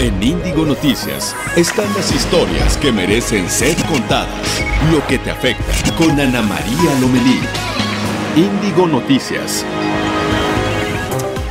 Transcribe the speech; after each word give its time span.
En 0.00 0.22
Índigo 0.22 0.64
Noticias 0.64 1.36
están 1.56 1.84
las 1.94 2.10
historias 2.10 2.78
que 2.78 2.90
merecen 2.90 3.50
ser 3.50 3.76
contadas. 3.84 4.64
Lo 4.90 5.06
que 5.06 5.18
te 5.18 5.30
afecta 5.30 5.62
con 5.98 6.18
Ana 6.18 6.40
María 6.40 6.98
Lomelí. 7.02 7.38
Índigo 8.34 8.86
Noticias. 8.86 9.62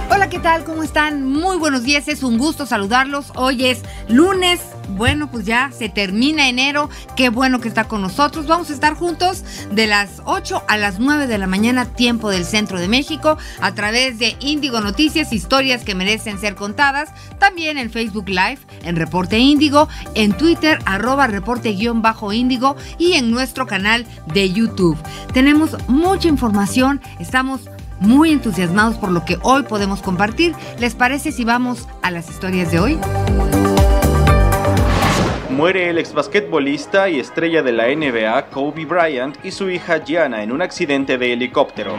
Hola, 0.09 0.29
¿qué 0.29 0.39
tal? 0.39 0.63
¿Cómo 0.63 0.81
están? 0.81 1.23
Muy 1.27 1.57
buenos 1.57 1.83
días, 1.83 2.07
es 2.07 2.23
un 2.23 2.39
gusto 2.39 2.65
saludarlos. 2.65 3.27
Hoy 3.35 3.67
es 3.67 3.83
lunes 4.07 4.61
bueno, 4.89 5.29
pues 5.29 5.45
ya 5.45 5.71
se 5.77 5.89
termina 5.89 6.49
enero. 6.49 6.89
Qué 7.15 7.29
bueno 7.29 7.59
que 7.59 7.67
está 7.67 7.85
con 7.85 8.01
nosotros. 8.01 8.47
Vamos 8.47 8.69
a 8.69 8.73
estar 8.73 8.95
juntos 8.95 9.43
de 9.71 9.87
las 9.87 10.21
8 10.25 10.63
a 10.67 10.77
las 10.77 10.99
9 10.99 11.27
de 11.27 11.37
la 11.37 11.47
mañana, 11.47 11.85
tiempo 11.85 12.29
del 12.29 12.45
centro 12.45 12.79
de 12.79 12.87
México, 12.87 13.37
a 13.61 13.73
través 13.73 14.19
de 14.19 14.35
Índigo 14.39 14.81
Noticias, 14.81 15.33
historias 15.33 15.83
que 15.83 15.95
merecen 15.95 16.39
ser 16.39 16.55
contadas. 16.55 17.09
También 17.39 17.77
en 17.77 17.91
Facebook 17.91 18.29
Live, 18.29 18.59
en 18.83 18.95
Reporte 18.95 19.37
Índigo, 19.37 19.87
en 20.15 20.33
Twitter, 20.33 20.79
arroba 20.85 21.27
reporte-índigo 21.27 22.75
y 22.97 23.13
en 23.13 23.31
nuestro 23.31 23.67
canal 23.67 24.05
de 24.33 24.51
YouTube. 24.51 24.97
Tenemos 25.33 25.77
mucha 25.87 26.27
información. 26.27 27.01
Estamos 27.19 27.69
muy 27.99 28.31
entusiasmados 28.31 28.97
por 28.97 29.11
lo 29.11 29.25
que 29.25 29.37
hoy 29.41 29.63
podemos 29.63 30.01
compartir. 30.01 30.55
¿Les 30.79 30.95
parece 30.95 31.31
si 31.31 31.43
vamos 31.43 31.87
a 32.01 32.11
las 32.11 32.29
historias 32.29 32.71
de 32.71 32.79
hoy? 32.79 32.99
Muere 35.59 35.89
el 35.89 35.97
ex 35.97 36.13
basquetbolista 36.13 37.09
y 37.09 37.19
estrella 37.19 37.61
de 37.61 37.73
la 37.73 37.87
NBA 37.93 38.45
Kobe 38.45 38.85
Bryant 38.85 39.43
y 39.43 39.51
su 39.51 39.69
hija 39.69 40.01
Gianna 40.05 40.41
en 40.41 40.53
un 40.53 40.61
accidente 40.61 41.17
de 41.17 41.33
helicóptero. 41.33 41.97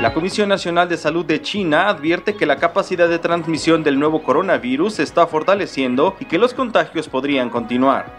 La 0.00 0.12
Comisión 0.14 0.48
Nacional 0.48 0.88
de 0.88 0.96
Salud 0.96 1.24
de 1.24 1.42
China 1.42 1.88
advierte 1.88 2.36
que 2.36 2.46
la 2.46 2.58
capacidad 2.58 3.08
de 3.08 3.18
transmisión 3.18 3.82
del 3.82 3.98
nuevo 3.98 4.22
coronavirus 4.22 4.94
se 4.94 5.02
está 5.02 5.26
fortaleciendo 5.26 6.14
y 6.20 6.26
que 6.26 6.38
los 6.38 6.54
contagios 6.54 7.08
podrían 7.08 7.50
continuar. 7.50 8.16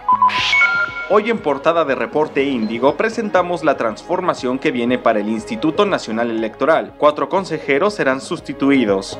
Hoy 1.09 1.29
en 1.29 1.37
portada 1.37 1.85
de 1.85 1.95
Reporte 1.95 2.43
Índigo 2.43 2.97
presentamos 2.97 3.63
la 3.63 3.77
transformación 3.77 4.59
que 4.59 4.71
viene 4.71 4.97
para 4.97 5.21
el 5.21 5.29
Instituto 5.29 5.85
Nacional 5.85 6.31
Electoral. 6.31 6.91
Cuatro 6.97 7.29
consejeros 7.29 7.93
serán 7.93 8.19
sustituidos. 8.19 9.17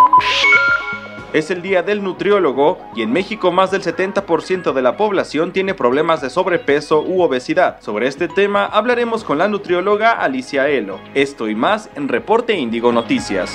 Es 1.35 1.51
el 1.51 1.61
Día 1.61 1.83
del 1.83 2.01
Nutriólogo 2.01 2.77
y 2.95 3.01
en 3.01 3.11
México 3.11 3.51
más 3.51 3.69
del 3.69 3.81
70% 3.81 4.71
de 4.71 4.81
la 4.81 4.95
población 4.95 5.51
tiene 5.51 5.73
problemas 5.73 6.21
de 6.21 6.29
sobrepeso 6.29 7.01
u 7.01 7.21
obesidad. 7.21 7.81
Sobre 7.81 8.07
este 8.07 8.29
tema 8.29 8.65
hablaremos 8.65 9.25
con 9.25 9.37
la 9.37 9.49
nutrióloga 9.49 10.13
Alicia 10.13 10.69
Elo. 10.69 10.97
Esto 11.13 11.49
y 11.49 11.55
más 11.55 11.89
en 11.95 12.07
Reporte 12.07 12.53
Índigo 12.53 12.93
Noticias. 12.93 13.51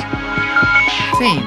Sí. 1.18 1.42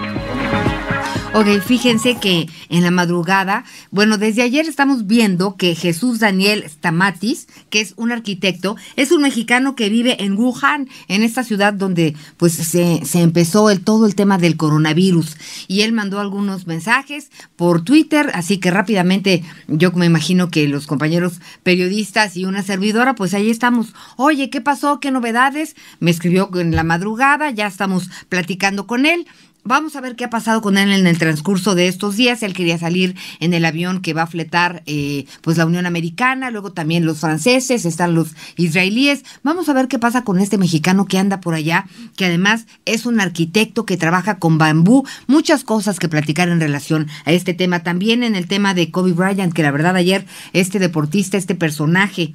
Ok, 1.36 1.48
fíjense 1.66 2.18
que 2.20 2.48
en 2.70 2.84
la 2.84 2.92
madrugada, 2.92 3.66
bueno, 3.90 4.20
desde 4.20 4.44
ayer 4.44 4.68
estamos 4.68 5.08
viendo 5.08 5.56
que 5.56 5.74
Jesús 5.74 6.20
Daniel 6.20 6.64
Stamatis, 6.68 7.48
que 7.72 7.82
es 7.82 7.96
un 7.98 8.12
arquitecto, 8.12 8.76
es 8.98 9.12
un 9.12 9.24
mexicano 9.24 9.76
que 9.76 9.90
vive 9.90 10.24
en 10.24 10.38
Wuhan, 10.38 10.90
en 11.08 11.24
esta 11.24 11.44
ciudad 11.44 11.74
donde 11.74 12.16
pues 12.38 12.54
se, 12.54 13.04
se 13.04 13.22
empezó 13.22 13.72
el, 13.72 13.84
todo 13.84 14.06
el 14.06 14.14
tema 14.14 14.38
del 14.38 14.58
coronavirus. 14.58 15.36
Y 15.68 15.82
él 15.82 15.92
mandó 15.92 16.20
algunos 16.20 16.68
mensajes 16.68 17.32
por 17.56 17.84
Twitter, 17.84 18.30
así 18.36 18.60
que 18.60 18.70
rápidamente 18.70 19.44
yo 19.68 19.92
me 19.94 20.06
imagino 20.06 20.52
que 20.52 20.68
los 20.68 20.86
compañeros 20.86 21.42
periodistas 21.64 22.38
y 22.38 22.46
una 22.46 22.62
servidora, 22.62 23.16
pues 23.16 23.34
ahí 23.34 23.50
estamos. 23.50 23.96
Oye, 24.18 24.52
¿qué 24.52 24.62
pasó? 24.62 25.00
¿Qué 25.00 25.10
novedades? 25.10 25.76
Me 26.00 26.12
escribió 26.12 26.52
en 26.60 26.76
la 26.76 26.84
madrugada, 26.84 27.50
ya 27.50 27.66
estamos 27.66 28.12
platicando 28.30 28.86
con 28.86 29.08
él. 29.08 29.26
Vamos 29.66 29.96
a 29.96 30.02
ver 30.02 30.18
qué 30.18 30.26
ha 30.26 30.30
pasado 30.30 30.62
con 30.62 30.78
él 30.78 30.92
en 30.92 31.08
el 31.08 31.18
transcurso 31.18 31.74
de 31.74 31.88
estos 31.88 32.18
días. 32.18 32.44
Él 32.44 32.54
quería 32.54 32.78
salir 32.78 33.16
en 33.40 33.54
el 33.54 33.64
avión 33.64 34.02
que 34.02 34.14
va 34.14 34.24
a 34.24 34.28
fletar 34.28 34.84
eh, 34.88 35.26
pues 35.42 35.56
la 35.56 35.66
Unión 35.66 35.86
Americana, 35.86 36.52
luego 36.52 36.74
también 36.74 37.06
los 37.06 37.20
franceses, 37.22 37.86
están 37.86 38.14
los 38.14 38.36
israelíes. 38.58 39.24
Vamos 39.42 39.70
a 39.70 39.74
ver 39.74 39.88
qué 39.88 40.00
pasa 40.00 40.26
con 40.26 40.42
este 40.42 40.58
mexicano 40.58 41.06
que 41.06 41.18
anda 41.18 41.40
por 41.40 41.54
allá, 41.54 41.86
que 42.18 42.26
además 42.26 42.66
es 42.84 43.06
un 43.06 43.22
arquitecto 43.22 43.86
que 43.86 43.96
trabaja 43.96 44.38
con 44.38 44.58
bambú. 44.58 45.08
Muchas 45.28 45.64
cosas 45.64 45.98
que 45.98 46.10
platicar 46.10 46.50
en 46.50 46.60
relación 46.60 47.08
a 47.24 47.32
este 47.32 47.54
tema. 47.54 47.84
También 47.84 48.24
en 48.24 48.36
el 48.36 48.48
tema 48.48 48.74
de 48.74 48.92
Kobe 48.92 49.14
Bryant, 49.14 49.54
que 49.54 49.64
la 49.64 49.72
verdad 49.72 49.96
ayer 49.96 50.26
este 50.52 50.78
deportista, 50.78 51.38
este 51.38 51.56
personaje 51.56 52.34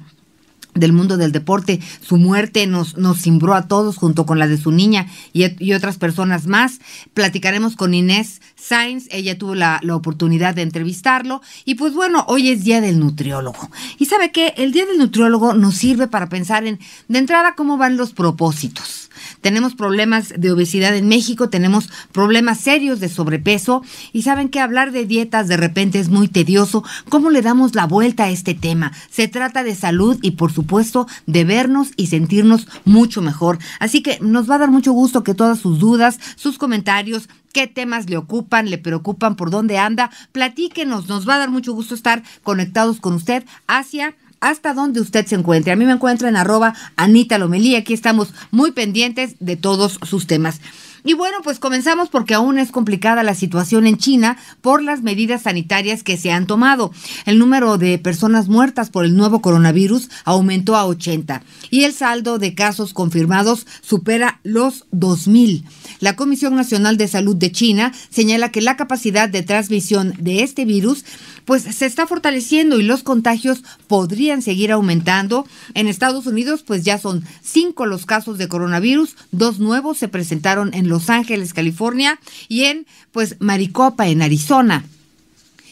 del 0.79 0.93
mundo 0.93 1.17
del 1.17 1.31
deporte. 1.31 1.79
Su 2.01 2.17
muerte 2.17 2.65
nos, 2.67 2.97
nos 2.97 3.21
cimbró 3.21 3.53
a 3.53 3.67
todos 3.67 3.97
junto 3.97 4.25
con 4.25 4.39
la 4.39 4.47
de 4.47 4.57
su 4.57 4.71
niña 4.71 5.07
y, 5.33 5.73
otras 5.73 5.97
personas 5.97 6.47
más. 6.47 6.79
Platicaremos 7.13 7.75
con 7.75 7.93
Inés 7.93 8.41
Sainz, 8.55 9.07
ella 9.11 9.37
tuvo 9.37 9.55
la, 9.55 9.79
la, 9.83 9.95
oportunidad 9.95 10.55
de 10.55 10.63
entrevistarlo 10.63 11.41
y 11.65 11.75
pues 11.75 11.93
bueno, 11.93 12.25
hoy 12.27 12.49
es 12.49 12.63
Día 12.63 12.81
del 12.81 12.99
Nutriólogo. 12.99 13.69
Y 13.97 14.05
sabe 14.05 14.31
que 14.31 14.53
el 14.57 14.71
Día 14.71 14.85
del 14.85 14.97
Nutriólogo 14.97 15.53
nos 15.53 15.75
sirve 15.75 16.07
para 16.07 16.29
pensar 16.29 16.65
en, 16.65 16.79
de 17.07 17.19
entrada, 17.19 17.55
cómo 17.55 17.77
van 17.77 17.97
los 17.97 18.13
propósitos 18.13 19.08
tenemos 19.41 19.75
problemas 19.75 20.33
de 20.37 20.51
obesidad 20.51 20.95
en 20.95 21.07
México, 21.07 21.49
tenemos 21.49 21.89
problemas 22.11 22.59
serios 22.59 22.99
de 22.99 23.09
sobrepeso 23.09 23.83
y 24.13 24.23
saben 24.23 24.49
que 24.49 24.59
hablar 24.59 24.91
de 24.91 25.05
dietas 25.05 25.47
de 25.47 25.57
repente 25.57 25.99
es 25.99 26.09
muy 26.09 26.27
tedioso. 26.27 26.83
¿Cómo 27.09 27.29
le 27.29 27.41
damos 27.41 27.75
la 27.75 27.85
vuelta 27.85 28.25
a 28.25 28.29
este 28.29 28.53
tema? 28.53 28.91
Se 29.09 29.27
trata 29.27 29.63
de 29.63 29.75
salud 29.75 30.17
y 30.21 30.31
por 30.31 30.51
supuesto 30.51 31.07
de 31.25 31.43
vernos 31.43 31.91
y 31.95 32.07
sentirnos 32.07 32.67
mucho 32.85 33.21
mejor. 33.21 33.59
Así 33.79 34.01
que 34.01 34.19
nos 34.21 34.49
va 34.49 34.55
a 34.55 34.59
dar 34.59 34.71
mucho 34.71 34.93
gusto 34.93 35.23
que 35.23 35.33
todas 35.33 35.59
sus 35.59 35.79
dudas, 35.79 36.19
sus 36.35 36.57
comentarios, 36.57 37.29
qué 37.53 37.67
temas 37.67 38.09
le 38.09 38.17
ocupan, 38.17 38.69
le 38.69 38.77
preocupan, 38.77 39.35
por 39.35 39.49
dónde 39.49 39.77
anda, 39.77 40.11
platíquenos, 40.31 41.07
nos 41.07 41.27
va 41.27 41.35
a 41.35 41.39
dar 41.39 41.49
mucho 41.49 41.73
gusto 41.73 41.95
estar 41.95 42.23
conectados 42.43 42.99
con 42.99 43.13
usted 43.13 43.43
hacia 43.67 44.15
hasta 44.41 44.73
donde 44.73 45.01
usted 45.01 45.25
se 45.25 45.35
encuentre. 45.35 45.71
A 45.71 45.75
mí 45.75 45.85
me 45.85 45.93
encuentra 45.93 46.29
en 46.29 46.35
arroba 46.35 46.75
Anita 46.95 47.37
Lomelí. 47.37 47.75
Aquí 47.75 47.93
estamos 47.93 48.33
muy 48.51 48.71
pendientes 48.71 49.35
de 49.39 49.55
todos 49.55 49.99
sus 50.03 50.27
temas. 50.27 50.61
Y 51.03 51.13
bueno, 51.13 51.37
pues 51.43 51.59
comenzamos 51.59 52.09
porque 52.09 52.33
aún 52.33 52.59
es 52.59 52.71
complicada 52.71 53.23
la 53.23 53.35
situación 53.35 53.87
en 53.87 53.97
China 53.97 54.37
por 54.61 54.81
las 54.81 55.01
medidas 55.01 55.43
sanitarias 55.43 56.03
que 56.03 56.17
se 56.17 56.31
han 56.31 56.47
tomado. 56.47 56.91
El 57.25 57.39
número 57.39 57.77
de 57.77 57.97
personas 57.97 58.47
muertas 58.47 58.89
por 58.89 59.05
el 59.05 59.15
nuevo 59.15 59.41
coronavirus 59.41 60.09
aumentó 60.25 60.75
a 60.75 60.85
80 60.85 61.43
y 61.69 61.83
el 61.83 61.93
saldo 61.93 62.39
de 62.39 62.53
casos 62.53 62.93
confirmados 62.93 63.65
supera 63.81 64.39
los 64.43 64.85
2.000. 64.91 65.63
La 65.99 66.15
Comisión 66.15 66.55
Nacional 66.55 66.97
de 66.97 67.07
Salud 67.07 67.35
de 67.35 67.51
China 67.51 67.93
señala 68.09 68.51
que 68.51 68.61
la 68.61 68.77
capacidad 68.77 69.29
de 69.29 69.43
transmisión 69.43 70.13
de 70.19 70.43
este 70.43 70.65
virus 70.65 71.05
pues 71.45 71.63
se 71.63 71.87
está 71.87 72.05
fortaleciendo 72.05 72.79
y 72.79 72.83
los 72.83 73.01
contagios 73.01 73.63
podrían 73.87 74.43
seguir 74.43 74.71
aumentando. 74.71 75.47
En 75.73 75.87
Estados 75.87 76.27
Unidos, 76.27 76.61
pues 76.61 76.83
ya 76.83 76.99
son 76.99 77.23
cinco 77.41 77.87
los 77.87 78.05
casos 78.05 78.37
de 78.37 78.47
coronavirus, 78.47 79.15
dos 79.31 79.57
nuevos 79.57 79.97
se 79.97 80.07
presentaron 80.07 80.71
en 80.75 80.88
Los 80.89 81.09
Ángeles, 81.09 81.53
California, 81.53 82.19
y 82.47 82.65
en 82.65 82.85
pues 83.11 83.37
Maricopa, 83.39 84.07
en 84.07 84.21
Arizona. 84.21 84.83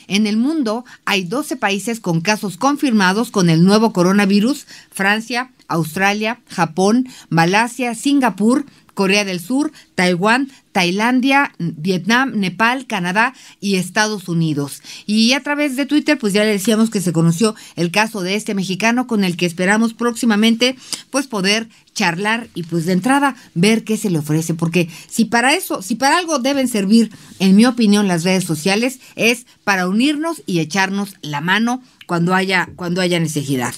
En 0.07 0.25
el 0.25 0.37
mundo 0.37 0.85
hay 1.03 1.23
12 1.23 1.57
países 1.57 1.99
con 1.99 2.21
casos 2.21 2.57
confirmados 2.57 3.29
con 3.29 3.49
el 3.49 3.65
nuevo 3.65 3.91
coronavirus, 3.91 4.65
Francia, 4.89 5.51
Australia, 5.67 6.39
Japón, 6.47 7.07
Malasia, 7.29 7.93
Singapur, 7.93 8.65
Corea 8.97 9.25
del 9.25 9.39
Sur, 9.39 9.71
Taiwán, 9.93 10.49
Tailandia, 10.71 11.53
Vietnam, 11.59 12.31
Nepal, 12.33 12.87
Canadá 12.87 13.35
y 13.61 13.75
Estados 13.75 14.27
Unidos. 14.27 14.81
Y 15.05 15.33
a 15.33 15.43
través 15.43 15.75
de 15.75 15.85
Twitter, 15.85 16.17
pues 16.17 16.33
ya 16.33 16.43
le 16.43 16.49
decíamos 16.49 16.89
que 16.89 16.99
se 16.99 17.13
conoció 17.13 17.53
el 17.75 17.91
caso 17.91 18.21
de 18.21 18.33
este 18.33 18.55
mexicano 18.55 19.05
con 19.05 19.23
el 19.23 19.37
que 19.37 19.45
esperamos 19.45 19.93
próximamente 19.93 20.75
pues 21.11 21.27
poder 21.27 21.69
charlar 21.93 22.47
y 22.55 22.63
pues 22.63 22.87
de 22.87 22.93
entrada 22.93 23.35
ver 23.53 23.83
qué 23.83 23.97
se 23.97 24.09
le 24.09 24.17
ofrece, 24.17 24.55
porque 24.55 24.89
si 25.07 25.25
para 25.25 25.53
eso, 25.53 25.83
si 25.83 25.93
para 25.93 26.17
algo 26.17 26.39
deben 26.39 26.67
servir, 26.67 27.11
en 27.37 27.55
mi 27.55 27.67
opinión, 27.67 28.07
las 28.07 28.23
redes 28.23 28.45
sociales, 28.45 28.99
es 29.15 29.45
para 29.63 29.87
unirnos 29.87 30.41
y 30.47 30.57
echarnos 30.57 31.17
la 31.21 31.39
mano 31.39 31.83
cuando 32.07 32.33
haya, 32.33 32.69
cuando 32.75 33.01
haya 33.01 33.19
necesidad. 33.19 33.75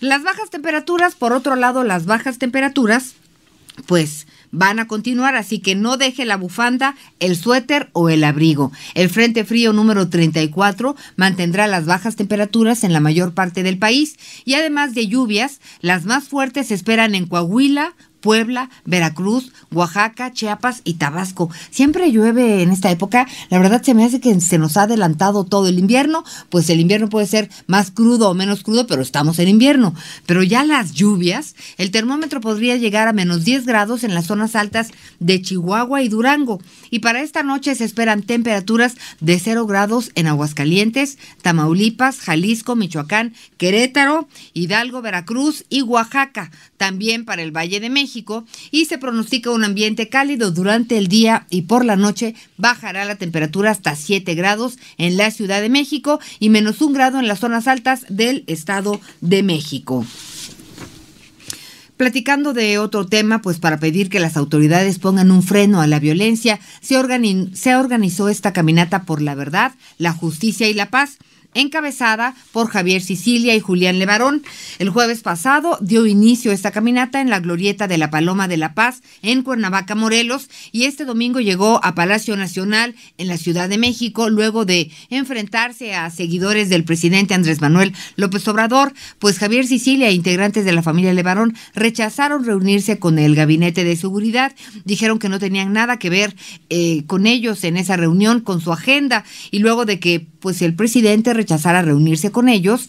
Las 0.00 0.24
bajas 0.24 0.50
temperaturas, 0.50 1.14
por 1.14 1.32
otro 1.32 1.54
lado, 1.54 1.84
las 1.84 2.06
bajas 2.06 2.38
temperaturas, 2.38 3.14
pues 3.86 4.26
van 4.50 4.78
a 4.78 4.86
continuar, 4.86 5.36
así 5.36 5.58
que 5.58 5.74
no 5.74 5.96
deje 5.96 6.24
la 6.24 6.36
bufanda, 6.36 6.96
el 7.20 7.36
suéter 7.36 7.90
o 7.92 8.08
el 8.08 8.24
abrigo. 8.24 8.72
El 8.94 9.10
Frente 9.10 9.44
Frío 9.44 9.72
número 9.72 10.08
34 10.08 10.96
mantendrá 11.16 11.66
las 11.66 11.86
bajas 11.86 12.16
temperaturas 12.16 12.84
en 12.84 12.92
la 12.92 13.00
mayor 13.00 13.34
parte 13.34 13.62
del 13.62 13.78
país 13.78 14.16
y 14.44 14.54
además 14.54 14.94
de 14.94 15.06
lluvias, 15.06 15.60
las 15.80 16.04
más 16.04 16.28
fuertes 16.28 16.68
se 16.68 16.74
esperan 16.74 17.14
en 17.14 17.26
Coahuila, 17.26 17.94
Puebla, 18.20 18.70
Veracruz, 18.84 19.52
Oaxaca, 19.70 20.32
Chiapas 20.32 20.82
y 20.84 20.94
Tabasco. 20.94 21.50
Siempre 21.70 22.10
llueve 22.10 22.62
en 22.62 22.70
esta 22.70 22.90
época. 22.90 23.26
La 23.50 23.58
verdad 23.58 23.82
se 23.82 23.94
me 23.94 24.04
hace 24.04 24.20
que 24.20 24.40
se 24.40 24.58
nos 24.58 24.76
ha 24.76 24.82
adelantado 24.82 25.44
todo 25.44 25.68
el 25.68 25.78
invierno. 25.78 26.24
Pues 26.50 26.68
el 26.70 26.80
invierno 26.80 27.08
puede 27.08 27.26
ser 27.26 27.50
más 27.66 27.90
crudo 27.90 28.30
o 28.30 28.34
menos 28.34 28.62
crudo, 28.62 28.86
pero 28.86 29.02
estamos 29.02 29.38
en 29.38 29.48
invierno. 29.48 29.94
Pero 30.26 30.42
ya 30.42 30.64
las 30.64 30.92
lluvias, 30.92 31.54
el 31.76 31.90
termómetro 31.90 32.40
podría 32.40 32.76
llegar 32.76 33.08
a 33.08 33.12
menos 33.12 33.44
10 33.44 33.66
grados 33.66 34.04
en 34.04 34.14
las 34.14 34.26
zonas 34.26 34.56
altas 34.56 34.90
de 35.20 35.40
Chihuahua 35.40 36.02
y 36.02 36.08
Durango. 36.08 36.60
Y 36.90 37.00
para 37.00 37.22
esta 37.22 37.42
noche 37.42 37.74
se 37.74 37.84
esperan 37.84 38.22
temperaturas 38.22 38.96
de 39.20 39.38
0 39.38 39.66
grados 39.66 40.10
en 40.14 40.26
Aguascalientes, 40.26 41.18
Tamaulipas, 41.42 42.20
Jalisco, 42.20 42.76
Michoacán, 42.76 43.34
Querétaro, 43.56 44.28
Hidalgo, 44.54 45.02
Veracruz 45.02 45.64
y 45.68 45.82
Oaxaca. 45.82 46.50
También 46.76 47.24
para 47.24 47.42
el 47.42 47.56
Valle 47.56 47.80
de 47.80 47.90
México 47.90 48.08
y 48.70 48.86
se 48.86 48.98
pronostica 48.98 49.50
un 49.50 49.64
ambiente 49.64 50.08
cálido 50.08 50.50
durante 50.50 50.98
el 50.98 51.08
día 51.08 51.46
y 51.50 51.62
por 51.62 51.84
la 51.84 51.96
noche 51.96 52.34
bajará 52.56 53.04
la 53.04 53.16
temperatura 53.16 53.70
hasta 53.70 53.94
7 53.96 54.34
grados 54.34 54.78
en 54.96 55.16
la 55.16 55.30
Ciudad 55.30 55.60
de 55.60 55.68
México 55.68 56.20
y 56.38 56.50
menos 56.50 56.82
un 56.82 56.92
grado 56.92 57.18
en 57.18 57.28
las 57.28 57.40
zonas 57.40 57.66
altas 57.68 58.06
del 58.08 58.44
Estado 58.46 59.00
de 59.20 59.42
México. 59.42 60.04
Platicando 61.96 62.52
de 62.52 62.78
otro 62.78 63.06
tema, 63.06 63.42
pues 63.42 63.58
para 63.58 63.80
pedir 63.80 64.08
que 64.08 64.20
las 64.20 64.36
autoridades 64.36 65.00
pongan 65.00 65.32
un 65.32 65.42
freno 65.42 65.80
a 65.80 65.88
la 65.88 65.98
violencia, 65.98 66.60
se, 66.80 66.94
se 67.54 67.76
organizó 67.76 68.28
esta 68.28 68.52
caminata 68.52 69.02
por 69.02 69.20
la 69.20 69.34
verdad, 69.34 69.72
la 69.98 70.12
justicia 70.12 70.68
y 70.68 70.74
la 70.74 70.90
paz 70.90 71.18
encabezada 71.54 72.34
por 72.52 72.68
Javier 72.68 73.02
Sicilia 73.02 73.54
y 73.54 73.60
Julián 73.60 73.98
Levarón. 73.98 74.42
El 74.78 74.90
jueves 74.90 75.22
pasado 75.22 75.78
dio 75.80 76.06
inicio 76.06 76.52
esta 76.52 76.70
caminata 76.70 77.20
en 77.20 77.30
la 77.30 77.40
glorieta 77.40 77.88
de 77.88 77.98
la 77.98 78.10
Paloma 78.10 78.48
de 78.48 78.56
la 78.56 78.74
Paz 78.74 79.02
en 79.22 79.42
Cuernavaca, 79.42 79.94
Morelos, 79.94 80.48
y 80.72 80.84
este 80.84 81.04
domingo 81.04 81.40
llegó 81.40 81.80
a 81.84 81.94
Palacio 81.94 82.36
Nacional 82.36 82.94
en 83.16 83.28
la 83.28 83.38
Ciudad 83.38 83.68
de 83.68 83.78
México 83.78 84.30
luego 84.30 84.64
de 84.64 84.90
enfrentarse 85.10 85.94
a 85.94 86.10
seguidores 86.10 86.68
del 86.68 86.84
presidente 86.84 87.34
Andrés 87.34 87.60
Manuel 87.60 87.94
López 88.16 88.46
Obrador, 88.48 88.92
pues 89.18 89.38
Javier 89.38 89.66
Sicilia 89.66 90.08
e 90.08 90.12
integrantes 90.12 90.64
de 90.64 90.72
la 90.72 90.82
familia 90.82 91.12
Levarón 91.12 91.56
rechazaron 91.74 92.44
reunirse 92.44 92.98
con 92.98 93.18
el 93.18 93.34
gabinete 93.34 93.84
de 93.84 93.96
seguridad, 93.96 94.54
dijeron 94.84 95.18
que 95.18 95.28
no 95.28 95.38
tenían 95.38 95.72
nada 95.72 95.98
que 95.98 96.10
ver 96.10 96.36
eh, 96.68 97.04
con 97.06 97.26
ellos 97.26 97.64
en 97.64 97.76
esa 97.76 97.96
reunión, 97.96 98.40
con 98.40 98.60
su 98.60 98.72
agenda, 98.72 99.24
y 99.50 99.58
luego 99.58 99.84
de 99.84 99.98
que 99.98 100.26
pues 100.40 100.62
el 100.62 100.74
presidente 100.74 101.34
rechazara 101.38 101.82
reunirse 101.82 102.30
con 102.30 102.48
ellos, 102.48 102.88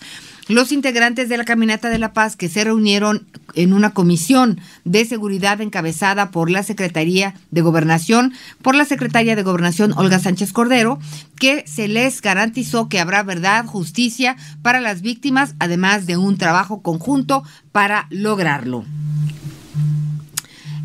los 0.50 0.72
integrantes 0.72 1.30
de 1.30 1.38
la 1.38 1.46
Caminata 1.46 1.90
de 1.90 2.00
la 2.00 2.12
Paz 2.12 2.36
que 2.36 2.50
se 2.50 2.64
reunieron 2.64 3.28
en 3.54 3.72
una 3.72 3.92
comisión 3.92 4.60
de 4.84 5.06
seguridad 5.06 5.62
encabezada 5.62 6.32
por 6.32 6.50
la 6.50 6.64
Secretaría 6.64 7.36
de 7.52 7.62
Gobernación, 7.62 8.34
por 8.64 8.74
la 8.74 8.86
Secretaria 8.86 9.36
de 9.36 9.44
Gobernación 9.44 9.94
Olga 9.96 10.18
Sánchez 10.18 10.52
Cordero, 10.52 11.00
que 11.40 11.64
se 11.68 11.88
les 11.88 12.22
garantizó 12.22 12.90
que 12.90 13.00
habrá 13.00 13.22
verdad, 13.22 13.66
justicia 13.66 14.36
para 14.64 14.82
las 14.82 15.02
víctimas, 15.02 15.54
además 15.60 16.08
de 16.08 16.18
un 16.18 16.38
trabajo 16.38 16.82
conjunto 16.82 17.44
para 17.72 18.08
lograrlo. 18.10 18.86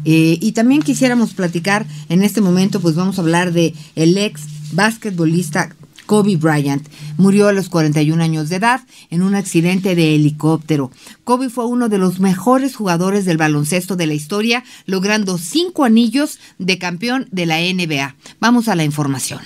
Eh, 0.04 0.38
y 0.42 0.52
también 0.52 0.82
quisiéramos 0.82 1.32
platicar 1.32 1.86
en 2.10 2.22
este 2.22 2.42
momento, 2.42 2.80
pues 2.80 2.94
vamos 2.94 3.18
a 3.18 3.22
hablar 3.22 3.52
de 3.52 3.74
el 3.96 4.18
ex 4.18 4.42
basquetbolista 4.72 5.70
Kobe 6.06 6.36
Bryant. 6.36 6.86
Murió 7.16 7.48
a 7.48 7.52
los 7.52 7.68
41 7.68 8.22
años 8.22 8.48
de 8.48 8.56
edad 8.56 8.82
en 9.10 9.22
un 9.22 9.34
accidente 9.34 9.94
de 9.94 10.14
helicóptero. 10.14 10.90
Kobe 11.24 11.50
fue 11.50 11.66
uno 11.66 11.88
de 11.88 11.98
los 11.98 12.20
mejores 12.20 12.76
jugadores 12.76 13.24
del 13.24 13.36
baloncesto 13.36 13.96
de 13.96 14.06
la 14.06 14.14
historia, 14.14 14.64
logrando 14.86 15.38
cinco 15.38 15.84
anillos 15.84 16.38
de 16.58 16.78
campeón 16.78 17.28
de 17.30 17.46
la 17.46 17.58
NBA. 17.60 18.16
Vamos 18.40 18.68
a 18.68 18.74
la 18.74 18.84
información. 18.84 19.40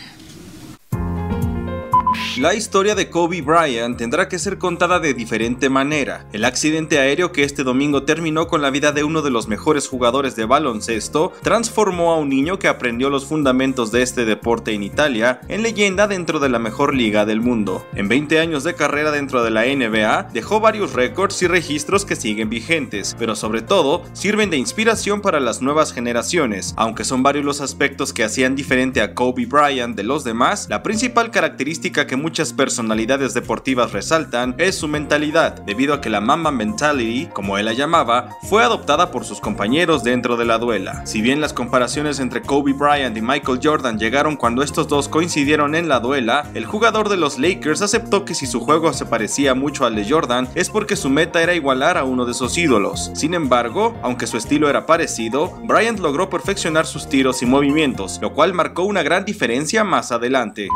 La 2.39 2.55
historia 2.55 2.95
de 2.95 3.11
Kobe 3.11 3.43
Bryant 3.43 3.97
tendrá 3.97 4.29
que 4.29 4.39
ser 4.39 4.59
contada 4.59 5.01
de 5.01 5.13
diferente 5.13 5.69
manera. 5.69 6.25
El 6.33 6.45
accidente 6.45 6.99
aéreo 6.99 7.33
que 7.33 7.43
este 7.43 7.65
domingo 7.65 8.05
terminó 8.05 8.47
con 8.47 8.63
la 8.63 8.71
vida 8.71 8.93
de 8.93 9.03
uno 9.05 9.23
de 9.23 9.31
los 9.31 9.49
mejores 9.49 9.89
jugadores 9.89 10.37
de 10.37 10.45
baloncesto 10.45 11.33
transformó 11.43 12.13
a 12.13 12.19
un 12.19 12.29
niño 12.29 12.59
que 12.59 12.69
aprendió 12.69 13.11
los 13.11 13.27
fundamentos 13.27 13.91
de 13.91 14.03
este 14.03 14.25
deporte 14.25 14.73
en 14.73 14.83
Italia 14.83 15.41
en 15.49 15.63
leyenda 15.63 16.07
dentro 16.07 16.39
de 16.39 16.49
la 16.49 16.59
mejor 16.59 16.95
liga 16.95 17.27
del 17.27 17.41
mundo. 17.41 17.85
En 17.95 18.09
20 18.09 18.39
años 18.41 18.65
de 18.65 18.75
carrera 18.75 19.11
dentro 19.11 19.43
de 19.43 19.51
la 19.51 19.65
NBA, 19.65 20.31
dejó 20.33 20.61
varios 20.61 20.93
récords 20.93 21.43
y 21.43 21.47
registros 21.47 22.05
que 22.05 22.17
siguen 22.17 22.51
vigentes, 22.51 23.17
pero 23.19 23.37
sobre 23.37 23.63
todo 23.63 24.03
sirven 24.13 24.51
de 24.51 24.57
inspiración 24.59 25.21
para 25.21 25.41
las 25.41 25.63
nuevas 25.63 25.93
generaciones. 25.93 26.75
Aunque 26.77 27.05
son 27.05 27.23
varios 27.23 27.45
los 27.45 27.61
aspectos 27.61 28.13
que 28.13 28.25
hacían 28.25 28.57
diferente 28.57 29.01
a 29.01 29.15
Kobe 29.15 29.47
Bryant 29.47 29.97
de 29.97 30.03
los 30.05 30.25
demás, 30.25 30.67
la 30.69 30.83
principal 30.83 31.31
característica 31.31 32.07
que 32.09 32.17
muchas 32.17 32.53
personalidades 32.53 33.35
deportivas 33.35 33.93
resaltan 33.93 34.57
es 34.59 34.75
su 34.75 34.89
mentalidad, 34.89 35.63
debido 35.63 35.95
a 35.95 36.01
que 36.01 36.11
la 36.11 36.21
Mamba 36.21 36.51
Mentality, 36.51 37.27
como 37.33 37.57
él 37.57 37.67
la 37.67 37.75
llamaba, 37.75 38.31
fue 38.49 38.65
adoptada 38.65 39.13
por 39.13 39.25
sus 39.25 39.41
compañeros 39.41 40.03
dentro 40.03 40.37
de 40.37 40.45
la 40.45 40.59
duela. 40.59 41.07
Si 41.07 41.21
bien 41.21 41.41
las 41.41 41.53
comparaciones 41.53 42.19
entre 42.19 42.43
Kobe 42.43 42.73
Bryant 42.73 43.17
y 43.17 43.23
Michael 43.23 43.61
Jordan 43.63 43.99
llegaron 43.99 44.37
cuando 44.37 44.65
estos 44.65 44.89
dos 44.89 45.09
coincidieron 45.09 45.77
en 45.77 45.89
la 45.89 46.01
duela, 46.01 46.51
el 46.55 46.65
jugador 46.65 47.09
de 47.09 47.17
los 47.17 47.39
Lakers 47.39 47.83
aceptó 47.83 48.25
que 48.25 48.35
si 48.35 48.47
su 48.47 48.59
juego 48.59 48.93
se 48.93 49.07
parecía 49.07 49.55
mucho 49.55 49.85
al 49.85 49.95
de 49.95 50.09
Jordan 50.09 50.49
es 50.55 50.71
porque 50.71 50.97
su 50.97 51.11
meta 51.11 51.43
era 51.43 51.55
igualar 51.55 51.99
a 51.99 52.05
uno 52.05 52.25
de 52.25 52.35
sus 52.35 52.57
ídolos. 52.59 53.11
Sin 53.15 53.35
embargo, 53.35 53.95
aunque 54.03 54.27
su 54.27 54.37
estilo 54.37 54.71
era 54.71 54.87
parecido, 54.87 55.59
Bryant 55.65 56.01
logró 56.01 56.31
perfeccionar 56.31 56.87
sus 56.87 57.09
tiros 57.09 57.43
y 57.43 57.47
movimientos, 57.47 58.19
lo 58.23 58.33
cual 58.33 58.55
marcó 58.55 58.85
una 58.85 59.03
gran 59.03 59.25
diferencia 59.25 59.85
más 59.85 60.11
adelante. 60.11 60.69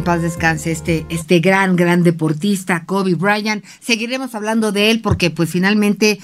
En 0.00 0.04
paz 0.04 0.22
descanse 0.22 0.72
este, 0.72 1.04
este 1.10 1.40
gran, 1.40 1.76
gran 1.76 2.02
deportista, 2.02 2.86
Kobe 2.86 3.16
Bryant. 3.16 3.62
Seguiremos 3.80 4.34
hablando 4.34 4.72
de 4.72 4.90
él 4.90 5.02
porque 5.02 5.28
pues 5.28 5.50
finalmente 5.50 6.18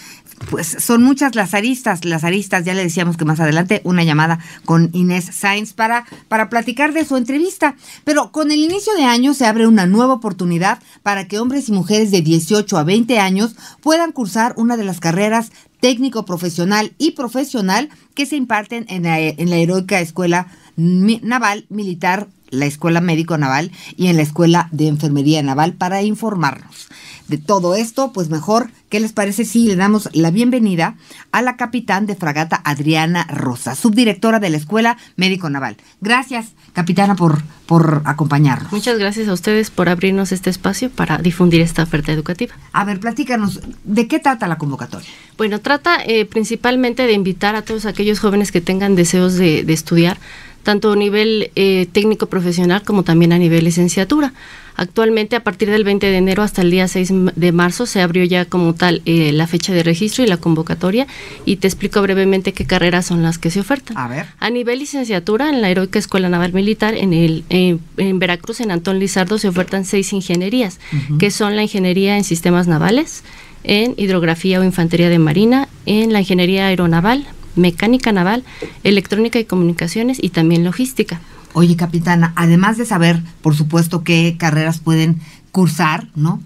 pues 0.49 0.78
son 0.81 1.02
muchas 1.02 1.34
las 1.34 1.52
aristas, 1.52 2.06
las 2.06 2.25
aristas, 2.25 2.64
ya 2.64 2.73
le 2.73 2.82
decíamos 2.82 3.19
que 3.19 3.26
más 3.26 3.38
adelante 3.38 3.82
una 3.84 4.02
llamada 4.02 4.38
con 4.64 4.88
Inés 4.94 5.26
Sainz 5.26 5.75
para, 5.75 6.06
para 6.28 6.49
platicar 6.49 6.94
de 6.94 7.05
su 7.05 7.19
entrevista. 7.19 7.76
Pero 8.05 8.32
con 8.32 8.50
el 8.50 8.61
inicio 8.61 8.94
de 8.94 9.05
año 9.05 9.34
se 9.34 9.44
abre 9.44 9.67
una 9.67 9.84
nueva 9.84 10.14
oportunidad 10.14 10.78
para 11.02 11.28
que 11.28 11.38
hombres 11.38 11.69
y 11.69 11.73
mujeres 11.73 12.11
de 12.11 12.23
18 12.23 12.78
a 12.78 12.82
20 12.82 13.19
años 13.19 13.56
puedan 13.82 14.12
cursar 14.12 14.55
una 14.56 14.78
de 14.78 14.84
las 14.84 15.00
carreras 15.00 15.52
técnico 15.81 16.25
profesional 16.25 16.94
y 16.96 17.11
profesional 17.11 17.90
que 18.14 18.25
se 18.25 18.37
imparten 18.37 18.87
en 18.88 19.02
la, 19.02 19.20
en 19.20 19.50
la 19.50 19.56
heroica 19.56 20.00
escuela 20.00 20.46
naval 20.76 21.67
militar 21.69 22.28
la 22.51 22.67
Escuela 22.67 23.01
Médico 23.01 23.39
Naval 23.39 23.73
y 23.97 24.09
en 24.09 24.17
la 24.17 24.23
Escuela 24.23 24.69
de 24.73 24.89
Enfermería 24.89 25.43
Naval 25.43 25.75
para 25.75 26.03
informarnos 26.03 26.89
de 27.29 27.39
todo 27.39 27.75
esto, 27.75 28.13
pues 28.13 28.31
mejor, 28.31 28.71
¿qué 28.89 29.01
les 29.01 29.13
parece 29.13 29.45
si 29.45 29.67
le 29.67 29.77
damos 29.77 30.09
la 30.13 30.31
bienvenida 30.31 30.97
a 31.33 31.43
la 31.43 31.57
capitán 31.57 32.07
de 32.07 32.15
fragata 32.15 32.61
Adriana 32.65 33.25
Rosa, 33.25 33.75
subdirectora 33.75 34.39
de 34.39 34.51
la 34.51 34.57
Escuela 34.57 34.97
Médico 35.17 35.51
Naval? 35.51 35.77
Gracias, 36.01 36.53
capitana, 36.73 37.17
por, 37.17 37.43
por 37.67 38.03
acompañarnos. 38.05 38.73
Muchas 38.73 38.99
gracias 38.99 39.29
a 39.29 39.33
ustedes 39.33 39.71
por 39.71 39.88
abrirnos 39.88 40.31
este 40.31 40.50
espacio 40.50 40.91
para 40.91 41.19
difundir 41.19 41.61
esta 41.61 41.83
oferta 41.83 42.12
educativa. 42.12 42.55
A 42.73 42.85
ver, 42.85 43.00
platícanos, 43.00 43.61
¿de 43.83 44.07
qué 44.07 44.21
trata 44.21 44.47
la 44.47 44.59
convocatoria? 44.59 45.09
Bueno, 45.37 45.61
trata 45.61 45.99
eh, 46.05 46.26
principalmente 46.26 47.07
de 47.07 47.12
invitar 47.12 47.57
a 47.57 47.62
todos 47.62 47.87
aquellos 47.87 48.21
jóvenes 48.21 48.53
que 48.53 48.61
tengan 48.61 48.95
deseos 48.95 49.35
de, 49.35 49.65
de 49.65 49.73
estudiar 49.73 50.19
tanto 50.66 50.90
a 50.92 50.96
nivel 50.96 51.52
eh, 51.54 51.87
técnico 51.92 52.26
profesional 52.26 52.82
como 52.82 53.04
también 53.04 53.32
a 53.32 53.38
nivel 53.38 53.62
licenciatura. 53.62 54.32
Actualmente, 54.75 55.37
a 55.37 55.44
partir 55.44 55.70
del 55.70 55.85
20 55.85 56.04
de 56.08 56.16
enero 56.16 56.42
hasta 56.42 56.61
el 56.61 56.73
día 56.73 56.88
6 56.88 57.12
de 57.37 57.52
marzo, 57.52 57.87
se 57.87 58.00
abrió 58.02 58.25
ya 58.25 58.46
como 58.46 58.75
tal 58.75 59.00
eh, 59.04 59.30
la 59.30 59.46
fecha 59.46 59.73
de 59.73 59.85
registro 59.85 60.25
y 60.25 60.26
la 60.26 60.38
convocatoria. 60.38 61.06
Y 61.44 61.56
te 61.56 61.68
explico 61.68 62.02
brevemente 62.02 62.52
qué 62.52 62.64
carreras 62.66 63.06
son 63.06 63.23
las 63.23 63.38
que 63.38 63.52
se 63.52 63.61
ofertan. 63.61 63.96
A 63.96 64.08
ver. 64.08 64.26
A 64.40 64.50
nivel 64.50 64.80
licenciatura, 64.80 65.50
en 65.50 65.62
la 65.62 65.70
Heroica 65.70 66.00
Escuela 66.00 66.28
Naval 66.28 66.52
Militar, 66.52 66.94
en, 66.94 67.12
el, 67.12 67.44
en 67.49 68.18
Veracruz, 68.18 68.58
en 68.58 68.73
Antón 68.73 68.99
Lizardo, 68.99 69.38
se 69.38 69.46
ofertan 69.46 69.85
seis 69.85 70.12
ingenierías, 70.12 70.80
que 71.20 71.30
son 71.30 71.54
la 71.54 71.62
ingeniería 71.62 72.16
en 72.16 72.25
sistemas 72.25 72.66
navales, 72.66 73.23
en 73.62 73.94
hidrografía 73.96 74.58
o 74.58 74.64
infantería 74.64 75.11
de 75.11 75.20
marina, 75.20 75.68
en 75.87 76.12
la 76.12 76.18
ingeniería 76.18 76.66
aeronaval, 76.66 77.25
mecánica 77.57 78.13
naval, 78.13 78.45
electrónica 78.85 79.39
y 79.39 79.45
comunicaciones 79.45 80.19
y 80.23 80.31
también 80.31 80.65
logística. 80.65 81.21
Oye, 81.53 81.77
capitana, 81.77 82.33
además 82.37 82.77
de 82.77 82.87
saber, 82.87 83.23
por 83.43 83.57
supuesto, 83.57 84.05
qué 84.05 84.37
carreras 84.39 84.79
pueden 84.79 85.21
cursar, 85.53 86.09
¿no? 86.15 86.41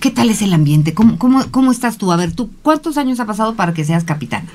¿Qué 0.00 0.10
tal 0.10 0.28
es 0.28 0.42
el 0.42 0.52
ambiente? 0.52 0.92
¿Cómo, 0.92 1.18
cómo, 1.18 1.50
cómo 1.50 1.72
estás 1.72 1.96
tú? 1.96 2.12
A 2.12 2.16
ver, 2.16 2.32
¿tú 2.32 2.50
cuántos 2.62 2.98
años 2.98 3.18
ha 3.20 3.24
pasado 3.24 3.54
para 3.54 3.72
que 3.72 3.84
seas 3.84 4.04
capitana? 4.04 4.46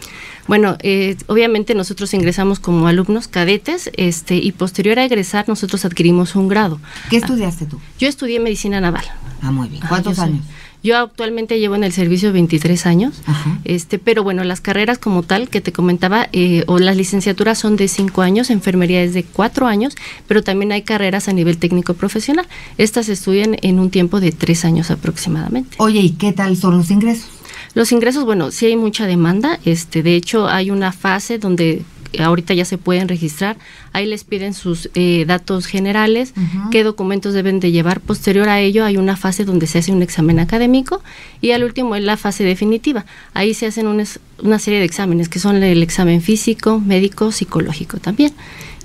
Bueno, 0.47 0.77
eh, 0.81 1.17
obviamente 1.27 1.73
nosotros 1.73 2.13
ingresamos 2.13 2.59
como 2.59 2.87
alumnos 2.87 3.27
cadetes 3.27 3.89
este, 3.97 4.35
y 4.35 4.51
posterior 4.51 4.99
a 4.99 5.05
egresar 5.05 5.47
nosotros 5.47 5.83
adquirimos 5.85 6.35
un 6.35 6.47
grado. 6.47 6.79
¿Qué 7.09 7.17
estudiaste 7.17 7.65
tú? 7.65 7.79
Yo 7.97 8.07
estudié 8.07 8.39
medicina 8.39 8.79
naval. 8.79 9.05
Ah, 9.41 9.51
muy 9.51 9.67
bien. 9.69 9.81
¿Cuántos 9.87 10.19
años? 10.19 10.45
Yo 10.85 10.99
actualmente 10.99 11.59
llevo 11.59 11.73
en 11.73 11.83
el 11.83 11.91
servicio 11.91 12.31
23 12.31 12.85
años, 12.85 13.15
este, 13.63 13.97
pero 13.97 14.23
bueno, 14.23 14.43
las 14.43 14.61
carreras 14.61 14.99
como 14.99 15.23
tal 15.23 15.49
que 15.49 15.59
te 15.59 15.71
comentaba, 15.71 16.29
eh, 16.31 16.63
o 16.67 16.77
las 16.77 16.95
licenciaturas 16.95 17.57
son 17.57 17.75
de 17.75 17.87
5 17.87 18.21
años, 18.21 18.51
enfermería 18.51 19.01
es 19.01 19.15
de 19.15 19.23
4 19.23 19.65
años, 19.65 19.95
pero 20.27 20.43
también 20.43 20.71
hay 20.71 20.83
carreras 20.83 21.27
a 21.27 21.33
nivel 21.33 21.57
técnico 21.57 21.95
profesional. 21.95 22.45
Estas 22.77 23.07
se 23.07 23.13
estudian 23.13 23.57
en 23.63 23.79
un 23.79 23.89
tiempo 23.89 24.19
de 24.19 24.31
3 24.31 24.63
años 24.65 24.91
aproximadamente. 24.91 25.75
Oye, 25.79 26.01
¿y 26.01 26.11
qué 26.11 26.33
tal 26.33 26.55
son 26.55 26.77
los 26.77 26.91
ingresos? 26.91 27.31
Los 27.73 27.91
ingresos, 27.91 28.23
bueno, 28.23 28.51
sí 28.51 28.67
hay 28.67 28.75
mucha 28.75 29.07
demanda. 29.07 29.59
Este, 29.65 30.03
de 30.03 30.15
hecho, 30.15 30.47
hay 30.47 30.69
una 30.69 30.91
fase 30.91 31.39
donde 31.39 31.81
ahorita 32.21 32.53
ya 32.53 32.65
se 32.65 32.77
pueden 32.77 33.07
registrar. 33.07 33.57
Ahí 33.93 34.05
les 34.05 34.23
piden 34.23 34.53
sus 34.53 34.89
eh, 34.95 35.25
datos 35.27 35.65
generales, 35.65 36.33
qué 36.71 36.83
documentos 36.83 37.33
deben 37.33 37.59
de 37.59 37.71
llevar. 37.71 38.01
Posterior 38.01 38.49
a 38.49 38.59
ello 38.59 38.85
hay 38.85 38.97
una 38.97 39.15
fase 39.15 39.45
donde 39.45 39.67
se 39.67 39.79
hace 39.79 39.91
un 39.91 40.01
examen 40.01 40.39
académico 40.39 41.01
y 41.41 41.51
al 41.51 41.63
último 41.63 41.95
es 41.95 42.03
la 42.03 42.17
fase 42.17 42.43
definitiva. 42.43 43.05
Ahí 43.33 43.53
se 43.53 43.67
hacen 43.67 43.87
una 43.87 44.59
serie 44.59 44.79
de 44.79 44.85
exámenes 44.85 45.29
que 45.29 45.39
son 45.39 45.61
el 45.61 45.83
examen 45.83 46.21
físico, 46.21 46.79
médico, 46.79 47.31
psicológico 47.31 47.97
también. 47.97 48.33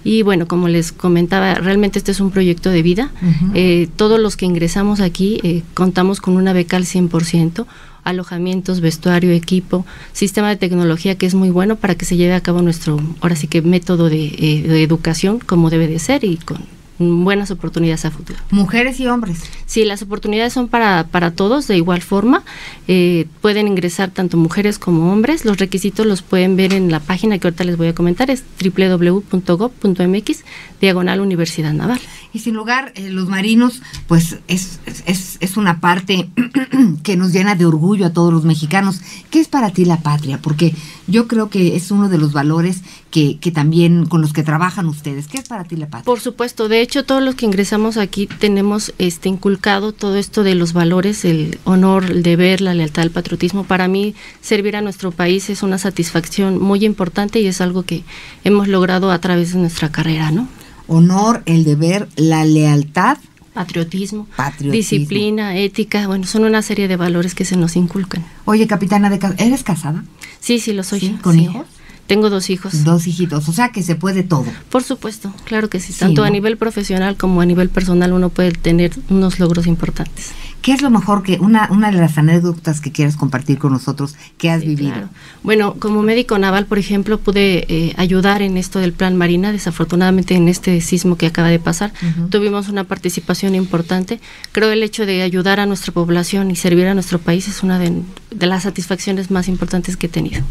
Y 0.03 0.23
bueno, 0.23 0.49
como 0.49 0.69
les 0.69 0.93
comentaba, 0.93 1.55
realmente 1.55 1.99
este 1.99 2.13
es 2.13 2.21
un 2.21 2.31
proyecto 2.31 2.71
de 2.71 2.83
vida. 2.83 3.11
Eh, 3.55 3.89
todos 3.97 4.19
los 4.19 4.37
que 4.37 4.47
ingresamos 4.47 5.01
aquí 5.01 5.41
eh, 5.43 5.63
contamos 5.75 6.21
con 6.21 6.37
una 6.37 6.53
beca 6.53 6.77
al 6.79 6.85
100%, 6.85 7.67
alojamientos, 8.05 8.81
vestuario, 8.81 9.33
equipo, 9.33 9.85
sistema 10.13 10.49
de 10.49 10.57
tecnología 10.57 11.17
que 11.17 11.27
es 11.27 11.35
muy 11.35 11.51
bueno 11.51 11.77
para 11.77 11.95
que 11.95 12.05
se 12.05 12.17
lleve 12.17 12.35
a 12.35 12.41
cabo 12.41 12.63
nuestro, 12.63 13.01
ahora 13.21 13.37
sí 13.37 13.47
que 13.47 13.63
método 13.63 14.09
de, 14.09 14.27
eh, 14.27 14.63
de 14.67 14.83
educación 14.83 15.39
como 15.39 15.71
debe 15.71 15.87
de 15.87 15.99
ser 15.99 16.25
y 16.25 16.37
con 16.37 16.59
buenas 17.01 17.51
oportunidades 17.51 18.05
a 18.05 18.11
futuro. 18.11 18.39
Mujeres 18.51 19.01
y 19.01 19.07
hombres. 19.07 19.41
Sí, 19.67 19.85
las 19.85 20.03
oportunidades 20.03 20.53
son 20.53 20.69
para, 20.69 21.07
para 21.11 21.31
todos 21.31 21.67
de 21.67 21.77
igual 21.77 22.03
forma. 22.03 22.45
Eh, 22.89 23.27
pueden 23.41 23.67
ingresar 23.67 24.11
tanto 24.11 24.37
mujeres 24.37 24.79
como 24.79 25.13
hombres. 25.13 25.45
Los 25.45 25.59
requisitos 25.59 26.07
los 26.07 26.23
pueden 26.23 26.57
ver 26.57 26.75
en 26.75 26.91
la 26.91 27.01
página 27.01 27.39
que 27.39 27.47
ahorita 27.49 27.65
les 27.65 27.77
voy 27.77 27.89
a 27.89 27.95
comentar, 27.95 28.31
es 28.31 28.45
www.gov.mx, 28.63 30.45
diagonal 30.81 31.21
Universidad 31.21 31.73
Naval. 31.73 32.01
Y 32.33 32.41
sin 32.41 32.55
lugar, 32.55 32.93
eh, 32.95 33.09
los 33.11 33.29
marinos, 33.29 33.83
pues 34.07 34.39
es, 34.47 34.79
es, 35.07 35.39
es 35.41 35.57
una 35.57 35.81
parte 35.81 36.31
que 37.03 37.17
nos 37.17 37.33
llena 37.33 37.55
de 37.55 37.65
orgullo 37.65 38.07
a 38.07 38.13
todos 38.13 38.33
los 38.33 38.45
mexicanos. 38.45 39.01
¿Qué 39.31 39.41
es 39.41 39.49
para 39.49 39.71
ti 39.71 39.85
la 39.85 39.99
patria? 39.99 40.39
Porque 40.43 40.75
yo 41.11 41.29
creo 41.29 41.51
que 41.51 41.77
es 41.77 41.91
uno 41.91 42.09
de 42.09 42.19
los 42.19 42.33
valores 42.33 42.83
que, 43.11 43.39
que 43.39 43.51
también 43.51 44.07
con 44.07 44.21
los 44.21 44.33
que 44.33 44.43
trabajan 44.43 44.87
ustedes. 44.87 45.27
¿Qué 45.27 45.39
es 45.39 45.49
para 45.49 45.65
ti 45.65 45.77
la 45.77 45.87
patria? 45.87 46.05
Por 46.05 46.21
supuesto, 46.21 46.69
de 46.69 46.81
hecho 46.81 47.05
todos 47.05 47.23
los 47.23 47.35
que 47.35 47.47
ingresamos 47.47 47.97
aquí 47.97 48.27
tenemos 48.27 48.95
este 48.99 49.29
inculcado 49.29 49.93
todo 49.93 50.17
esto 50.17 50.43
de 50.43 50.55
los 50.55 50.73
valores, 50.73 51.25
el 51.25 51.59
honor, 51.65 52.05
el 52.11 52.23
deber, 52.23 52.61
la 52.61 52.75
lealtad, 52.75 53.05
el 53.05 53.11
patriotismo. 53.11 53.65
Para 53.65 53.89
mí 53.89 54.15
servir 54.41 54.77
a 54.77 54.81
nuestro 54.81 55.11
país 55.11 55.51
es 55.51 55.63
una 55.63 55.79
satisfacción 55.79 56.61
muy 56.61 56.85
importante 56.85 57.41
y 57.41 57.47
es 57.47 57.61
algo 57.61 57.83
que 57.83 58.05
hemos 58.45 58.69
logrado 58.69 59.11
a 59.11 59.19
través 59.19 59.53
de 59.53 59.61
nuestra 59.61 59.91
carrera, 59.91 60.31
¿no? 60.31 60.49
Honor, 60.87 61.43
el 61.47 61.65
deber, 61.65 62.09
la 62.17 62.45
lealtad 62.45 63.19
patriotismo, 63.55 64.27
disciplina, 64.61 65.57
ética, 65.57 66.07
bueno, 66.07 66.27
son 66.27 66.45
una 66.45 66.63
serie 66.63 66.89
de 66.89 66.97
valores 66.97 67.35
que 67.35 67.45
se 67.45 67.57
nos 67.57 67.77
inculcan. 67.77 68.25
Oye, 68.45 68.67
capitana, 68.67 69.11
de 69.11 69.19
¿eres 69.39 69.63
casada? 69.63 70.05
Sí, 70.41 70.61
sí, 70.61 70.73
lo 70.73 70.83
soy. 70.83 71.19
¿Con 71.23 71.39
hijos? 71.39 71.67
Tengo 72.07 72.29
dos 72.29 72.51
hijos. 72.51 72.83
Dos 72.83 73.07
hijitos, 73.07 73.49
o 73.49 73.53
sea 73.53 73.71
que 73.71 73.85
se 73.85 73.95
puede 73.95 74.25
todo. 74.25 74.47
Por 74.69 74.83
supuesto, 74.83 75.33
claro 75.45 75.71
que 75.71 75.79
sí. 75.79 75.93
Tanto 75.93 76.25
a 76.25 76.31
nivel 76.31 76.57
profesional 76.57 77.17
como 77.17 77.41
a 77.41 77.47
nivel 77.47 77.69
personal 77.69 78.13
uno 78.13 78.31
puede 78.31 78.51
tener 78.51 78.93
unos 79.11 79.39
logros 79.39 79.69
importantes. 79.69 80.33
¿Qué 80.63 80.73
es 80.73 80.83
lo 80.83 80.91
mejor 80.91 81.23
que, 81.23 81.39
una, 81.41 81.69
una 81.71 81.91
de 81.91 81.97
las 81.97 82.19
anécdotas 82.19 82.81
que 82.81 82.93
quieres 82.93 83.17
compartir 83.17 83.59
con 83.59 83.73
nosotros 83.73 84.17
que 84.37 84.51
has 84.51 84.61
vivido? 84.61 85.09
Bueno, 85.43 85.75
como 85.79 86.03
médico 86.03 86.39
naval, 86.39 86.67
por 86.67 86.79
ejemplo, 86.79 87.19
pude 87.19 87.65
eh, 87.69 87.95
ayudar 87.97 88.43
en 88.43 88.59
esto 88.59 88.79
del 88.79 88.93
plan 88.93 89.17
Marina. 89.17 89.53
Desafortunadamente, 89.53 90.35
en 90.35 90.49
este 90.49 90.81
sismo 90.83 91.17
que 91.17 91.27
acaba 91.27 91.49
de 91.49 91.59
pasar, 91.59 91.93
tuvimos 92.29 92.69
una 92.69 92.85
participación 92.85 93.55
importante. 93.55 94.21
Creo 94.53 94.71
el 94.71 94.83
hecho 94.83 95.07
de 95.07 95.23
ayudar 95.23 95.61
a 95.61 95.67
nuestra 95.67 95.95
población 95.95 96.51
y 96.51 96.57
servir 96.57 96.87
a 96.87 96.95
nuestro 96.95 97.19
país 97.19 97.49
es 97.49 97.63
una 97.63 97.79
de 97.79 98.47
las 98.47 98.65
satisfacciones 98.65 99.31
más 99.31 99.49
importantes 99.49 99.97
que 99.97 100.07
he 100.07 100.11
tenido. 100.11 100.43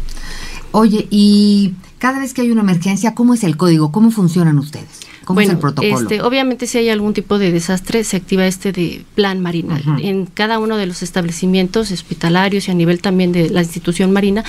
Oye, 0.72 1.06
y 1.10 1.74
cada 1.98 2.18
vez 2.18 2.34
que 2.34 2.42
hay 2.42 2.50
una 2.50 2.62
emergencia, 2.62 3.14
¿cómo 3.14 3.34
es 3.34 3.44
el 3.44 3.56
código? 3.56 3.92
¿Cómo 3.92 4.10
funcionan 4.10 4.58
ustedes? 4.58 5.09
¿Cómo 5.24 5.40
es 5.40 5.48
el 5.48 5.58
protocolo? 5.58 6.00
Este, 6.00 6.22
obviamente 6.22 6.66
si 6.66 6.78
hay 6.78 6.88
algún 6.88 7.14
tipo 7.14 7.38
de 7.38 7.52
desastre, 7.52 8.04
se 8.04 8.16
activa 8.16 8.46
este 8.46 8.72
de 8.72 9.04
plan 9.14 9.40
marina. 9.40 9.80
En 10.00 10.26
cada 10.26 10.58
uno 10.58 10.76
de 10.76 10.86
los 10.86 11.02
establecimientos 11.02 11.90
hospitalarios 11.90 12.68
y 12.68 12.70
a 12.70 12.74
nivel 12.74 13.00
también 13.00 13.32
de 13.32 13.50
la 13.50 13.62
institución 13.62 14.12
marina, 14.12 14.44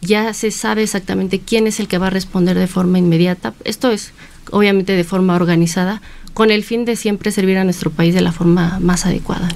ya 0.00 0.32
se 0.34 0.50
sabe 0.50 0.82
exactamente 0.82 1.40
quién 1.40 1.66
es 1.66 1.80
el 1.80 1.88
que 1.88 1.98
va 1.98 2.08
a 2.08 2.10
responder 2.10 2.58
de 2.58 2.66
forma 2.66 2.98
inmediata. 2.98 3.54
Esto 3.64 3.90
es 3.90 4.12
obviamente 4.50 4.94
de 4.94 5.04
forma 5.04 5.36
organizada, 5.36 6.02
con 6.34 6.50
el 6.50 6.64
fin 6.64 6.84
de 6.84 6.96
siempre 6.96 7.30
servir 7.30 7.58
a 7.58 7.64
nuestro 7.64 7.90
país 7.90 8.14
de 8.14 8.20
la 8.20 8.32
forma 8.32 8.78
más 8.80 9.06
adecuada. 9.06 9.48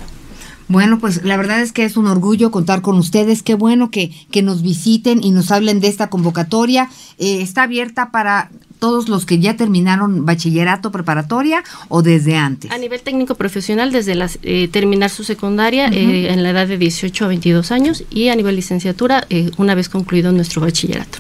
Bueno, 0.68 0.98
pues 0.98 1.22
la 1.24 1.36
verdad 1.36 1.60
es 1.60 1.72
que 1.72 1.84
es 1.84 1.96
un 1.96 2.08
orgullo 2.08 2.50
contar 2.50 2.82
con 2.82 2.98
ustedes. 2.98 3.42
Qué 3.42 3.54
bueno 3.54 3.90
que, 3.90 4.10
que 4.32 4.42
nos 4.42 4.62
visiten 4.62 5.22
y 5.22 5.30
nos 5.30 5.52
hablen 5.52 5.80
de 5.80 5.86
esta 5.86 6.10
convocatoria. 6.10 6.90
Eh, 7.18 7.40
está 7.40 7.62
abierta 7.64 8.10
para 8.10 8.50
todos 8.78 9.08
los 9.08 9.26
que 9.26 9.38
ya 9.38 9.56
terminaron 9.56 10.24
bachillerato 10.24 10.90
preparatoria 10.90 11.62
o 11.88 12.02
desde 12.02 12.36
antes? 12.36 12.70
A 12.70 12.78
nivel 12.78 13.00
técnico 13.00 13.34
profesional, 13.34 13.92
desde 13.92 14.14
las, 14.14 14.38
eh, 14.42 14.68
terminar 14.68 15.10
su 15.10 15.24
secundaria 15.24 15.88
eh, 15.88 16.32
en 16.32 16.42
la 16.42 16.50
edad 16.50 16.68
de 16.68 16.78
18 16.78 17.24
a 17.24 17.28
22 17.28 17.72
años 17.72 18.04
y 18.10 18.28
a 18.28 18.36
nivel 18.36 18.56
licenciatura 18.56 19.26
una 19.56 19.74
vez 19.74 19.88
concluido 19.88 20.32
nuestro 20.32 20.60
bachillerato. 20.60 21.18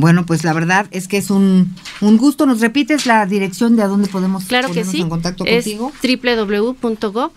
Bueno, 0.00 0.24
pues 0.24 0.44
la 0.44 0.52
verdad 0.54 0.86
es 0.92 1.08
que 1.08 1.18
es 1.18 1.30
un, 1.30 1.74
un 2.00 2.16
gusto. 2.16 2.46
¿Nos 2.46 2.60
repites 2.60 3.04
la 3.04 3.26
dirección 3.26 3.76
de 3.76 3.82
a 3.82 3.86
dónde 3.86 4.08
podemos 4.08 4.44
claro 4.44 4.70
que 4.70 4.82
sí. 4.84 5.02
en 5.02 5.10
contacto 5.10 5.44
es 5.44 5.64
contigo? 5.64 5.92
www.gov.mx, 6.80 7.36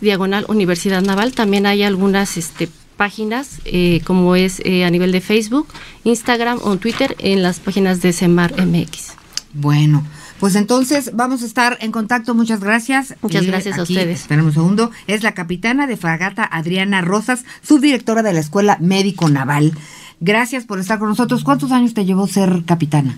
diagonal 0.00 0.46
Universidad 0.48 1.02
Naval. 1.02 1.34
También 1.34 1.66
hay 1.66 1.82
algunas 1.82 2.38
este, 2.38 2.70
páginas, 2.96 3.60
eh, 3.64 4.00
como 4.04 4.36
es 4.36 4.60
eh, 4.64 4.84
a 4.84 4.90
nivel 4.90 5.12
de 5.12 5.20
Facebook, 5.20 5.68
Instagram 6.04 6.58
o 6.62 6.76
Twitter, 6.76 7.16
en 7.18 7.42
las 7.42 7.60
páginas 7.60 8.00
de 8.00 8.12
Semar 8.12 8.54
MX. 8.64 9.12
Bueno. 9.52 10.04
Pues 10.40 10.56
entonces 10.56 11.12
vamos 11.14 11.42
a 11.42 11.46
estar 11.46 11.78
en 11.80 11.92
contacto. 11.92 12.34
Muchas 12.34 12.60
gracias. 12.60 13.14
Muchas 13.22 13.46
gracias 13.46 13.78
a 13.78 13.82
ustedes. 13.82 14.20
Esperemos 14.20 14.48
un 14.48 14.52
segundo. 14.52 14.90
Es 15.06 15.22
la 15.22 15.32
capitana 15.32 15.86
de 15.86 15.96
fragata 15.96 16.44
Adriana 16.44 17.00
Rosas, 17.00 17.44
subdirectora 17.62 18.22
de 18.22 18.32
la 18.32 18.40
Escuela 18.40 18.76
Médico 18.80 19.30
Naval. 19.30 19.72
Gracias 20.20 20.64
por 20.64 20.80
estar 20.80 20.98
con 20.98 21.08
nosotros. 21.08 21.44
¿Cuántos 21.44 21.72
años 21.72 21.94
te 21.94 22.04
llevó 22.04 22.26
ser 22.26 22.64
capitana? 22.66 23.16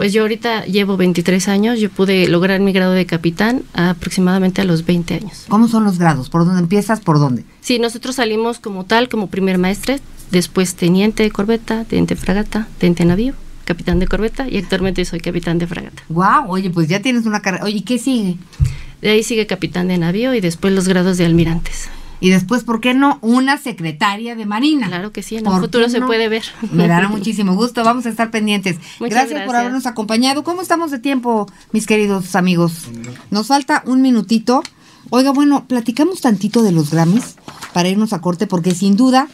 Pues 0.00 0.14
yo 0.14 0.22
ahorita 0.22 0.64
llevo 0.64 0.96
23 0.96 1.46
años, 1.48 1.78
yo 1.78 1.90
pude 1.90 2.26
lograr 2.26 2.58
mi 2.60 2.72
grado 2.72 2.92
de 2.92 3.04
capitán 3.04 3.64
aproximadamente 3.74 4.62
a 4.62 4.64
los 4.64 4.86
20 4.86 5.12
años. 5.12 5.44
¿Cómo 5.46 5.68
son 5.68 5.84
los 5.84 5.98
grados? 5.98 6.30
¿Por 6.30 6.46
dónde 6.46 6.60
empiezas? 6.60 7.00
¿Por 7.00 7.18
dónde? 7.18 7.44
Sí, 7.60 7.78
nosotros 7.78 8.16
salimos 8.16 8.60
como 8.60 8.86
tal, 8.86 9.10
como 9.10 9.26
primer 9.26 9.58
maestre, 9.58 10.00
después 10.30 10.74
teniente 10.74 11.22
de 11.22 11.30
corbeta, 11.30 11.84
teniente 11.84 12.14
de 12.14 12.20
fragata, 12.22 12.66
teniente 12.78 13.02
de 13.02 13.10
navío, 13.10 13.34
capitán 13.66 13.98
de 13.98 14.06
corbeta 14.06 14.48
y 14.48 14.56
actualmente 14.56 15.04
soy 15.04 15.20
capitán 15.20 15.58
de 15.58 15.66
fragata. 15.66 16.02
Wow, 16.08 16.48
oye, 16.48 16.70
pues 16.70 16.88
ya 16.88 17.02
tienes 17.02 17.26
una 17.26 17.42
carrera. 17.42 17.64
Oye, 17.64 17.84
¿qué 17.84 17.98
sigue? 17.98 18.38
De 19.02 19.10
ahí 19.10 19.22
sigue 19.22 19.46
capitán 19.46 19.88
de 19.88 19.98
navío 19.98 20.32
y 20.32 20.40
después 20.40 20.72
los 20.72 20.88
grados 20.88 21.18
de 21.18 21.26
almirantes. 21.26 21.90
Y 22.20 22.30
después, 22.30 22.64
¿por 22.64 22.80
qué 22.80 22.92
no? 22.92 23.18
Una 23.22 23.56
secretaria 23.56 24.36
de 24.36 24.44
Marina. 24.44 24.88
Claro 24.88 25.10
que 25.10 25.22
sí, 25.22 25.36
en 25.36 25.46
el 25.46 25.52
futuro 25.58 25.88
se 25.88 26.02
puede 26.02 26.28
ver. 26.28 26.44
Me 26.70 26.86
dará 26.86 27.08
muchísimo 27.08 27.54
gusto, 27.54 27.82
vamos 27.82 28.04
a 28.06 28.10
estar 28.10 28.30
pendientes. 28.30 28.76
gracias, 29.00 29.44
por 29.46 29.56
habernos 29.56 29.86
acompañado. 29.86 30.44
¿Cómo 30.44 30.60
estamos 30.60 30.90
de 30.90 30.98
tiempo, 30.98 31.50
mis 31.72 31.86
queridos 31.86 32.36
amigos? 32.36 32.88
Nos 33.30 33.46
falta 33.46 33.82
un 33.86 34.02
minutito. 34.02 34.62
Oiga, 35.08 35.30
bueno, 35.32 35.64
platicamos 35.66 36.20
tantito 36.20 36.62
de 36.62 36.72
los 36.72 36.90
Grammys 36.90 37.36
para 37.72 37.88
irnos 37.88 38.12
a 38.12 38.20
corte, 38.20 38.46
porque 38.46 38.74
sin 38.74 38.96
duda, 38.96 39.28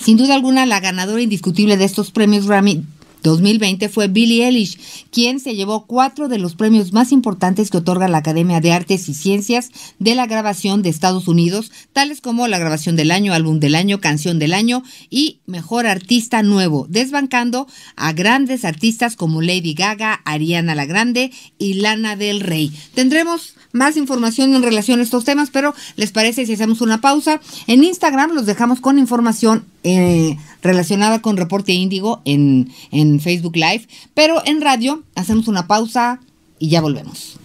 sin 0.00 0.16
duda 0.16 0.34
alguna, 0.34 0.64
la 0.64 0.80
ganadora 0.80 1.20
indiscutible 1.20 1.76
de 1.76 1.84
estos 1.84 2.10
premios 2.10 2.46
Grammy 2.46 2.84
2020 3.22 3.88
fue 3.88 4.08
Billie 4.08 4.46
Eilish, 4.46 4.78
quien 5.10 5.40
se 5.40 5.54
llevó 5.54 5.86
cuatro 5.86 6.28
de 6.28 6.38
los 6.38 6.54
premios 6.54 6.92
más 6.92 7.12
importantes 7.12 7.70
que 7.70 7.78
otorga 7.78 8.08
la 8.08 8.18
Academia 8.18 8.60
de 8.60 8.72
Artes 8.72 9.08
y 9.08 9.14
Ciencias 9.14 9.70
de 9.98 10.14
la 10.14 10.26
Grabación 10.26 10.82
de 10.82 10.90
Estados 10.90 11.28
Unidos, 11.28 11.72
tales 11.92 12.20
como 12.20 12.48
la 12.48 12.58
grabación 12.58 12.96
del 12.96 13.10
año, 13.10 13.32
álbum 13.32 13.60
del 13.60 13.74
año, 13.74 14.00
canción 14.00 14.38
del 14.38 14.52
año 14.54 14.82
y 15.10 15.40
mejor 15.46 15.86
artista 15.86 16.42
nuevo, 16.42 16.86
desbancando 16.88 17.66
a 17.96 18.12
grandes 18.12 18.64
artistas 18.64 19.16
como 19.16 19.42
Lady 19.42 19.74
Gaga, 19.74 20.20
Ariana 20.24 20.74
la 20.74 20.86
Grande 20.86 21.32
y 21.58 21.74
Lana 21.74 22.16
del 22.16 22.40
Rey. 22.40 22.72
Tendremos 22.94 23.54
más 23.72 23.96
información 23.96 24.54
en 24.54 24.62
relación 24.62 25.00
a 25.00 25.02
estos 25.02 25.24
temas, 25.24 25.50
pero 25.50 25.74
¿les 25.96 26.12
parece 26.12 26.46
si 26.46 26.52
hacemos 26.52 26.80
una 26.80 27.00
pausa? 27.00 27.40
En 27.66 27.82
Instagram 27.84 28.32
los 28.32 28.46
dejamos 28.46 28.80
con 28.80 28.98
información 28.98 29.64
eh, 29.82 30.36
relacionada 30.62 31.20
con 31.20 31.36
Reporte 31.36 31.72
Índigo 31.72 32.22
en, 32.24 32.72
en 32.90 33.20
Facebook 33.20 33.56
Live, 33.56 33.88
pero 34.14 34.42
en 34.44 34.60
radio 34.60 35.02
hacemos 35.14 35.48
una 35.48 35.66
pausa 35.66 36.20
y 36.58 36.68
ya 36.68 36.80
volvemos. 36.80 37.41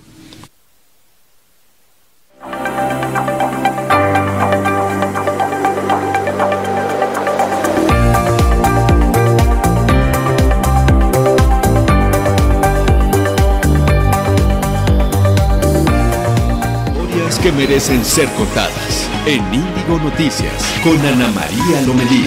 Merecen 17.67 18.05
ser 18.05 18.29
contadas 18.29 19.09
en 19.25 19.43
Índigo 19.53 19.99
Noticias 20.01 20.79
con 20.85 20.97
Ana 21.05 21.27
María 21.31 21.81
Lomelí. 21.85 22.25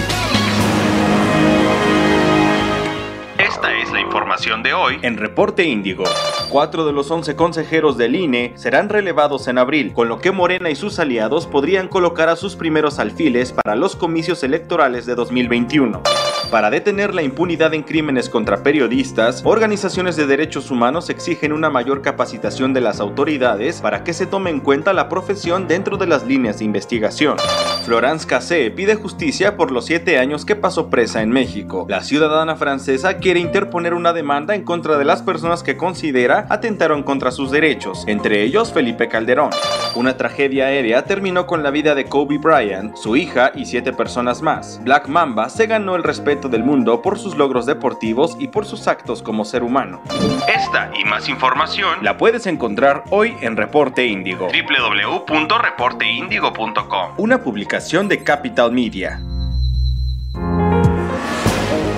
Esta 3.39 3.75
es 3.75 3.91
la 3.91 4.01
información 4.01 4.61
de 4.61 4.75
hoy 4.75 4.99
en 5.01 5.17
Reporte 5.17 5.63
Índigo. 5.63 6.03
Cuatro 6.49 6.85
de 6.85 6.93
los 6.93 7.09
once 7.09 7.35
consejeros 7.35 7.97
del 7.97 8.15
INE 8.15 8.53
serán 8.55 8.87
relevados 8.89 9.47
en 9.47 9.57
abril, 9.57 9.93
con 9.93 10.09
lo 10.09 10.19
que 10.19 10.29
Morena 10.29 10.69
y 10.69 10.75
sus 10.75 10.99
aliados 10.99 11.47
podrían 11.47 11.87
colocar 11.87 12.29
a 12.29 12.35
sus 12.35 12.55
primeros 12.55 12.99
alfiles 12.99 13.51
para 13.51 13.75
los 13.75 13.95
comicios 13.95 14.43
electorales 14.43 15.07
de 15.07 15.15
2021. 15.15 16.03
Para 16.51 16.69
detener 16.69 17.15
la 17.15 17.21
impunidad 17.21 17.73
en 17.73 17.81
crímenes 17.81 18.27
contra 18.27 18.61
periodistas, 18.61 19.41
organizaciones 19.45 20.17
de 20.17 20.27
derechos 20.27 20.69
humanos 20.69 21.09
exigen 21.09 21.53
una 21.53 21.69
mayor 21.69 22.01
capacitación 22.01 22.73
de 22.73 22.81
las 22.81 22.99
autoridades 22.99 23.79
para 23.79 24.03
que 24.03 24.11
se 24.11 24.25
tome 24.25 24.49
en 24.49 24.59
cuenta 24.59 24.91
la 24.91 25.07
profesión 25.07 25.69
dentro 25.69 25.95
de 25.95 26.07
las 26.07 26.25
líneas 26.25 26.59
de 26.59 26.65
investigación. 26.65 27.37
Florence 27.85 28.27
Cassé 28.27 28.69
pide 28.69 28.95
justicia 28.95 29.55
por 29.55 29.71
los 29.71 29.85
siete 29.85 30.19
años 30.19 30.43
que 30.43 30.57
pasó 30.57 30.89
presa 30.89 31.21
en 31.21 31.29
México. 31.29 31.85
La 31.87 32.03
ciudadana 32.03 32.57
francesa 32.57 33.17
quiere 33.19 33.39
interponer 33.39 33.93
una 33.93 34.11
demanda 34.11 34.53
en 34.53 34.63
contra 34.63 34.97
de 34.97 35.05
las 35.05 35.21
personas 35.21 35.63
que 35.63 35.77
considera 35.77 36.47
atentaron 36.49 37.03
contra 37.03 37.31
sus 37.31 37.49
derechos, 37.49 38.03
entre 38.07 38.43
ellos 38.43 38.73
Felipe 38.73 39.07
Calderón. 39.07 39.51
Una 39.95 40.17
tragedia 40.17 40.65
aérea 40.65 41.05
terminó 41.05 41.47
con 41.47 41.63
la 41.63 41.71
vida 41.71 41.95
de 41.95 42.05
Kobe 42.05 42.39
Bryant, 42.39 42.97
su 42.97 43.15
hija 43.15 43.53
y 43.55 43.65
siete 43.65 43.93
personas 43.93 44.41
más. 44.41 44.81
Black 44.83 45.07
Mamba 45.07 45.47
se 45.47 45.65
ganó 45.65 45.95
el 45.95 46.03
respeto 46.03 46.40
del 46.49 46.63
mundo 46.63 47.01
por 47.01 47.19
sus 47.19 47.35
logros 47.35 47.65
deportivos 47.65 48.37
y 48.39 48.47
por 48.47 48.65
sus 48.65 48.87
actos 48.87 49.21
como 49.21 49.43
ser 49.45 49.63
humano. 49.63 50.01
Esta 50.47 50.91
y 50.99 51.03
más 51.05 51.29
información 51.29 52.03
la 52.03 52.17
puedes 52.17 52.47
encontrar 52.47 53.03
hoy 53.09 53.35
en 53.41 53.57
Reporte 53.57 54.05
Índigo. 54.05 54.47
www.reporteindigo.com 54.47 57.11
Una 57.17 57.43
publicación 57.43 58.07
de 58.07 58.23
Capital 58.23 58.71
Media. 58.71 59.19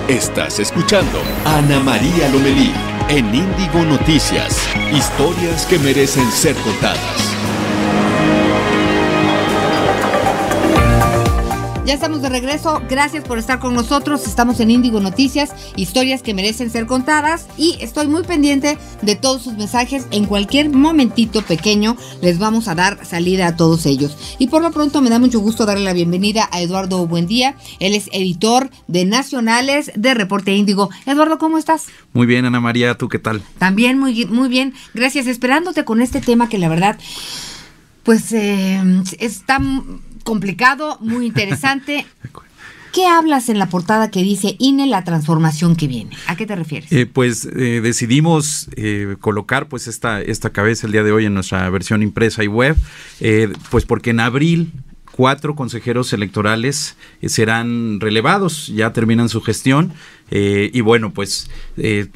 Estás 0.08 0.58
escuchando 0.60 1.18
a 1.46 1.58
Ana 1.58 1.80
María 1.80 2.28
Lomelí 2.28 2.72
en 3.08 3.34
Índigo 3.34 3.82
Noticias. 3.84 4.68
Historias 4.92 5.66
que 5.66 5.78
merecen 5.78 6.30
ser 6.30 6.54
contadas. 6.56 7.33
Ya 11.86 11.92
estamos 11.92 12.22
de 12.22 12.30
regreso. 12.30 12.80
Gracias 12.88 13.24
por 13.24 13.36
estar 13.36 13.58
con 13.58 13.74
nosotros. 13.74 14.26
Estamos 14.26 14.58
en 14.58 14.70
Índigo 14.70 15.00
Noticias, 15.00 15.52
historias 15.76 16.22
que 16.22 16.32
merecen 16.32 16.70
ser 16.70 16.86
contadas. 16.86 17.46
Y 17.58 17.76
estoy 17.78 18.08
muy 18.08 18.22
pendiente 18.22 18.78
de 19.02 19.16
todos 19.16 19.42
sus 19.42 19.52
mensajes. 19.52 20.06
En 20.10 20.24
cualquier 20.24 20.70
momentito 20.70 21.42
pequeño 21.42 21.98
les 22.22 22.38
vamos 22.38 22.68
a 22.68 22.74
dar 22.74 23.04
salida 23.04 23.48
a 23.48 23.56
todos 23.56 23.84
ellos. 23.84 24.16
Y 24.38 24.46
por 24.46 24.62
lo 24.62 24.70
pronto 24.70 25.02
me 25.02 25.10
da 25.10 25.18
mucho 25.18 25.40
gusto 25.40 25.66
darle 25.66 25.84
la 25.84 25.92
bienvenida 25.92 26.48
a 26.52 26.62
Eduardo 26.62 27.06
Buendía. 27.06 27.54
Él 27.80 27.94
es 27.94 28.08
editor 28.12 28.70
de 28.86 29.04
Nacionales 29.04 29.92
de 29.94 30.14
Reporte 30.14 30.54
Índigo. 30.54 30.88
Eduardo, 31.04 31.36
¿cómo 31.36 31.58
estás? 31.58 31.88
Muy 32.14 32.26
bien, 32.26 32.46
Ana 32.46 32.60
María, 32.60 32.96
¿tú 32.96 33.10
qué 33.10 33.18
tal? 33.18 33.42
También 33.58 33.98
muy, 33.98 34.24
muy 34.24 34.48
bien. 34.48 34.72
Gracias. 34.94 35.26
Esperándote 35.26 35.84
con 35.84 36.00
este 36.00 36.22
tema 36.22 36.48
que 36.48 36.56
la 36.56 36.70
verdad, 36.70 36.98
pues 38.04 38.32
eh, 38.32 38.80
está 39.18 39.60
complicado, 40.24 40.98
muy 41.00 41.26
interesante. 41.28 42.04
¿Qué 42.94 43.08
hablas 43.08 43.48
en 43.48 43.58
la 43.58 43.68
portada 43.68 44.08
que 44.08 44.22
dice 44.22 44.54
INE 44.60 44.86
la 44.86 45.02
transformación 45.02 45.74
que 45.74 45.88
viene? 45.88 46.16
¿A 46.28 46.36
qué 46.36 46.46
te 46.46 46.54
refieres? 46.54 46.92
Eh, 46.92 47.06
pues 47.06 47.44
eh, 47.44 47.80
decidimos 47.82 48.68
eh, 48.76 49.16
colocar 49.20 49.68
pues 49.68 49.88
esta, 49.88 50.22
esta 50.22 50.50
cabeza 50.50 50.86
el 50.86 50.92
día 50.92 51.02
de 51.02 51.10
hoy 51.10 51.24
en 51.24 51.34
nuestra 51.34 51.68
versión 51.70 52.04
impresa 52.04 52.44
y 52.44 52.46
web, 52.46 52.76
pues 53.70 53.84
porque 53.84 54.10
en 54.10 54.20
abril 54.20 54.70
cuatro 55.10 55.56
consejeros 55.56 56.12
electorales 56.12 56.96
serán 57.26 57.98
relevados, 57.98 58.68
ya 58.68 58.92
terminan 58.92 59.28
su 59.28 59.40
gestión 59.40 59.92
y 60.30 60.80
bueno, 60.80 61.12
pues 61.12 61.50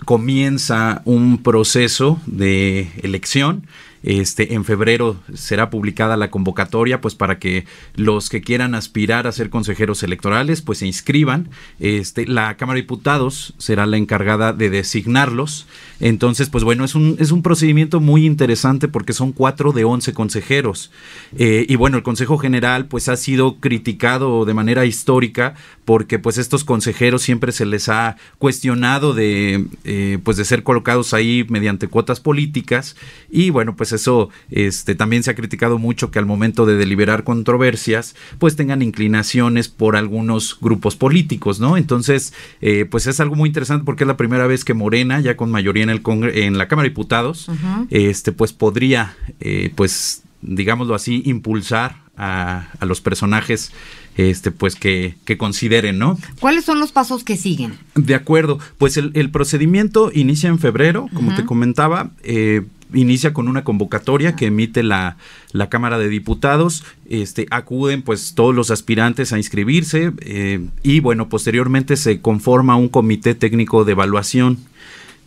comienza 0.05 1.03
un 1.05 1.43
proceso 1.43 2.21
de 2.27 2.93
elección 3.03 3.67
este, 4.02 4.55
en 4.55 4.64
febrero 4.64 5.17
será 5.35 5.70
publicada 5.70 6.16
la 6.16 6.31
convocatoria, 6.31 7.01
pues 7.01 7.14
para 7.14 7.38
que 7.38 7.66
los 7.94 8.29
que 8.29 8.40
quieran 8.40 8.75
aspirar 8.75 9.27
a 9.27 9.33
ser 9.33 9.51
consejeros 9.51 10.03
electorales, 10.03 10.62
pues 10.62 10.79
se 10.79 10.87
inscriban. 10.87 11.51
Este, 11.81 12.27
la 12.27 12.57
Cámara 12.57 12.77
de 12.77 12.83
Diputados 12.83 13.55
será 13.59 13.87
la 13.87 13.96
encargada 13.96 14.53
de 14.53 14.70
designarlos. 14.70 15.66
Entonces, 16.01 16.49
pues 16.49 16.63
bueno, 16.63 16.85
es 16.85 16.95
un, 16.95 17.17
es 17.19 17.33
un 17.33 17.43
procedimiento 17.43 18.01
muy 18.01 18.25
interesante 18.25 18.87
porque 18.89 19.13
son 19.13 19.33
cuatro 19.33 19.73
de 19.73 19.85
once 19.85 20.13
consejeros. 20.13 20.91
Eh, 21.37 21.67
y 21.69 21.77
bueno, 21.77 21.97
el 21.97 22.03
Consejo 22.03 22.39
General, 22.39 22.87
pues 22.87 23.09
ha 23.09 23.17
sido 23.17 23.57
criticado 23.57 24.45
de 24.45 24.55
manera 24.55 24.87
histórica 24.87 25.55
porque 25.85 26.19
pues 26.19 26.39
estos 26.39 26.65
consejeros 26.65 27.23
siempre 27.23 27.51
se 27.51 27.67
les 27.67 27.89
ha 27.89 28.17
cuestionado 28.39 29.15
de, 29.15 29.67
eh, 29.85 30.19
pues 30.23 30.37
de 30.37 30.45
ser 30.45 30.63
colocados 30.63 31.15
ahí 31.15 31.45
mediante 31.49 31.89
cuotas 31.89 32.21
políticas. 32.21 32.95
Y 33.31 33.51
bueno, 33.51 33.75
pues 33.75 33.93
eso 33.93 34.31
este, 34.51 34.95
también 34.95 35.23
se 35.23 35.31
ha 35.31 35.35
criticado 35.35 35.79
mucho 35.79 36.11
que 36.11 36.19
al 36.19 36.27
momento 36.27 36.67
de 36.67 36.77
deliberar 36.77 37.25
controversias, 37.25 38.15
pues 38.39 38.55
tengan 38.55 38.83
inclinaciones 38.83 39.69
por 39.69 39.97
algunos 39.97 40.59
grupos 40.61 40.95
políticos, 40.95 41.59
¿no? 41.59 41.77
Entonces, 41.77 42.33
eh, 42.61 42.85
pues 42.89 43.07
es 43.07 43.19
algo 43.19 43.35
muy 43.35 43.49
interesante 43.49 43.85
porque 43.85 44.05
es 44.05 44.09
la 44.09 44.17
primera 44.17 44.47
vez 44.47 44.65
que 44.65 44.75
Morena, 44.75 45.21
ya 45.21 45.37
con 45.37 45.51
mayoría 45.51 45.88
en, 45.88 46.03
el 46.05 46.37
en 46.37 46.59
la 46.59 46.68
Cámara 46.68 46.85
de 46.85 46.90
Diputados, 46.90 47.51
este, 47.90 48.33
pues 48.33 48.53
podría, 48.53 49.16
eh, 49.40 49.72
pues, 49.74 50.22
digámoslo 50.42 50.94
así, 50.94 51.22
impulsar 51.24 51.96
a, 52.16 52.68
los 52.81 53.01
personajes 53.01 53.72
este, 54.16 54.51
pues 54.51 54.74
que, 54.74 55.14
que, 55.24 55.38
consideren, 55.38 55.98
¿no? 55.98 56.18
¿Cuáles 56.40 56.64
son 56.64 56.81
los 56.81 56.90
pasos 56.90 57.22
que 57.22 57.37
siguen? 57.37 57.74
De 57.94 58.16
acuerdo, 58.16 58.59
pues 58.77 58.96
el, 58.96 59.31
procedimiento 59.31 60.11
inicia 60.12 60.48
en 60.48 60.59
febrero, 60.59 61.07
como 61.14 61.35
te 61.37 61.44
comentaba, 61.44 62.11
eh, 62.24 62.62
inicia 62.92 63.33
con 63.33 63.48
una 63.48 63.64
convocatoria 63.64 64.35
que 64.35 64.46
emite 64.46 64.83
la, 64.83 65.16
la, 65.53 65.68
Cámara 65.68 65.98
de 65.98 66.09
Diputados. 66.09 66.85
Este, 67.09 67.46
acuden 67.51 68.03
pues 68.03 68.35
todos 68.35 68.55
los 68.55 68.70
aspirantes 68.70 69.33
a 69.33 69.38
inscribirse 69.38 70.12
eh, 70.20 70.66
y 70.83 71.01
bueno, 71.01 71.29
posteriormente 71.29 71.96
se 71.96 72.20
conforma 72.20 72.77
un 72.77 72.88
comité 72.88 73.35
técnico 73.35 73.85
de 73.85 73.92
evaluación. 73.92 74.59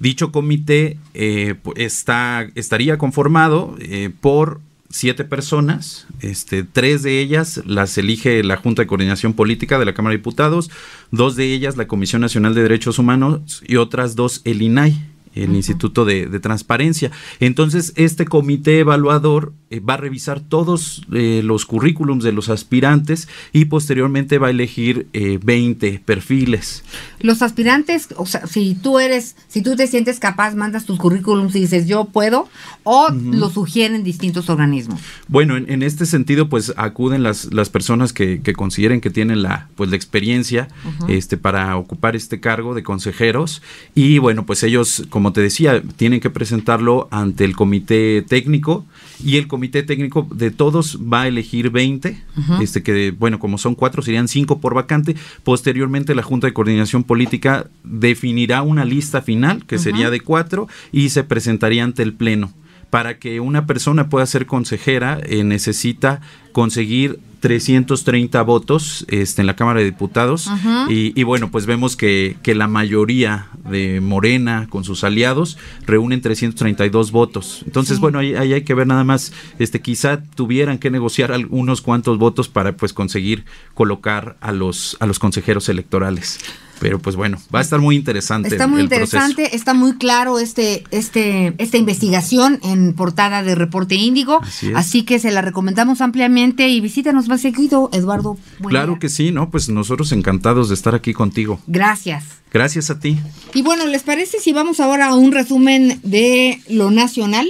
Dicho 0.01 0.31
comité 0.31 0.97
eh, 1.13 1.53
está, 1.75 2.47
estaría 2.55 2.97
conformado 2.97 3.75
eh, 3.77 4.09
por 4.19 4.59
siete 4.89 5.23
personas, 5.25 6.07
este, 6.21 6.63
tres 6.63 7.03
de 7.03 7.19
ellas 7.19 7.61
las 7.67 7.95
elige 7.99 8.43
la 8.43 8.57
Junta 8.57 8.81
de 8.81 8.87
Coordinación 8.87 9.33
Política 9.33 9.77
de 9.77 9.85
la 9.85 9.93
Cámara 9.93 10.13
de 10.13 10.17
Diputados, 10.17 10.71
dos 11.11 11.35
de 11.35 11.53
ellas 11.53 11.77
la 11.77 11.87
Comisión 11.87 12.19
Nacional 12.19 12.55
de 12.55 12.63
Derechos 12.63 12.97
Humanos 12.97 13.61
y 13.67 13.75
otras 13.75 14.15
dos 14.15 14.41
el 14.43 14.63
INAI 14.63 14.97
el 15.35 15.55
Instituto 15.55 16.05
de, 16.05 16.39
Transparencia. 16.39 17.11
Entonces, 17.39 17.93
este 17.95 18.25
comité 18.25 18.79
evaluador 18.79 19.53
eh, 19.69 19.79
va 19.79 19.93
a 19.93 19.97
revisar 19.97 20.39
todos 20.39 21.03
eh, 21.13 21.41
los 21.43 21.65
currículums 21.65 22.23
de 22.23 22.31
los 22.31 22.49
aspirantes 22.49 23.27
y 23.53 23.65
posteriormente 23.65 24.37
va 24.37 24.47
a 24.47 24.49
elegir 24.49 25.07
20 25.13 25.87
eh, 25.87 26.01
perfiles. 26.03 26.83
Los 27.19 27.41
aspirantes, 27.41 28.09
o 28.17 28.25
sea, 28.25 28.47
si 28.47 28.75
tú 28.75 28.99
eres, 28.99 29.35
si 29.47 29.61
tú 29.61 29.75
te 29.75 29.87
sientes 29.87 30.19
capaz, 30.19 30.55
mandas 30.55 30.85
tus 30.85 30.97
currículums 30.97 31.55
y 31.55 31.61
dices 31.61 31.87
yo 31.87 32.05
puedo, 32.05 32.49
o 32.83 33.09
lo 33.11 33.49
sugieren 33.49 34.03
distintos 34.03 34.49
organismos. 34.49 34.99
Bueno, 35.27 35.55
en, 35.55 35.83
este 35.83 36.05
sentido, 36.05 36.49
pues 36.49 36.73
acuden 36.77 37.23
las, 37.23 37.53
las 37.53 37.69
personas 37.69 38.13
que, 38.13 38.41
consideren 38.53 39.01
que 39.01 39.09
tienen 39.09 39.43
la, 39.43 39.69
pues, 39.75 39.89
la 39.89 39.95
experiencia 39.95 40.67
este, 41.07 41.37
para 41.37 41.77
ocupar 41.77 42.15
este 42.15 42.39
cargo 42.39 42.73
de 42.73 42.83
consejeros 42.83 43.61
y 43.95 44.17
bueno, 44.17 44.45
pues 44.45 44.63
ellos, 44.63 45.03
como 45.21 45.33
te 45.33 45.41
decía, 45.41 45.83
tienen 45.97 46.19
que 46.19 46.31
presentarlo 46.31 47.07
ante 47.11 47.45
el 47.45 47.55
comité 47.55 48.23
técnico 48.27 48.87
y 49.23 49.37
el 49.37 49.47
comité 49.47 49.83
técnico 49.83 50.27
de 50.33 50.49
todos 50.49 50.97
va 50.97 51.21
a 51.21 51.27
elegir 51.27 51.69
20, 51.69 52.19
este 52.59 52.81
que 52.81 53.11
bueno, 53.11 53.37
como 53.37 53.59
son 53.59 53.75
cuatro 53.75 54.01
serían 54.01 54.27
cinco 54.27 54.59
por 54.59 54.73
vacante. 54.73 55.15
Posteriormente 55.43 56.15
la 56.15 56.23
Junta 56.23 56.47
de 56.47 56.53
Coordinación 56.53 57.03
Política 57.03 57.67
definirá 57.83 58.63
una 58.63 58.83
lista 58.83 59.21
final 59.21 59.63
que 59.67 59.77
sería 59.77 60.09
de 60.09 60.21
cuatro 60.21 60.67
y 60.91 61.09
se 61.09 61.23
presentaría 61.23 61.83
ante 61.83 62.01
el 62.01 62.13
pleno 62.13 62.51
para 62.91 63.17
que 63.17 63.39
una 63.39 63.65
persona 63.65 64.09
pueda 64.09 64.27
ser 64.27 64.45
consejera 64.45 65.19
eh, 65.23 65.43
necesita 65.43 66.21
conseguir 66.51 67.19
330 67.39 68.39
votos 68.43 69.03
este, 69.07 69.41
en 69.41 69.47
la 69.47 69.55
Cámara 69.55 69.79
de 69.79 69.85
Diputados 69.85 70.47
y, 70.89 71.23
bueno, 71.23 71.49
pues 71.49 71.65
vemos 71.65 71.95
que, 71.97 72.37
que, 72.43 72.53
la 72.53 72.67
mayoría 72.67 73.47
de 73.67 73.99
Morena 73.99 74.67
con 74.69 74.83
sus 74.83 75.03
aliados 75.03 75.57
reúnen 75.87 76.21
332 76.21 77.11
votos. 77.11 77.63
Entonces, 77.65 77.99
bueno, 77.99 78.19
ahí, 78.19 78.35
hay 78.35 78.61
que 78.61 78.75
ver 78.75 78.85
nada 78.85 79.03
más, 79.03 79.33
este, 79.57 79.81
quizá 79.81 80.21
tuvieran 80.35 80.77
que 80.77 80.91
negociar 80.91 81.33
unos 81.49 81.81
cuantos 81.81 82.19
votos 82.19 82.47
para 82.47 82.73
pues 82.73 82.93
conseguir 82.93 83.45
colocar 83.73 84.37
a 84.39 84.51
los, 84.51 84.95
a 84.99 85.07
los 85.07 85.17
consejeros 85.17 85.67
electorales. 85.67 86.39
Pero 86.81 86.97
pues 86.97 87.15
bueno, 87.15 87.37
va 87.53 87.59
a 87.59 87.61
estar 87.61 87.79
muy 87.79 87.95
interesante. 87.95 88.49
Está 88.49 88.65
muy 88.65 88.81
interesante, 88.81 89.55
está 89.55 89.75
muy 89.75 89.97
claro 89.97 90.39
este, 90.39 90.83
este, 90.89 91.53
esta 91.59 91.77
investigación 91.77 92.59
en 92.63 92.95
portada 92.95 93.43
de 93.43 93.53
Reporte 93.53 93.93
Índigo. 93.93 94.41
Así, 94.73 95.03
que 95.03 95.19
se 95.19 95.29
la 95.29 95.43
recomendamos 95.43 96.01
ampliamente 96.01 96.67
y 96.69 96.81
visítanos 96.81 97.27
más 97.27 97.41
seguido, 97.41 97.91
Eduardo. 97.93 98.35
claro 98.67 98.97
que 98.97 99.09
sí, 99.09 99.29
¿no? 99.29 99.51
Pues 99.51 99.69
nosotros 99.69 100.11
encantados 100.11 100.69
de 100.69 100.73
estar 100.73 100.95
aquí 100.95 101.13
contigo. 101.13 101.59
Gracias. 101.67 102.23
Gracias 102.51 102.89
a 102.89 102.99
ti. 102.99 103.19
Y 103.53 103.61
bueno, 103.61 103.85
¿les 103.85 104.01
parece 104.01 104.39
si 104.39 104.51
vamos 104.51 104.79
ahora 104.79 105.09
a 105.09 105.13
un 105.13 105.31
resumen 105.31 105.99
de 106.01 106.63
lo 106.67 106.89
nacional? 106.89 107.47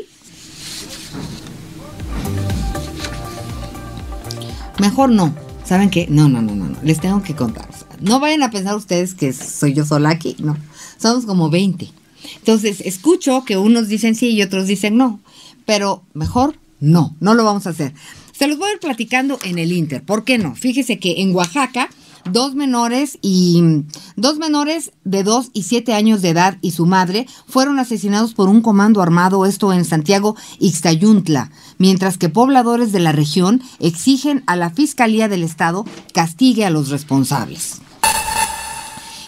Mejor 4.78 5.10
no. 5.10 5.34
¿Saben 5.63 5.89
qué? 5.89 6.08
No, 6.10 6.28
no, 6.28 6.41
no, 6.41 6.54
no, 6.54 6.67
no. 6.67 6.78
Les 6.84 7.00
tengo 7.00 7.24
que 7.24 7.34
contar. 7.34 7.71
No 8.02 8.20
vayan 8.20 8.44
a 8.44 8.52
pensar 8.52 8.76
ustedes 8.76 9.14
que 9.14 9.32
soy 9.32 9.74
yo 9.74 9.86
sola 9.86 10.10
aquí, 10.10 10.36
no. 10.40 10.58
Somos 10.98 11.26
como 11.26 11.50
20. 11.50 11.90
Entonces, 12.38 12.82
escucho 12.82 13.46
que 13.46 13.58
unos 13.58 13.88
dicen 13.88 14.16
sí 14.16 14.30
y 14.30 14.42
otros 14.42 14.68
dicen 14.68 14.98
no. 14.98 15.20
Pero 15.66 16.04
mejor 16.14 16.56
no, 16.80 17.16
no 17.20 17.34
lo 17.34 17.44
vamos 17.44 17.68
a 17.68 17.72
hacer. 17.72 17.94
Se 18.38 18.48
los 18.48 18.58
voy 18.58 18.70
a 18.70 18.74
ir 18.74 18.80
platicando 18.80 19.40
en 19.44 19.60
el 19.60 19.72
Inter. 19.72 20.04
¿Por 20.04 20.24
qué 20.24 20.38
no? 20.38 20.56
Fíjese 20.56 21.00
que 21.00 21.22
en 21.22 21.36
Oaxaca 21.36 21.90
dos 22.30 22.56
menores 22.56 23.18
y 23.22 23.84
dos 24.16 24.38
menores 24.38 24.92
de 25.04 25.24
2 25.24 25.52
y 25.54 25.64
7 25.64 25.94
años 25.94 26.22
de 26.22 26.30
edad 26.30 26.58
y 26.62 26.72
su 26.72 26.86
madre 26.86 27.28
fueron 27.48 27.80
asesinados 27.80 28.34
por 28.34 28.50
un 28.50 28.62
comando 28.62 29.02
armado, 29.02 29.46
esto 29.46 29.74
en 29.74 29.86
Santiago 29.86 30.36
Ixtayuntla, 30.60 31.52
mientras 31.78 32.18
que 32.18 32.30
pobladores 32.30 32.92
de 32.92 33.00
la 33.00 33.12
región 33.12 33.62
exigen 33.80 34.44
a 34.48 34.56
la 34.56 34.70
Fiscalía 34.70 35.28
del 35.28 35.44
Estado 35.44 35.86
castigue 36.14 36.66
a 36.66 36.70
los 36.70 36.90
responsables. 36.90 37.82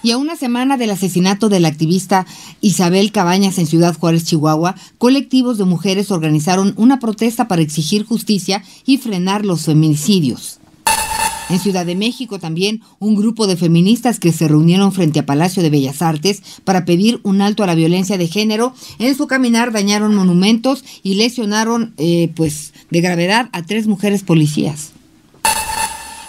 Y 0.04 0.12
a 0.12 0.18
una 0.18 0.36
semana 0.36 0.76
del 0.76 0.92
asesinato 0.92 1.48
del 1.48 1.64
activista 1.64 2.28
Isabel 2.60 3.14
Cabañas 3.14 3.58
en 3.58 3.66
Ciudad 3.66 3.98
Juárez, 3.98 4.26
Chihuahua, 4.26 4.76
colectivos 4.98 5.58
de 5.58 5.64
mujeres 5.64 6.12
organizaron 6.12 6.74
una 6.76 7.00
protesta 7.00 7.48
para 7.48 7.62
exigir 7.62 8.06
justicia 8.06 8.64
y 8.86 8.98
frenar 8.98 9.46
los 9.46 9.64
feminicidios. 9.64 10.60
En 11.50 11.60
Ciudad 11.60 11.86
de 11.86 11.96
México 11.96 12.40
también 12.40 12.82
un 13.00 13.16
grupo 13.16 13.48
de 13.48 13.56
feministas 13.56 14.20
que 14.20 14.34
se 14.34 14.48
reunieron 14.48 14.92
frente 14.92 15.20
a 15.20 15.26
Palacio 15.26 15.62
de 15.62 15.70
Bellas 15.70 16.02
Artes 16.02 16.42
para 16.64 16.84
pedir 16.84 17.20
un 17.24 17.42
alto 17.42 17.64
a 17.64 17.68
la 17.68 17.76
violencia 17.76 18.18
de 18.18 18.28
género. 18.28 18.74
En 19.00 19.16
su 19.16 19.28
caminar 19.28 19.72
dañaron 19.72 20.16
monumentos 20.16 20.84
y 21.04 21.16
lesionaron 21.16 21.94
eh, 21.98 22.32
pues 22.36 22.74
de 22.90 23.02
gravedad 23.02 23.50
a 23.54 23.62
tres 23.62 23.88
mujeres 23.88 24.24
policías. 24.24 24.93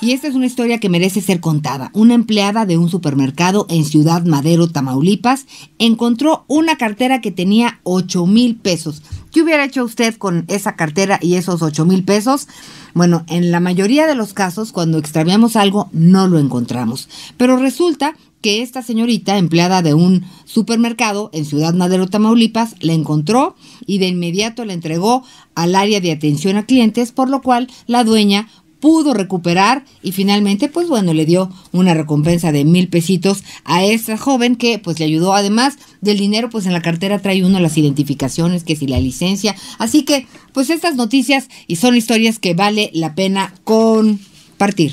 Y 0.05 0.13
esta 0.13 0.29
es 0.29 0.35
una 0.35 0.45
historia 0.45 0.81
que 0.81 0.91
merece 0.91 1.23
ser 1.23 1.41
contada. 1.41 1.91
Una 1.95 2.13
empleada 2.13 2.67
de 2.67 2.77
un 2.77 2.91
supermercado 2.91 3.65
en 3.71 3.87
Ciudad 3.87 4.23
Madero, 4.27 4.69
Tamaulipas, 4.69 5.47
encontró 5.79 6.45
una 6.47 6.77
cartera 6.77 7.23
que 7.23 7.31
tenía 7.31 7.81
8 7.85 8.27
mil 8.27 8.57
pesos. 8.57 9.03
¿Qué 9.33 9.41
hubiera 9.41 9.65
hecho 9.65 9.83
usted 9.83 10.15
con 10.17 10.45
esa 10.49 10.77
cartera 10.77 11.19
y 11.23 11.37
esos 11.37 11.63
8 11.63 11.87
mil 11.87 12.05
pesos? 12.05 12.49
Bueno, 12.93 13.25
en 13.29 13.51
la 13.51 13.61
mayoría 13.61 14.07
de 14.07 14.15
los 14.15 14.35
casos, 14.35 14.73
cuando 14.73 14.99
extraviamos 14.99 15.57
algo, 15.57 15.89
no 15.93 16.29
lo 16.29 16.39
encontramos. 16.39 17.09
Pero 17.39 17.57
resulta 17.57 18.15
que 18.43 18.61
esta 18.61 18.83
señorita, 18.83 19.39
empleada 19.39 19.81
de 19.81 19.95
un 19.95 20.23
supermercado 20.45 21.31
en 21.33 21.47
Ciudad 21.47 21.73
Madero, 21.73 22.09
Tamaulipas, 22.09 22.75
la 22.81 22.93
encontró 22.93 23.57
y 23.87 23.97
de 23.97 24.09
inmediato 24.09 24.67
la 24.67 24.75
entregó 24.75 25.25
al 25.55 25.75
área 25.75 26.03
de 26.03 26.13
atención 26.13 26.59
a 26.59 26.67
clientes, 26.67 27.11
por 27.11 27.31
lo 27.31 27.41
cual 27.41 27.71
la 27.87 28.05
dueña 28.05 28.49
pudo 28.85 29.15
recuperar 29.15 29.83
y 30.03 30.13
finalmente, 30.13 30.69
pues 30.69 30.89
bueno, 30.89 31.15
le 31.15 31.25
dio 31.25 31.51
una 31.73 31.95
recompensa 31.95 32.53
de 32.53 32.67
mil 32.67 32.89
pesitos 32.89 33.43
a 33.65 33.83
esta 33.83 34.19
joven 34.19 34.57
que 34.57 34.79
pues 34.79 34.99
le 34.99 35.07
ayudó 35.07 35.33
además 35.33 35.79
del 36.03 36.19
dinero, 36.19 36.51
pues 36.51 36.67
en 36.67 36.75
la 36.75 36.83
cartera 36.83 37.19
trae 37.19 37.47
uno 37.47 37.61
las 37.61 37.79
identificaciones, 37.79 38.63
que 38.63 38.77
si 38.77 38.87
la 38.87 39.01
licencia. 39.01 39.57
Así 39.79 40.03
que, 40.03 40.27
pues 40.53 40.69
estas 40.69 40.97
noticias 40.97 41.49
y 41.67 41.77
son 41.77 41.97
historias 41.97 42.39
que 42.39 42.53
vale 42.53 42.91
la 42.93 43.15
pena 43.15 43.55
compartir 43.65 44.93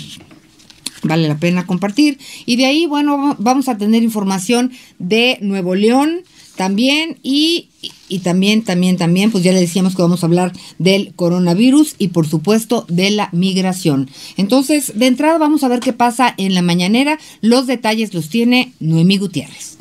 vale 1.03 1.27
la 1.27 1.37
pena 1.37 1.65
compartir. 1.65 2.19
Y 2.45 2.55
de 2.55 2.65
ahí, 2.65 2.85
bueno, 2.85 3.35
vamos 3.39 3.67
a 3.67 3.77
tener 3.77 4.03
información 4.03 4.71
de 4.99 5.37
Nuevo 5.41 5.75
León, 5.75 6.23
también 6.55 7.17
y, 7.23 7.69
y, 8.07 8.19
también, 8.19 8.63
también, 8.63 8.97
también, 8.97 9.31
pues 9.31 9.43
ya 9.43 9.51
le 9.51 9.59
decíamos 9.59 9.95
que 9.95 10.01
vamos 10.01 10.21
a 10.21 10.27
hablar 10.27 10.53
del 10.77 11.13
coronavirus 11.15 11.95
y 11.97 12.09
por 12.09 12.27
supuesto 12.27 12.85
de 12.87 13.09
la 13.09 13.29
migración. 13.31 14.09
Entonces, 14.37 14.93
de 14.95 15.07
entrada 15.07 15.37
vamos 15.37 15.63
a 15.63 15.69
ver 15.69 15.79
qué 15.79 15.93
pasa 15.93 16.33
en 16.37 16.53
la 16.53 16.61
mañanera. 16.61 17.17
Los 17.41 17.67
detalles 17.67 18.13
los 18.13 18.29
tiene 18.29 18.73
Noemí 18.79 19.17
Gutiérrez. 19.17 19.80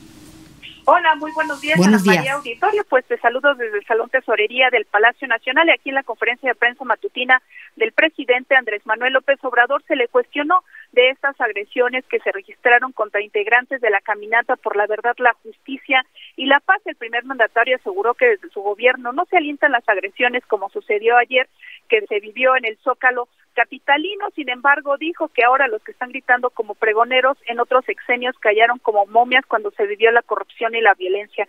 Hola, 0.93 1.15
muy 1.15 1.31
buenos 1.31 1.61
días, 1.61 1.79
buenos 1.79 2.03
Ana 2.03 2.17
María 2.17 2.33
Auditorio. 2.33 2.83
Pues 2.89 3.05
te 3.05 3.17
saludo 3.19 3.55
desde 3.55 3.79
el 3.79 3.87
Salón 3.87 4.11
Tesorería 4.11 4.71
del 4.71 4.87
Palacio 4.87 5.29
Nacional 5.29 5.69
y 5.69 5.71
aquí 5.71 5.91
en 5.91 5.95
la 5.95 6.03
conferencia 6.03 6.51
de 6.51 6.57
prensa 6.57 6.85
matutina 6.85 7.41
del 7.77 7.93
presidente 7.93 8.57
Andrés 8.57 8.85
Manuel 8.85 9.13
López 9.13 9.39
Obrador 9.45 9.85
se 9.87 9.95
le 9.95 10.09
cuestionó 10.09 10.65
de 10.91 11.11
estas 11.11 11.41
agresiones 11.41 12.05
que 12.07 12.19
se 12.19 12.33
registraron 12.33 12.91
contra 12.91 13.23
integrantes 13.23 13.81
de 13.81 13.89
la 13.89 14.01
caminata 14.01 14.57
por 14.57 14.75
la 14.75 14.89
verdad, 14.89 15.15
la 15.19 15.33
justicia 15.45 16.05
y 16.35 16.47
la 16.47 16.59
paz. 16.59 16.83
El 16.85 16.97
primer 16.97 17.25
mandatario 17.25 17.77
aseguró 17.77 18.15
que 18.15 18.27
desde 18.27 18.49
su 18.49 18.61
gobierno 18.61 19.13
no 19.13 19.27
se 19.27 19.37
alientan 19.37 19.71
las 19.71 19.89
agresiones 19.89 20.45
como 20.47 20.71
sucedió 20.71 21.17
ayer 21.17 21.49
que 21.89 22.05
se 22.09 22.19
vivió 22.19 22.57
en 22.57 22.65
el 22.65 22.77
Zócalo 22.79 23.29
capitalino. 23.55 24.29
Sin 24.35 24.49
embargo, 24.49 24.97
dijo 24.97 25.29
que 25.29 25.45
ahora 25.45 25.69
los 25.69 25.83
que 25.83 25.93
están 25.93 26.11
gritando 26.11 26.51
como 26.51 26.75
pregoneros 26.75 27.37
en 27.47 27.61
otros 27.61 27.89
exenios 27.89 28.39
callaron 28.39 28.79
como 28.79 29.07
momias 29.07 29.45
cuando 29.47 29.71
se 29.73 29.87
vivió 29.87 30.11
la 30.13 30.23
corrupción 30.23 30.75
y 30.75 30.81
la 30.81 30.95
violencia. 30.95 31.47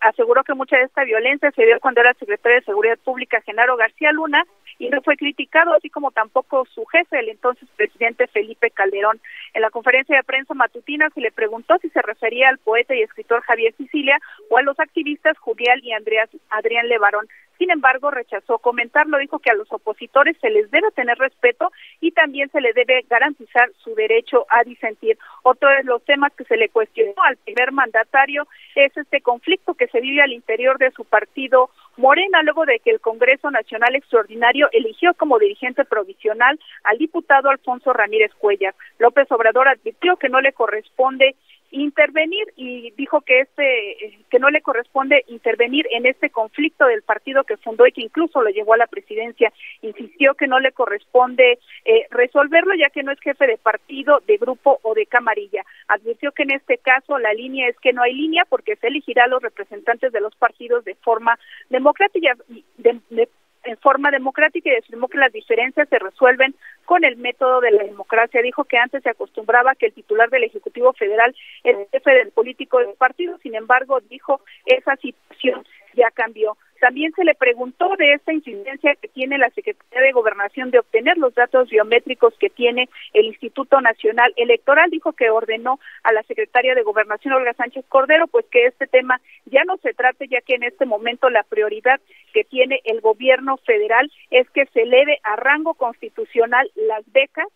Aseguró 0.00 0.44
que 0.44 0.54
mucha 0.54 0.76
de 0.76 0.84
esta 0.84 1.04
violencia 1.04 1.50
se 1.52 1.64
dio 1.64 1.78
cuando 1.80 2.00
era 2.00 2.14
secretario 2.14 2.58
de 2.58 2.64
Seguridad 2.64 2.98
Pública, 2.98 3.40
Genaro 3.42 3.76
García 3.76 4.12
Luna, 4.12 4.44
y 4.78 4.88
no 4.88 5.00
fue 5.02 5.16
criticado, 5.16 5.74
así 5.74 5.90
como 5.90 6.10
tampoco 6.10 6.64
su 6.74 6.84
jefe, 6.86 7.18
el 7.20 7.28
entonces 7.28 7.68
presidente 7.76 8.26
Felipe 8.26 8.70
Calderón. 8.70 9.20
En 9.54 9.62
la 9.62 9.70
conferencia 9.70 10.16
de 10.16 10.24
prensa 10.24 10.54
matutina 10.54 11.08
se 11.10 11.20
le 11.20 11.30
preguntó 11.30 11.78
si 11.80 11.88
se 11.90 12.02
refería 12.02 12.48
al 12.48 12.58
poeta 12.58 12.94
y 12.94 13.02
escritor 13.02 13.42
Javier 13.42 13.74
Sicilia 13.76 14.18
o 14.50 14.58
a 14.58 14.62
los 14.62 14.78
activistas 14.80 15.38
Julián 15.38 15.78
y 15.82 15.92
Andreas, 15.92 16.30
Adrián 16.50 16.88
Levarón. 16.88 17.28
Sin 17.58 17.70
embargo, 17.70 18.10
rechazó 18.10 18.58
comentarlo, 18.58 19.18
dijo 19.18 19.38
que 19.38 19.50
a 19.50 19.54
los 19.54 19.70
opositores 19.72 20.36
se 20.40 20.50
les 20.50 20.70
debe 20.70 20.90
tener 20.92 21.18
respeto 21.18 21.70
y 22.00 22.12
también 22.12 22.50
se 22.50 22.60
le 22.60 22.72
debe 22.72 23.04
garantizar 23.08 23.70
su 23.84 23.94
derecho 23.94 24.46
a 24.48 24.64
disentir. 24.64 25.18
Otro 25.42 25.68
de 25.68 25.84
los 25.84 26.04
temas 26.04 26.32
que 26.32 26.44
se 26.44 26.56
le 26.56 26.68
cuestionó 26.68 27.22
al 27.22 27.36
primer 27.36 27.72
mandatario 27.72 28.46
es 28.74 28.96
este 28.96 29.20
conflicto 29.20 29.74
que 29.74 29.88
se 29.88 30.00
vive 30.00 30.22
al 30.22 30.32
interior 30.32 30.78
de 30.78 30.90
su 30.90 31.04
partido 31.04 31.70
Morena, 31.96 32.42
luego 32.42 32.64
de 32.64 32.78
que 32.78 32.90
el 32.90 33.00
Congreso 33.00 33.50
Nacional 33.50 33.94
Extraordinario 33.94 34.68
eligió 34.72 35.12
como 35.14 35.38
dirigente 35.38 35.84
provisional 35.84 36.58
al 36.84 36.98
diputado 36.98 37.50
Alfonso 37.50 37.92
Ramírez 37.92 38.32
Cuellar. 38.38 38.74
López 38.98 39.30
Obrador 39.30 39.68
advirtió 39.68 40.16
que 40.16 40.30
no 40.30 40.40
le 40.40 40.52
corresponde 40.52 41.36
intervenir 41.72 42.52
y 42.56 42.92
dijo 42.92 43.22
que 43.22 43.40
este 43.40 44.22
que 44.30 44.38
no 44.38 44.50
le 44.50 44.62
corresponde 44.62 45.24
intervenir 45.28 45.86
en 45.90 46.06
este 46.06 46.30
conflicto 46.30 46.86
del 46.86 47.02
partido 47.02 47.44
que 47.44 47.56
fundó 47.56 47.86
y 47.86 47.92
que 47.92 48.02
incluso 48.02 48.42
lo 48.42 48.50
llevó 48.50 48.74
a 48.74 48.78
la 48.78 48.86
presidencia. 48.86 49.52
Insistió 49.80 50.34
que 50.34 50.46
no 50.46 50.60
le 50.60 50.72
corresponde 50.72 51.58
eh, 51.84 52.06
resolverlo 52.10 52.74
ya 52.74 52.90
que 52.90 53.02
no 53.02 53.12
es 53.12 53.20
jefe 53.20 53.46
de 53.46 53.58
partido 53.58 54.20
de 54.26 54.36
grupo 54.36 54.78
o 54.82 54.94
de 54.94 55.06
camarilla. 55.06 55.64
Advirtió 55.88 56.32
que 56.32 56.44
en 56.44 56.52
este 56.52 56.78
caso 56.78 57.18
la 57.18 57.32
línea 57.32 57.68
es 57.68 57.78
que 57.80 57.92
no 57.92 58.02
hay 58.02 58.14
línea 58.14 58.44
porque 58.48 58.76
se 58.76 58.88
elegirá 58.88 59.24
a 59.24 59.28
los 59.28 59.42
representantes 59.42 60.12
de 60.12 60.20
los 60.20 60.34
partidos 60.36 60.84
de 60.84 60.94
forma 60.96 61.38
democrática 61.70 62.36
de, 62.78 63.00
de, 63.10 63.28
en 63.64 63.76
forma 63.78 64.10
democrática 64.10 64.70
y 64.70 64.76
afirmó 64.76 65.08
que 65.08 65.18
las 65.18 65.32
diferencias 65.32 65.88
se 65.88 65.98
resuelven 65.98 66.54
con 66.84 67.04
el 67.04 67.16
método 67.16 67.60
de 67.60 67.70
la 67.70 67.84
democracia. 67.84 68.42
Dijo 68.42 68.64
que 68.64 68.78
antes 68.78 69.02
se 69.02 69.10
acostumbraba 69.10 69.74
que 69.74 69.86
el 69.86 69.92
titular 69.92 70.30
del 70.30 70.44
Ejecutivo 70.44 70.92
Federal 70.92 71.34
es 71.64 71.76
el 71.76 71.86
jefe 71.90 72.10
del 72.10 72.30
político 72.30 72.78
del 72.78 72.94
partido, 72.94 73.38
sin 73.38 73.54
embargo, 73.54 74.00
dijo 74.00 74.40
esa 74.66 74.96
situación 74.96 75.64
ya 75.94 76.10
cambió. 76.10 76.56
También 76.82 77.12
se 77.12 77.22
le 77.22 77.36
preguntó 77.36 77.94
de 77.96 78.14
esta 78.14 78.32
incidencia 78.32 78.96
que 78.96 79.06
tiene 79.06 79.38
la 79.38 79.50
Secretaría 79.50 80.00
de 80.00 80.10
Gobernación 80.10 80.72
de 80.72 80.80
obtener 80.80 81.16
los 81.16 81.32
datos 81.32 81.70
biométricos 81.70 82.34
que 82.40 82.50
tiene 82.50 82.88
el 83.12 83.26
Instituto 83.26 83.80
Nacional 83.80 84.32
Electoral. 84.34 84.90
Dijo 84.90 85.12
que 85.12 85.30
ordenó 85.30 85.78
a 86.02 86.12
la 86.12 86.24
Secretaria 86.24 86.74
de 86.74 86.82
Gobernación, 86.82 87.34
Olga 87.34 87.52
Sánchez 87.52 87.84
Cordero, 87.88 88.26
pues 88.26 88.46
que 88.46 88.66
este 88.66 88.88
tema 88.88 89.20
ya 89.44 89.62
no 89.62 89.76
se 89.76 89.94
trate, 89.94 90.26
ya 90.26 90.40
que 90.40 90.56
en 90.56 90.64
este 90.64 90.84
momento 90.84 91.30
la 91.30 91.44
prioridad 91.44 92.00
que 92.34 92.42
tiene 92.42 92.80
el 92.82 93.00
gobierno 93.00 93.58
federal 93.58 94.10
es 94.32 94.50
que 94.50 94.66
se 94.66 94.82
eleve 94.82 95.20
a 95.22 95.36
rango 95.36 95.74
constitucional 95.74 96.68
las 96.74 97.04
becas 97.12 97.46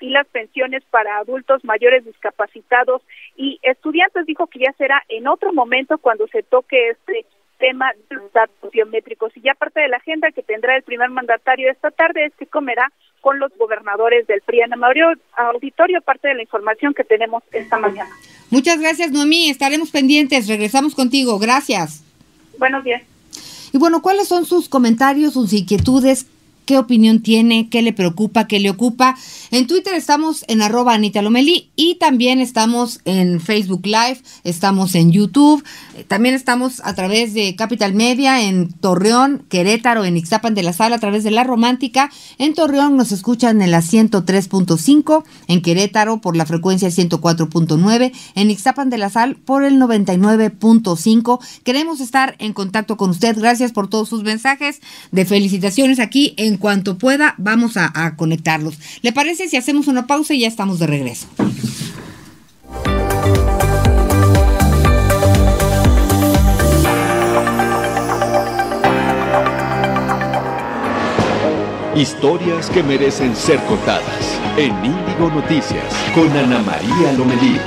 y 0.00 0.10
las 0.10 0.28
pensiones 0.28 0.84
para 0.90 1.18
adultos 1.18 1.64
mayores 1.64 2.04
discapacitados 2.04 3.02
y 3.34 3.58
estudiantes 3.62 4.26
dijo 4.26 4.46
que 4.46 4.60
ya 4.60 4.72
será 4.78 5.02
en 5.08 5.26
otro 5.26 5.52
momento 5.52 5.98
cuando 5.98 6.28
se 6.28 6.42
toque 6.42 6.90
este 6.90 7.26
tema 7.58 7.92
de 8.08 8.16
los 8.16 8.32
datos 8.32 8.70
biométricos. 8.70 9.32
Y 9.36 9.42
ya 9.42 9.54
parte 9.54 9.80
de 9.80 9.88
la 9.88 9.96
agenda 9.98 10.30
que 10.30 10.42
tendrá 10.42 10.76
el 10.76 10.82
primer 10.82 11.10
mandatario 11.10 11.70
esta 11.70 11.90
tarde 11.90 12.26
es 12.26 12.32
que 12.38 12.46
comerá 12.46 12.92
con 13.20 13.38
los 13.38 13.50
gobernadores 13.58 14.26
del 14.26 14.40
PRI. 14.42 14.62
Ana 14.62 14.76
María 14.76 15.12
Auditorio, 15.36 16.00
parte 16.00 16.28
de 16.28 16.34
la 16.34 16.42
información 16.42 16.94
que 16.94 17.04
tenemos 17.04 17.42
esta 17.52 17.78
mañana. 17.78 18.10
Muchas 18.50 18.80
gracias, 18.80 19.10
Noemí. 19.10 19.50
Estaremos 19.50 19.90
pendientes. 19.90 20.46
Regresamos 20.46 20.94
contigo. 20.94 21.38
Gracias. 21.38 22.04
Buenos 22.58 22.84
días. 22.84 23.02
Y 23.72 23.78
bueno, 23.78 24.00
¿cuáles 24.00 24.28
son 24.28 24.46
sus 24.46 24.68
comentarios, 24.68 25.34
sus 25.34 25.52
inquietudes? 25.52 26.26
Qué 26.66 26.78
opinión 26.78 27.22
tiene, 27.22 27.68
qué 27.70 27.80
le 27.80 27.92
preocupa, 27.92 28.46
qué 28.46 28.60
le 28.60 28.68
ocupa. 28.68 29.16
En 29.50 29.66
Twitter 29.66 29.94
estamos 29.94 30.44
en 30.48 30.60
arroba 30.60 30.92
Anita 30.92 31.22
Lomeli 31.22 31.70
y 31.76 31.94
también 31.94 32.40
estamos 32.40 33.00
en 33.04 33.40
Facebook 33.40 33.86
Live, 33.86 34.20
estamos 34.44 34.94
en 34.96 35.12
YouTube, 35.12 35.64
también 36.08 36.34
estamos 36.34 36.82
a 36.84 36.94
través 36.94 37.32
de 37.32 37.54
Capital 37.56 37.94
Media 37.94 38.42
en 38.42 38.72
Torreón, 38.72 39.44
Querétaro, 39.48 40.04
en 40.04 40.16
Ixtapan 40.16 40.54
de 40.54 40.64
la 40.64 40.72
Sala 40.72 40.96
a 40.96 40.98
través 40.98 41.24
de 41.24 41.30
La 41.30 41.44
Romántica. 41.44 42.10
En 42.38 42.54
Torreón 42.54 42.96
nos 42.96 43.12
escuchan 43.12 43.62
en 43.62 43.70
la 43.70 43.80
103.5, 43.80 45.24
en 45.46 45.62
Querétaro 45.62 46.20
por 46.20 46.36
la 46.36 46.46
frecuencia 46.46 46.88
104.9, 46.88 48.12
en 48.34 48.50
Ixtapan 48.50 48.90
de 48.90 48.98
la 48.98 49.08
Sal 49.08 49.36
por 49.36 49.64
el 49.64 49.80
99.5. 49.80 51.38
Queremos 51.62 52.00
estar 52.00 52.34
en 52.40 52.52
contacto 52.52 52.96
con 52.96 53.10
usted. 53.10 53.38
Gracias 53.38 53.70
por 53.70 53.88
todos 53.88 54.08
sus 54.08 54.24
mensajes 54.24 54.80
de 55.12 55.24
felicitaciones 55.24 56.00
aquí 56.00 56.34
en 56.36 56.55
cuanto 56.58 56.98
pueda 56.98 57.34
vamos 57.38 57.76
a, 57.76 57.90
a 57.94 58.16
conectarlos. 58.16 58.78
¿Le 59.02 59.12
parece 59.12 59.48
si 59.48 59.56
hacemos 59.56 59.86
una 59.86 60.06
pausa 60.06 60.34
y 60.34 60.40
ya 60.40 60.48
estamos 60.48 60.78
de 60.78 60.86
regreso? 60.86 61.26
Historias 71.96 72.68
que 72.68 72.82
merecen 72.82 73.34
ser 73.34 73.58
contadas 73.64 74.38
en 74.58 74.72
Índigo 74.84 75.30
Noticias 75.30 75.94
con 76.14 76.30
Ana 76.36 76.58
María 76.58 77.12
Lomelí. 77.16 77.58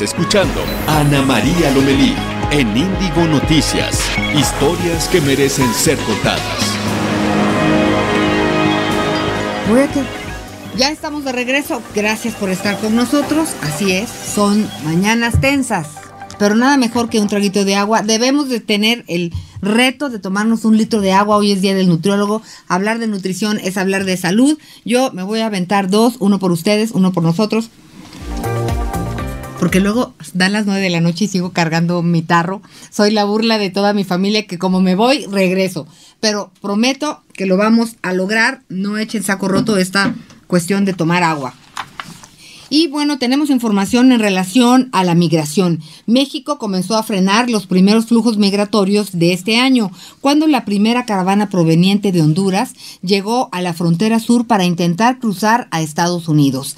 Escuchando 0.00 0.62
Ana 0.86 1.20
María 1.22 1.70
Lomelí 1.72 2.14
en 2.50 2.68
Índigo 2.68 3.26
Noticias. 3.28 4.00
Historias 4.34 5.06
que 5.08 5.20
merecen 5.20 5.72
ser 5.74 5.98
contadas. 5.98 6.72
Ya 10.78 10.90
estamos 10.90 11.24
de 11.24 11.32
regreso. 11.32 11.82
Gracias 11.94 12.34
por 12.34 12.48
estar 12.48 12.78
con 12.78 12.96
nosotros. 12.96 13.50
Así 13.60 13.92
es, 13.92 14.08
son 14.08 14.66
mañanas 14.84 15.40
tensas. 15.40 15.88
Pero 16.38 16.54
nada 16.54 16.78
mejor 16.78 17.10
que 17.10 17.20
un 17.20 17.28
traguito 17.28 17.64
de 17.64 17.74
agua. 17.74 18.02
Debemos 18.02 18.48
de 18.48 18.60
tener 18.60 19.04
el 19.08 19.32
reto 19.60 20.08
de 20.08 20.18
tomarnos 20.18 20.64
un 20.64 20.78
litro 20.78 21.02
de 21.02 21.12
agua. 21.12 21.36
Hoy 21.36 21.52
es 21.52 21.60
día 21.60 21.74
del 21.74 21.88
nutriólogo. 21.88 22.40
Hablar 22.68 22.98
de 22.98 23.08
nutrición 23.08 23.60
es 23.62 23.76
hablar 23.76 24.04
de 24.04 24.16
salud. 24.16 24.58
Yo 24.84 25.12
me 25.12 25.22
voy 25.22 25.40
a 25.40 25.46
aventar 25.46 25.90
dos, 25.90 26.16
uno 26.18 26.38
por 26.38 26.50
ustedes, 26.50 26.92
uno 26.92 27.12
por 27.12 27.22
nosotros 27.22 27.70
porque 29.62 29.78
luego 29.78 30.12
dan 30.34 30.52
las 30.52 30.66
nueve 30.66 30.80
de 30.80 30.90
la 30.90 31.00
noche 31.00 31.26
y 31.26 31.28
sigo 31.28 31.52
cargando 31.52 32.02
mi 32.02 32.20
tarro. 32.22 32.62
Soy 32.90 33.12
la 33.12 33.24
burla 33.24 33.58
de 33.58 33.70
toda 33.70 33.92
mi 33.92 34.02
familia 34.02 34.44
que 34.48 34.58
como 34.58 34.80
me 34.80 34.96
voy, 34.96 35.24
regreso. 35.26 35.86
Pero 36.18 36.50
prometo 36.60 37.22
que 37.32 37.46
lo 37.46 37.56
vamos 37.56 37.94
a 38.02 38.12
lograr. 38.12 38.62
No 38.68 38.98
echen 38.98 39.22
saco 39.22 39.46
roto 39.46 39.76
esta 39.76 40.16
cuestión 40.48 40.84
de 40.84 40.94
tomar 40.94 41.22
agua. 41.22 41.54
Y 42.70 42.88
bueno, 42.88 43.18
tenemos 43.18 43.50
información 43.50 44.10
en 44.10 44.18
relación 44.18 44.88
a 44.90 45.04
la 45.04 45.14
migración. 45.14 45.80
México 46.06 46.58
comenzó 46.58 46.96
a 46.96 47.04
frenar 47.04 47.48
los 47.48 47.68
primeros 47.68 48.06
flujos 48.06 48.38
migratorios 48.38 49.16
de 49.16 49.32
este 49.32 49.58
año, 49.60 49.92
cuando 50.20 50.48
la 50.48 50.64
primera 50.64 51.06
caravana 51.06 51.50
proveniente 51.50 52.10
de 52.10 52.20
Honduras 52.20 52.72
llegó 53.00 53.48
a 53.52 53.62
la 53.62 53.74
frontera 53.74 54.18
sur 54.18 54.48
para 54.48 54.64
intentar 54.64 55.20
cruzar 55.20 55.68
a 55.70 55.82
Estados 55.82 56.26
Unidos. 56.26 56.76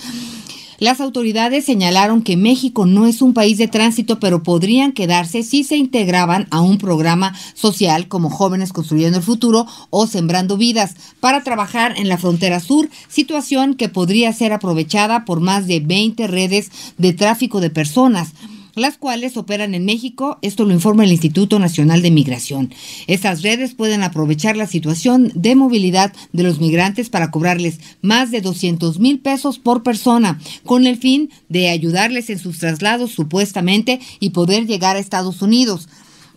Las 0.84 1.00
autoridades 1.00 1.64
señalaron 1.64 2.20
que 2.20 2.36
México 2.36 2.84
no 2.84 3.06
es 3.06 3.22
un 3.22 3.32
país 3.32 3.56
de 3.56 3.68
tránsito, 3.68 4.20
pero 4.20 4.42
podrían 4.42 4.92
quedarse 4.92 5.42
si 5.42 5.64
se 5.64 5.78
integraban 5.78 6.46
a 6.50 6.60
un 6.60 6.76
programa 6.76 7.34
social 7.54 8.06
como 8.06 8.28
Jóvenes 8.28 8.74
Construyendo 8.74 9.16
el 9.16 9.24
Futuro 9.24 9.66
o 9.88 10.06
Sembrando 10.06 10.58
Vidas. 10.58 10.94
Para 11.20 11.42
trabajar 11.42 11.94
en 11.96 12.10
la 12.10 12.18
frontera 12.18 12.60
sur, 12.60 12.90
situación 13.08 13.76
que 13.76 13.88
podría 13.88 14.30
ser 14.34 14.52
aprovechada 14.52 15.24
por 15.24 15.40
más 15.40 15.66
de 15.66 15.80
20 15.80 16.26
redes 16.26 16.70
de 16.98 17.14
tráfico 17.14 17.62
de 17.62 17.70
personas 17.70 18.34
las 18.74 18.98
cuales 18.98 19.36
operan 19.36 19.74
en 19.74 19.84
México. 19.84 20.38
Esto 20.42 20.64
lo 20.64 20.72
informa 20.72 21.04
el 21.04 21.12
Instituto 21.12 21.58
Nacional 21.58 22.02
de 22.02 22.10
Migración. 22.10 22.72
Estas 23.06 23.42
redes 23.42 23.74
pueden 23.74 24.02
aprovechar 24.02 24.56
la 24.56 24.66
situación 24.66 25.32
de 25.34 25.54
movilidad 25.54 26.12
de 26.32 26.42
los 26.42 26.60
migrantes 26.60 27.10
para 27.10 27.30
cobrarles 27.30 27.80
más 28.02 28.30
de 28.30 28.40
200 28.40 28.98
mil 28.98 29.20
pesos 29.20 29.58
por 29.58 29.82
persona, 29.82 30.40
con 30.64 30.86
el 30.86 30.96
fin 30.96 31.30
de 31.48 31.70
ayudarles 31.70 32.30
en 32.30 32.38
sus 32.38 32.58
traslados 32.58 33.12
supuestamente 33.12 34.00
y 34.20 34.30
poder 34.30 34.66
llegar 34.66 34.96
a 34.96 35.00
Estados 35.00 35.42
Unidos. 35.42 35.88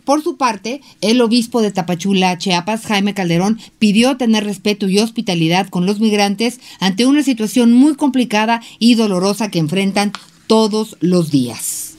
Por 0.08 0.22
su 0.22 0.38
parte, 0.38 0.80
el 1.02 1.20
obispo 1.20 1.60
de 1.60 1.70
Tapachula, 1.70 2.38
Chiapas, 2.38 2.86
Jaime 2.86 3.12
Calderón, 3.12 3.60
pidió 3.78 4.16
tener 4.16 4.44
respeto 4.44 4.88
y 4.88 5.00
hospitalidad 5.00 5.68
con 5.68 5.84
los 5.84 6.00
migrantes 6.00 6.60
ante 6.80 7.04
una 7.04 7.22
situación 7.22 7.74
muy 7.74 7.94
complicada 7.94 8.62
y 8.78 8.94
dolorosa 8.94 9.50
que 9.50 9.58
enfrentan 9.58 10.12
todos 10.46 10.96
los 11.00 11.30
días. 11.30 11.97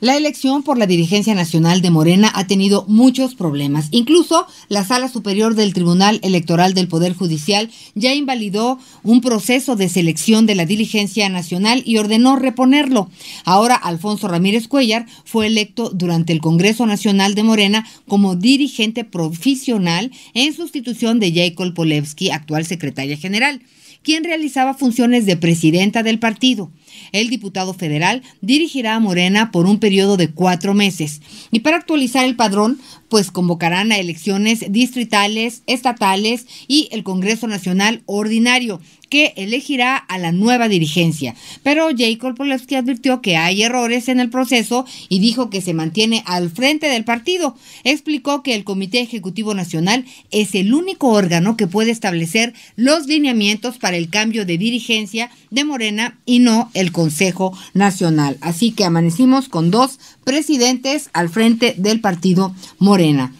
La 0.00 0.16
elección 0.16 0.62
por 0.62 0.78
la 0.78 0.86
dirigencia 0.86 1.34
nacional 1.34 1.82
de 1.82 1.90
Morena 1.90 2.30
ha 2.32 2.46
tenido 2.46 2.84
muchos 2.86 3.34
problemas. 3.34 3.88
Incluso 3.90 4.46
la 4.68 4.84
Sala 4.84 5.08
Superior 5.08 5.56
del 5.56 5.74
Tribunal 5.74 6.20
Electoral 6.22 6.72
del 6.72 6.86
Poder 6.86 7.14
Judicial 7.14 7.68
ya 7.96 8.14
invalidó 8.14 8.78
un 9.02 9.20
proceso 9.20 9.74
de 9.74 9.88
selección 9.88 10.46
de 10.46 10.54
la 10.54 10.66
dirigencia 10.66 11.28
nacional 11.28 11.82
y 11.84 11.96
ordenó 11.96 12.36
reponerlo. 12.36 13.10
Ahora 13.44 13.74
Alfonso 13.74 14.28
Ramírez 14.28 14.68
Cuellar 14.68 15.06
fue 15.24 15.48
electo 15.48 15.90
durante 15.90 16.32
el 16.32 16.40
Congreso 16.40 16.86
Nacional 16.86 17.34
de 17.34 17.42
Morena 17.42 17.84
como 18.06 18.36
dirigente 18.36 19.02
profesional 19.02 20.12
en 20.32 20.54
sustitución 20.54 21.18
de 21.18 21.32
Jacob 21.32 21.74
Polewski, 21.74 22.30
actual 22.30 22.64
secretaria 22.66 23.16
general 23.16 23.62
quien 24.02 24.24
realizaba 24.24 24.74
funciones 24.74 25.26
de 25.26 25.36
presidenta 25.36 26.02
del 26.02 26.18
partido. 26.18 26.70
El 27.12 27.30
diputado 27.30 27.74
federal 27.74 28.22
dirigirá 28.40 28.94
a 28.94 29.00
Morena 29.00 29.50
por 29.50 29.66
un 29.66 29.78
periodo 29.78 30.16
de 30.16 30.30
cuatro 30.30 30.74
meses. 30.74 31.20
Y 31.50 31.60
para 31.60 31.76
actualizar 31.76 32.24
el 32.24 32.36
padrón, 32.36 32.78
pues 33.08 33.30
convocarán 33.30 33.92
a 33.92 33.98
elecciones 33.98 34.64
distritales, 34.70 35.62
estatales 35.66 36.46
y 36.66 36.88
el 36.92 37.02
Congreso 37.02 37.46
Nacional 37.46 38.02
Ordinario, 38.06 38.80
que 39.08 39.32
elegirá 39.36 39.96
a 39.96 40.18
la 40.18 40.32
nueva 40.32 40.68
dirigencia. 40.68 41.34
Pero 41.62 41.88
Jacob 41.96 42.34
Polewski 42.34 42.74
advirtió 42.74 43.20
que 43.20 43.36
hay 43.36 43.62
errores 43.62 44.08
en 44.08 44.20
el 44.20 44.30
proceso 44.30 44.84
y 45.08 45.18
dijo 45.18 45.50
que 45.50 45.60
se 45.60 45.74
mantiene 45.74 46.22
al 46.26 46.50
frente 46.50 46.88
del 46.88 47.04
partido. 47.04 47.56
Explicó 47.84 48.42
que 48.42 48.54
el 48.54 48.64
Comité 48.64 49.00
Ejecutivo 49.00 49.54
Nacional 49.54 50.04
es 50.30 50.54
el 50.54 50.74
único 50.74 51.08
órgano 51.08 51.56
que 51.56 51.66
puede 51.66 51.90
establecer 51.90 52.54
los 52.76 53.06
lineamientos 53.06 53.78
para 53.78 53.96
el 53.96 54.10
cambio 54.10 54.44
de 54.44 54.58
dirigencia 54.58 55.30
de 55.50 55.64
Morena 55.64 56.18
y 56.24 56.40
no 56.40 56.70
el 56.74 56.92
Consejo 56.92 57.56
Nacional. 57.74 58.36
Así 58.40 58.72
que 58.72 58.84
amanecimos 58.84 59.48
con 59.48 59.70
dos 59.70 59.98
presidentes 60.24 61.10
al 61.12 61.28
frente 61.28 61.74
del 61.76 62.00
partido 62.00 62.54
Morena. 62.78 63.32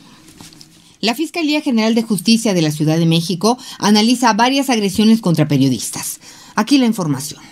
La 1.00 1.14
Fiscalía 1.14 1.60
General 1.60 1.94
de 1.94 2.02
Justicia 2.02 2.54
de 2.54 2.62
la 2.62 2.72
Ciudad 2.72 2.98
de 2.98 3.06
México 3.06 3.56
analiza 3.78 4.32
varias 4.32 4.68
agresiones 4.68 5.20
contra 5.20 5.46
periodistas. 5.46 6.18
Aquí 6.56 6.76
la 6.76 6.86
información. 6.86 7.47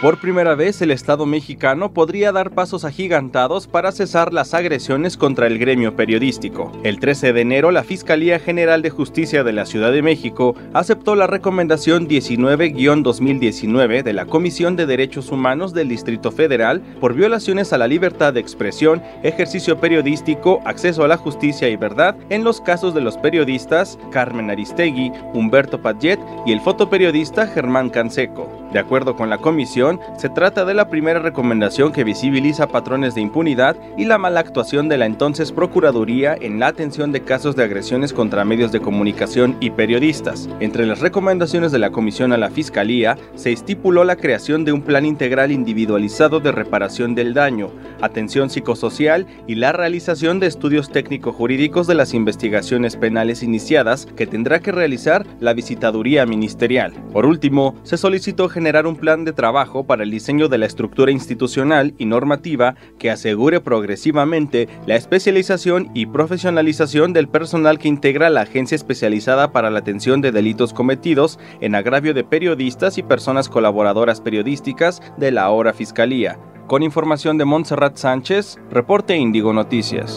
Por 0.00 0.18
primera 0.18 0.54
vez, 0.54 0.80
el 0.80 0.92
Estado 0.92 1.26
mexicano 1.26 1.92
podría 1.92 2.32
dar 2.32 2.52
pasos 2.52 2.86
agigantados 2.86 3.66
para 3.66 3.92
cesar 3.92 4.32
las 4.32 4.54
agresiones 4.54 5.18
contra 5.18 5.46
el 5.46 5.58
gremio 5.58 5.94
periodístico. 5.94 6.72
El 6.84 6.98
13 6.98 7.34
de 7.34 7.42
enero, 7.42 7.70
la 7.70 7.82
Fiscalía 7.82 8.38
General 8.38 8.80
de 8.80 8.88
Justicia 8.88 9.44
de 9.44 9.52
la 9.52 9.66
Ciudad 9.66 9.92
de 9.92 10.00
México 10.00 10.54
aceptó 10.72 11.16
la 11.16 11.26
recomendación 11.26 12.08
19-2019 12.08 14.02
de 14.02 14.12
la 14.14 14.24
Comisión 14.24 14.74
de 14.74 14.86
Derechos 14.86 15.30
Humanos 15.30 15.74
del 15.74 15.90
Distrito 15.90 16.32
Federal 16.32 16.80
por 16.98 17.12
violaciones 17.12 17.74
a 17.74 17.78
la 17.78 17.86
libertad 17.86 18.32
de 18.32 18.40
expresión, 18.40 19.02
ejercicio 19.22 19.80
periodístico, 19.80 20.62
acceso 20.64 21.04
a 21.04 21.08
la 21.08 21.18
justicia 21.18 21.68
y 21.68 21.76
verdad 21.76 22.16
en 22.30 22.42
los 22.42 22.62
casos 22.62 22.94
de 22.94 23.02
los 23.02 23.18
periodistas 23.18 23.98
Carmen 24.10 24.48
Aristegui, 24.48 25.12
Humberto 25.34 25.82
Padjet 25.82 26.18
y 26.46 26.52
el 26.52 26.60
fotoperiodista 26.62 27.46
Germán 27.46 27.90
Canseco. 27.90 28.59
De 28.72 28.78
acuerdo 28.78 29.16
con 29.16 29.30
la 29.30 29.38
comisión, 29.38 29.98
se 30.16 30.28
trata 30.28 30.64
de 30.64 30.74
la 30.74 30.88
primera 30.88 31.18
recomendación 31.18 31.92
que 31.92 32.04
visibiliza 32.04 32.68
patrones 32.68 33.16
de 33.16 33.20
impunidad 33.20 33.76
y 33.96 34.04
la 34.04 34.16
mala 34.16 34.40
actuación 34.40 34.88
de 34.88 34.96
la 34.96 35.06
entonces 35.06 35.50
Procuraduría 35.50 36.36
en 36.40 36.60
la 36.60 36.68
atención 36.68 37.10
de 37.10 37.22
casos 37.22 37.56
de 37.56 37.64
agresiones 37.64 38.12
contra 38.12 38.44
medios 38.44 38.70
de 38.70 38.80
comunicación 38.80 39.56
y 39.58 39.70
periodistas. 39.70 40.48
Entre 40.60 40.86
las 40.86 41.00
recomendaciones 41.00 41.72
de 41.72 41.80
la 41.80 41.90
comisión 41.90 42.32
a 42.32 42.36
la 42.36 42.50
Fiscalía, 42.50 43.18
se 43.34 43.50
estipuló 43.50 44.04
la 44.04 44.16
creación 44.16 44.64
de 44.64 44.72
un 44.72 44.82
plan 44.82 45.04
integral 45.04 45.50
individualizado 45.50 46.38
de 46.38 46.52
reparación 46.52 47.14
del 47.14 47.34
daño, 47.34 47.70
atención 48.00 48.50
psicosocial 48.50 49.26
y 49.46 49.56
la 49.56 49.72
realización 49.72 50.38
de 50.38 50.46
estudios 50.46 50.90
técnico-jurídicos 50.90 51.86
de 51.86 51.94
las 51.94 52.14
investigaciones 52.14 52.96
penales 52.96 53.42
iniciadas 53.42 54.06
que 54.16 54.26
tendrá 54.26 54.60
que 54.60 54.72
realizar 54.72 55.26
la 55.40 55.54
visitaduría 55.54 56.24
ministerial. 56.24 56.92
Por 57.12 57.26
último, 57.26 57.74
se 57.82 57.96
solicitó 57.96 58.48
generar 58.60 58.86
un 58.86 58.94
plan 58.94 59.24
de 59.24 59.32
trabajo 59.32 59.84
para 59.84 60.02
el 60.02 60.10
diseño 60.10 60.48
de 60.48 60.58
la 60.58 60.66
estructura 60.66 61.10
institucional 61.10 61.94
y 61.96 62.04
normativa 62.04 62.74
que 62.98 63.10
asegure 63.10 63.62
progresivamente 63.62 64.68
la 64.84 64.96
especialización 64.96 65.88
y 65.94 66.04
profesionalización 66.04 67.14
del 67.14 67.26
personal 67.26 67.78
que 67.78 67.88
integra 67.88 68.28
la 68.28 68.42
agencia 68.42 68.74
especializada 68.74 69.50
para 69.50 69.70
la 69.70 69.78
atención 69.78 70.20
de 70.20 70.30
delitos 70.30 70.74
cometidos 70.74 71.38
en 71.62 71.74
agravio 71.74 72.12
de 72.12 72.22
periodistas 72.22 72.98
y 72.98 73.02
personas 73.02 73.48
colaboradoras 73.48 74.20
periodísticas 74.20 75.00
de 75.16 75.30
la 75.30 75.44
ahora 75.44 75.72
Fiscalía. 75.72 76.38
Con 76.66 76.82
información 76.82 77.38
de 77.38 77.46
Montserrat 77.46 77.96
Sánchez, 77.96 78.58
reporte 78.70 79.16
Índigo 79.16 79.54
Noticias. 79.54 80.14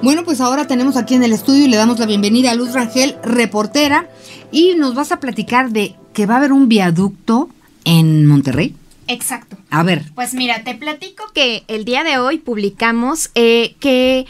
Bueno, 0.00 0.24
pues 0.24 0.40
ahora 0.40 0.66
tenemos 0.66 0.96
aquí 0.96 1.14
en 1.14 1.24
el 1.24 1.34
estudio 1.34 1.66
y 1.66 1.68
le 1.68 1.76
damos 1.76 1.98
la 1.98 2.06
bienvenida 2.06 2.52
a 2.52 2.54
Luz 2.54 2.72
Rangel, 2.72 3.16
reportera, 3.22 4.08
y 4.50 4.76
nos 4.76 4.94
vas 4.94 5.12
a 5.12 5.20
platicar 5.20 5.68
de 5.68 5.96
que 6.14 6.26
va 6.26 6.34
a 6.34 6.38
haber 6.38 6.52
un 6.52 6.68
viaducto 6.68 7.50
en 7.84 8.26
Monterrey. 8.26 8.74
Exacto. 9.06 9.58
A 9.70 9.82
ver. 9.82 10.04
Pues 10.14 10.32
mira, 10.32 10.64
te 10.64 10.74
platico 10.74 11.24
que 11.34 11.64
el 11.68 11.84
día 11.84 12.04
de 12.04 12.18
hoy 12.18 12.38
publicamos 12.38 13.30
eh, 13.34 13.74
que 13.80 14.26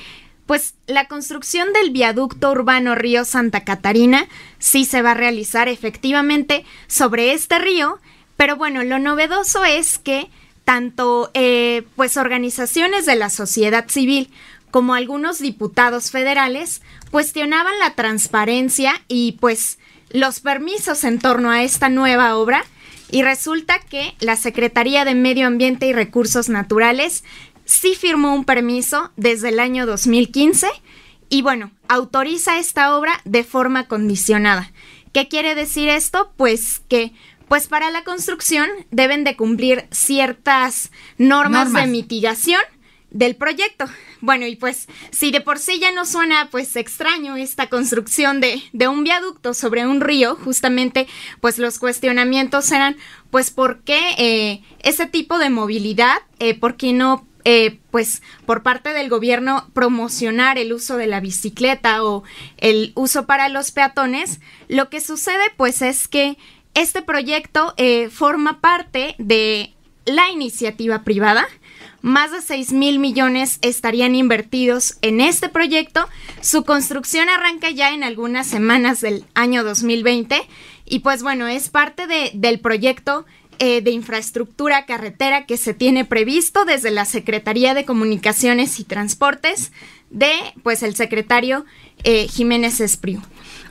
pues 0.46 0.74
la 0.86 1.06
construcción 1.06 1.72
del 1.72 1.90
viaducto 1.90 2.50
urbano 2.50 2.94
río 2.94 3.24
Santa 3.24 3.64
Catarina 3.64 4.26
sí 4.58 4.84
se 4.84 5.00
va 5.00 5.12
a 5.12 5.14
realizar 5.14 5.68
efectivamente 5.68 6.64
sobre 6.86 7.32
este 7.32 7.58
río, 7.58 7.98
pero 8.36 8.56
bueno, 8.56 8.82
lo 8.82 8.98
novedoso 8.98 9.64
es 9.64 9.98
que 9.98 10.28
tanto 10.64 11.30
eh, 11.34 11.84
pues 11.96 12.16
organizaciones 12.16 13.06
de 13.06 13.16
la 13.16 13.30
sociedad 13.30 13.88
civil 13.88 14.30
como 14.70 14.94
algunos 14.94 15.38
diputados 15.38 16.10
federales 16.10 16.82
cuestionaban 17.10 17.78
la 17.78 17.94
transparencia 17.94 18.92
y 19.08 19.32
pues 19.40 19.78
los 20.14 20.38
permisos 20.38 21.02
en 21.02 21.18
torno 21.18 21.50
a 21.50 21.64
esta 21.64 21.88
nueva 21.88 22.36
obra 22.36 22.64
y 23.10 23.22
resulta 23.22 23.80
que 23.80 24.14
la 24.20 24.36
Secretaría 24.36 25.04
de 25.04 25.16
Medio 25.16 25.48
Ambiente 25.48 25.88
y 25.88 25.92
Recursos 25.92 26.48
Naturales 26.48 27.24
sí 27.64 27.96
firmó 27.96 28.32
un 28.32 28.44
permiso 28.44 29.10
desde 29.16 29.48
el 29.48 29.58
año 29.58 29.86
2015 29.86 30.68
y 31.30 31.42
bueno, 31.42 31.72
autoriza 31.88 32.58
esta 32.58 32.96
obra 32.96 33.20
de 33.24 33.42
forma 33.42 33.88
condicionada. 33.88 34.70
¿Qué 35.12 35.26
quiere 35.26 35.56
decir 35.56 35.88
esto? 35.88 36.32
Pues 36.36 36.82
que 36.88 37.12
pues 37.48 37.66
para 37.66 37.90
la 37.90 38.04
construcción 38.04 38.68
deben 38.92 39.24
de 39.24 39.34
cumplir 39.34 39.86
ciertas 39.90 40.92
normas. 41.18 41.72
de 41.72 41.88
mitigación 41.88 42.62
del 43.14 43.36
proyecto. 43.36 43.86
Bueno, 44.20 44.46
y 44.46 44.56
pues 44.56 44.88
si 45.10 45.30
de 45.30 45.40
por 45.40 45.58
sí 45.58 45.78
ya 45.78 45.92
no 45.92 46.04
suena 46.04 46.48
pues 46.50 46.76
extraño 46.76 47.36
esta 47.36 47.68
construcción 47.68 48.40
de, 48.40 48.60
de, 48.72 48.88
un 48.88 49.04
viaducto 49.04 49.54
sobre 49.54 49.86
un 49.86 50.00
río, 50.00 50.34
justamente 50.34 51.06
pues 51.40 51.58
los 51.58 51.78
cuestionamientos 51.78 52.70
eran 52.72 52.96
pues 53.30 53.50
por 53.50 53.82
qué 53.82 54.00
eh, 54.18 54.62
ese 54.80 55.06
tipo 55.06 55.38
de 55.38 55.48
movilidad, 55.48 56.18
eh, 56.40 56.58
por 56.58 56.76
qué 56.76 56.92
no 56.92 57.26
eh, 57.44 57.78
pues 57.92 58.20
por 58.46 58.64
parte 58.64 58.92
del 58.92 59.08
gobierno 59.08 59.70
promocionar 59.74 60.58
el 60.58 60.72
uso 60.72 60.96
de 60.96 61.06
la 61.06 61.20
bicicleta 61.20 62.02
o 62.02 62.24
el 62.56 62.92
uso 62.96 63.26
para 63.26 63.48
los 63.48 63.70
peatones, 63.70 64.40
lo 64.68 64.90
que 64.90 65.00
sucede 65.00 65.44
pues 65.56 65.82
es 65.82 66.08
que 66.08 66.36
este 66.74 67.02
proyecto 67.02 67.74
forma 68.10 68.60
parte 68.60 69.14
de 69.18 69.72
la 70.06 70.30
iniciativa 70.30 71.04
privada, 71.04 71.46
más 72.04 72.32
de 72.32 72.42
6 72.42 72.72
mil 72.72 72.98
millones 72.98 73.58
estarían 73.62 74.14
invertidos 74.14 74.98
en 75.00 75.22
este 75.22 75.48
proyecto. 75.48 76.06
Su 76.42 76.62
construcción 76.62 77.30
arranca 77.30 77.70
ya 77.70 77.94
en 77.94 78.04
algunas 78.04 78.46
semanas 78.46 79.00
del 79.00 79.24
año 79.32 79.64
2020 79.64 80.36
y 80.84 80.98
pues 80.98 81.22
bueno, 81.22 81.48
es 81.48 81.70
parte 81.70 82.06
de, 82.06 82.30
del 82.34 82.60
proyecto 82.60 83.24
eh, 83.58 83.80
de 83.80 83.90
infraestructura 83.90 84.84
carretera 84.84 85.46
que 85.46 85.56
se 85.56 85.72
tiene 85.72 86.04
previsto 86.04 86.66
desde 86.66 86.90
la 86.90 87.06
Secretaría 87.06 87.72
de 87.72 87.86
Comunicaciones 87.86 88.78
y 88.80 88.84
Transportes 88.84 89.72
de 90.10 90.30
pues 90.62 90.82
el 90.82 90.94
secretario 90.96 91.64
eh, 92.02 92.28
Jiménez 92.28 92.80
Espriu. 92.80 93.22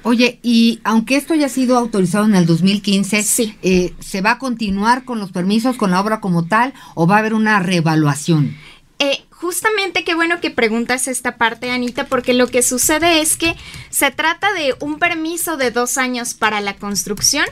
Oye, 0.03 0.39
y 0.43 0.79
aunque 0.83 1.15
esto 1.15 1.33
haya 1.33 1.49
sido 1.49 1.77
autorizado 1.77 2.25
en 2.25 2.35
el 2.35 2.45
2015, 2.45 3.23
sí. 3.23 3.57
Eh, 3.61 3.93
¿se 3.99 4.21
va 4.21 4.31
a 4.31 4.37
continuar 4.37 5.05
con 5.05 5.19
los 5.19 5.31
permisos, 5.31 5.77
con 5.77 5.91
la 5.91 6.01
obra 6.01 6.19
como 6.19 6.45
tal, 6.45 6.73
o 6.93 7.07
va 7.07 7.15
a 7.15 7.19
haber 7.19 7.33
una 7.33 7.59
reevaluación? 7.59 8.55
Eh, 8.99 9.23
justamente 9.29 10.03
qué 10.03 10.13
bueno 10.13 10.39
que 10.39 10.51
preguntas 10.51 11.07
esta 11.07 11.37
parte, 11.37 11.71
Anita, 11.71 12.05
porque 12.05 12.33
lo 12.33 12.47
que 12.47 12.61
sucede 12.61 13.21
es 13.21 13.37
que 13.37 13.55
se 13.89 14.11
trata 14.11 14.53
de 14.53 14.75
un 14.79 14.99
permiso 14.99 15.57
de 15.57 15.71
dos 15.71 15.97
años 15.97 16.33
para 16.33 16.61
la 16.61 16.75
construcción 16.75 17.45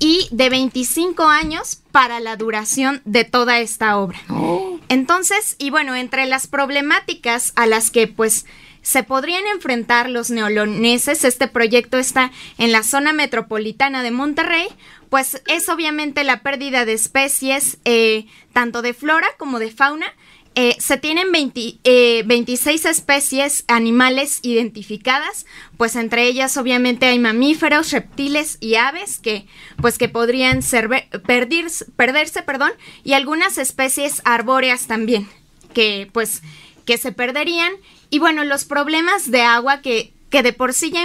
y 0.00 0.28
de 0.30 0.50
25 0.50 1.24
años 1.24 1.80
para 1.92 2.20
la 2.20 2.36
duración 2.36 3.02
de 3.04 3.24
toda 3.24 3.58
esta 3.58 3.98
obra. 3.98 4.20
Oh. 4.28 4.78
Entonces, 4.88 5.56
y 5.58 5.70
bueno, 5.70 5.94
entre 5.94 6.26
las 6.26 6.46
problemáticas 6.46 7.52
a 7.56 7.66
las 7.66 7.90
que 7.90 8.06
pues 8.06 8.46
se 8.88 9.02
podrían 9.02 9.46
enfrentar 9.48 10.08
los 10.08 10.30
neoloneses. 10.30 11.22
Este 11.24 11.46
proyecto 11.46 11.98
está 11.98 12.32
en 12.56 12.72
la 12.72 12.82
zona 12.82 13.12
metropolitana 13.12 14.02
de 14.02 14.10
Monterrey, 14.10 14.66
pues 15.10 15.42
es 15.46 15.68
obviamente 15.68 16.24
la 16.24 16.40
pérdida 16.40 16.86
de 16.86 16.94
especies, 16.94 17.76
eh, 17.84 18.24
tanto 18.54 18.80
de 18.80 18.94
flora 18.94 19.26
como 19.36 19.58
de 19.58 19.70
fauna. 19.70 20.06
Eh, 20.54 20.74
se 20.80 20.96
tienen 20.96 21.32
26 21.32 21.84
eh, 21.84 22.88
especies 22.88 23.64
animales 23.68 24.38
identificadas, 24.40 25.44
pues 25.76 25.94
entre 25.94 26.24
ellas 26.24 26.56
obviamente 26.56 27.04
hay 27.04 27.18
mamíferos, 27.18 27.90
reptiles 27.90 28.56
y 28.58 28.76
aves 28.76 29.18
que 29.18 29.44
pues 29.82 29.98
que 29.98 30.08
podrían 30.08 30.62
ser, 30.62 30.88
perderse, 31.26 31.84
perderse, 31.94 32.42
perdón, 32.42 32.72
y 33.04 33.12
algunas 33.12 33.58
especies 33.58 34.22
arbóreas 34.24 34.86
también 34.86 35.28
que 35.74 36.08
pues 36.10 36.40
que 36.86 36.96
se 36.96 37.12
perderían 37.12 37.72
y 38.10 38.18
bueno, 38.18 38.44
los 38.44 38.64
problemas 38.64 39.30
de 39.30 39.42
agua 39.42 39.80
que, 39.80 40.12
que 40.30 40.42
de 40.42 40.52
por 40.52 40.72
sí 40.72 40.90
ya, 40.90 41.02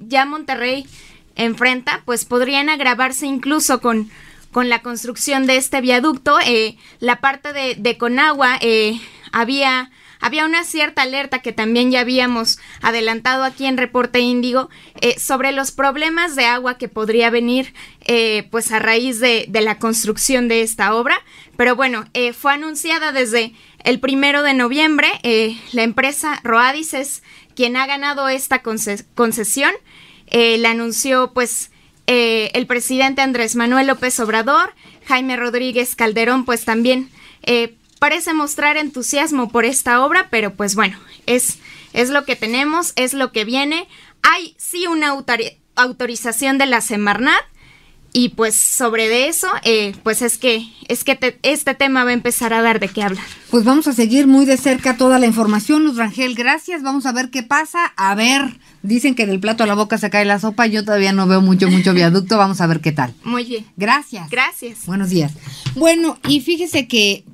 ya 0.00 0.24
Monterrey 0.24 0.86
enfrenta, 1.36 2.02
pues 2.04 2.24
podrían 2.24 2.68
agravarse 2.68 3.26
incluso 3.26 3.80
con, 3.80 4.10
con 4.54 4.68
la 4.68 4.82
construcción 4.82 5.46
de 5.46 5.56
este 5.56 5.80
viaducto. 5.80 6.38
Eh, 6.46 6.76
la 7.00 7.20
parte 7.20 7.52
de, 7.52 7.74
de 7.74 7.98
Conagua 7.98 8.56
eh, 8.60 9.00
había, 9.32 9.90
había 10.20 10.44
una 10.44 10.62
cierta 10.62 11.02
alerta 11.02 11.40
que 11.40 11.52
también 11.52 11.90
ya 11.90 12.00
habíamos 12.00 12.58
adelantado 12.80 13.42
aquí 13.42 13.66
en 13.66 13.76
Reporte 13.76 14.20
Índigo 14.20 14.70
eh, 15.00 15.18
sobre 15.18 15.50
los 15.50 15.72
problemas 15.72 16.36
de 16.36 16.46
agua 16.46 16.78
que 16.78 16.88
podría 16.88 17.30
venir 17.30 17.74
pues 18.50 18.70
a 18.70 18.78
raíz 18.78 19.18
de, 19.18 19.46
de, 19.48 19.60
la 19.62 19.78
construcción 19.78 20.46
de 20.46 20.60
esta 20.60 20.94
obra. 20.94 21.16
Pero 21.56 21.74
bueno, 21.74 22.04
fue 22.38 22.52
anunciada 22.52 23.12
desde 23.12 23.54
el 23.84 24.00
primero 24.00 24.42
de 24.42 24.54
noviembre. 24.54 25.08
la 25.72 25.82
empresa 25.82 26.40
Roadis 26.42 26.94
es 26.94 27.22
quien 27.54 27.76
ha 27.76 27.86
ganado 27.86 28.28
esta 28.28 28.62
concesión. 28.62 29.72
Eh, 30.26 30.58
le 30.58 30.68
anunció 30.68 31.32
pues 31.32 31.70
eh, 32.06 32.50
el 32.54 32.66
presidente 32.66 33.22
Andrés 33.22 33.56
Manuel 33.56 33.86
López 33.86 34.18
Obrador, 34.20 34.74
Jaime 35.06 35.36
Rodríguez 35.36 35.94
Calderón 35.94 36.44
pues 36.44 36.64
también 36.64 37.10
eh, 37.42 37.76
parece 37.98 38.34
mostrar 38.34 38.76
entusiasmo 38.76 39.50
por 39.50 39.64
esta 39.64 40.04
obra, 40.04 40.28
pero 40.30 40.54
pues 40.54 40.74
bueno, 40.74 40.98
es, 41.26 41.58
es 41.92 42.10
lo 42.10 42.24
que 42.24 42.36
tenemos, 42.36 42.92
es 42.96 43.14
lo 43.14 43.32
que 43.32 43.44
viene. 43.44 43.86
Hay 44.22 44.54
sí 44.58 44.86
una 44.86 45.14
autorización 45.76 46.58
de 46.58 46.66
la 46.66 46.80
Semarnat, 46.80 47.44
y 48.16 48.28
pues 48.30 48.54
sobre 48.54 49.08
de 49.08 49.26
eso, 49.26 49.48
eh, 49.64 49.92
pues 50.04 50.22
es 50.22 50.38
que, 50.38 50.66
es 50.86 51.02
que 51.02 51.18
este 51.42 51.74
tema 51.74 52.04
va 52.04 52.10
a 52.10 52.14
empezar 52.14 52.54
a 52.54 52.62
dar 52.62 52.78
de 52.78 52.88
qué 52.88 53.02
hablar. 53.02 53.24
Pues 53.50 53.64
vamos 53.64 53.88
a 53.88 53.92
seguir 53.92 54.28
muy 54.28 54.46
de 54.46 54.56
cerca 54.56 54.96
toda 54.96 55.18
la 55.18 55.26
información, 55.26 55.84
Luz 55.84 55.96
Rangel, 55.96 56.36
gracias, 56.36 56.82
vamos 56.84 57.06
a 57.06 57.12
ver 57.12 57.30
qué 57.30 57.42
pasa, 57.42 57.92
a 57.96 58.14
ver, 58.14 58.60
dicen 58.82 59.16
que 59.16 59.26
del 59.26 59.40
plato 59.40 59.64
a 59.64 59.66
la 59.66 59.74
boca 59.74 59.98
se 59.98 60.10
cae 60.10 60.24
la 60.24 60.38
sopa, 60.38 60.66
yo 60.66 60.84
todavía 60.84 61.12
no 61.12 61.26
veo 61.26 61.40
mucho, 61.40 61.68
mucho 61.68 61.92
viaducto, 61.92 62.38
vamos 62.38 62.60
a 62.60 62.68
ver 62.68 62.80
qué 62.80 62.92
tal. 62.92 63.12
Muy 63.24 63.44
bien. 63.44 63.66
Gracias. 63.76 64.30
Gracias. 64.30 64.86
Buenos 64.86 65.10
días. 65.10 65.32
Bueno, 65.74 66.16
y 66.28 66.40
fíjese 66.40 66.86
que 66.86 67.24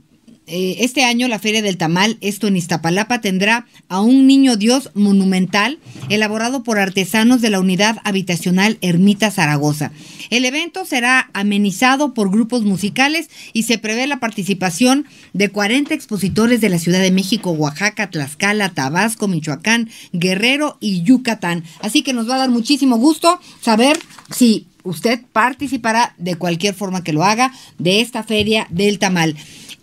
eh, 0.51 0.79
este 0.81 1.05
año 1.05 1.29
la 1.29 1.39
Feria 1.39 1.63
del 1.63 1.77
Tamal, 1.77 2.19
esto 2.21 2.49
en 2.49 2.57
Iztapalapa, 2.57 3.21
tendrá 3.21 3.67
a 3.89 4.01
un 4.01 4.27
niño 4.27 4.57
Dios 4.57 4.91
monumental 4.95 5.79
elaborado 6.09 6.65
por 6.65 6.79
artesanos 6.79 7.41
de 7.41 7.51
la 7.51 7.61
unidad 7.61 7.99
habitacional 8.03 8.77
Ermita 8.81 9.31
Zaragoza. 9.31 9.93
El 10.31 10.45
evento 10.45 10.85
será 10.85 11.31
amenizado 11.35 12.15
por 12.15 12.31
grupos 12.31 12.63
musicales 12.63 13.31
y 13.53 13.63
se 13.63 13.79
prevé 13.79 14.09
la 14.09 14.19
participación 14.19 15.07
de 15.33 15.51
40 15.51 15.95
expositores 15.95 16.61
de 16.61 16.69
la 16.69 16.79
Ciudad 16.81 17.01
de 17.01 17.13
México, 17.13 17.53
Oaxaca, 17.53 18.11
Tlaxcala, 18.11 18.71
Tabasco, 18.71 19.29
Michoacán, 19.29 19.89
Guerrero 20.13 20.79
y 20.81 21.03
Yucatán. 21.03 21.63
Así 21.81 22.03
que 22.03 22.13
nos 22.13 22.29
va 22.29 22.35
a 22.35 22.39
dar 22.39 22.51
muchísimo 22.51 22.97
gusto 22.97 23.41
saber 23.61 23.99
si 24.35 24.67
usted 24.83 25.21
participará 25.33 26.15
de 26.19 26.37
cualquier 26.37 26.75
forma 26.75 27.05
que 27.05 27.13
lo 27.13 27.25
haga 27.25 27.53
de 27.79 28.01
esta 28.01 28.23
feria 28.23 28.67
del 28.71 28.99
tamal. 28.99 29.37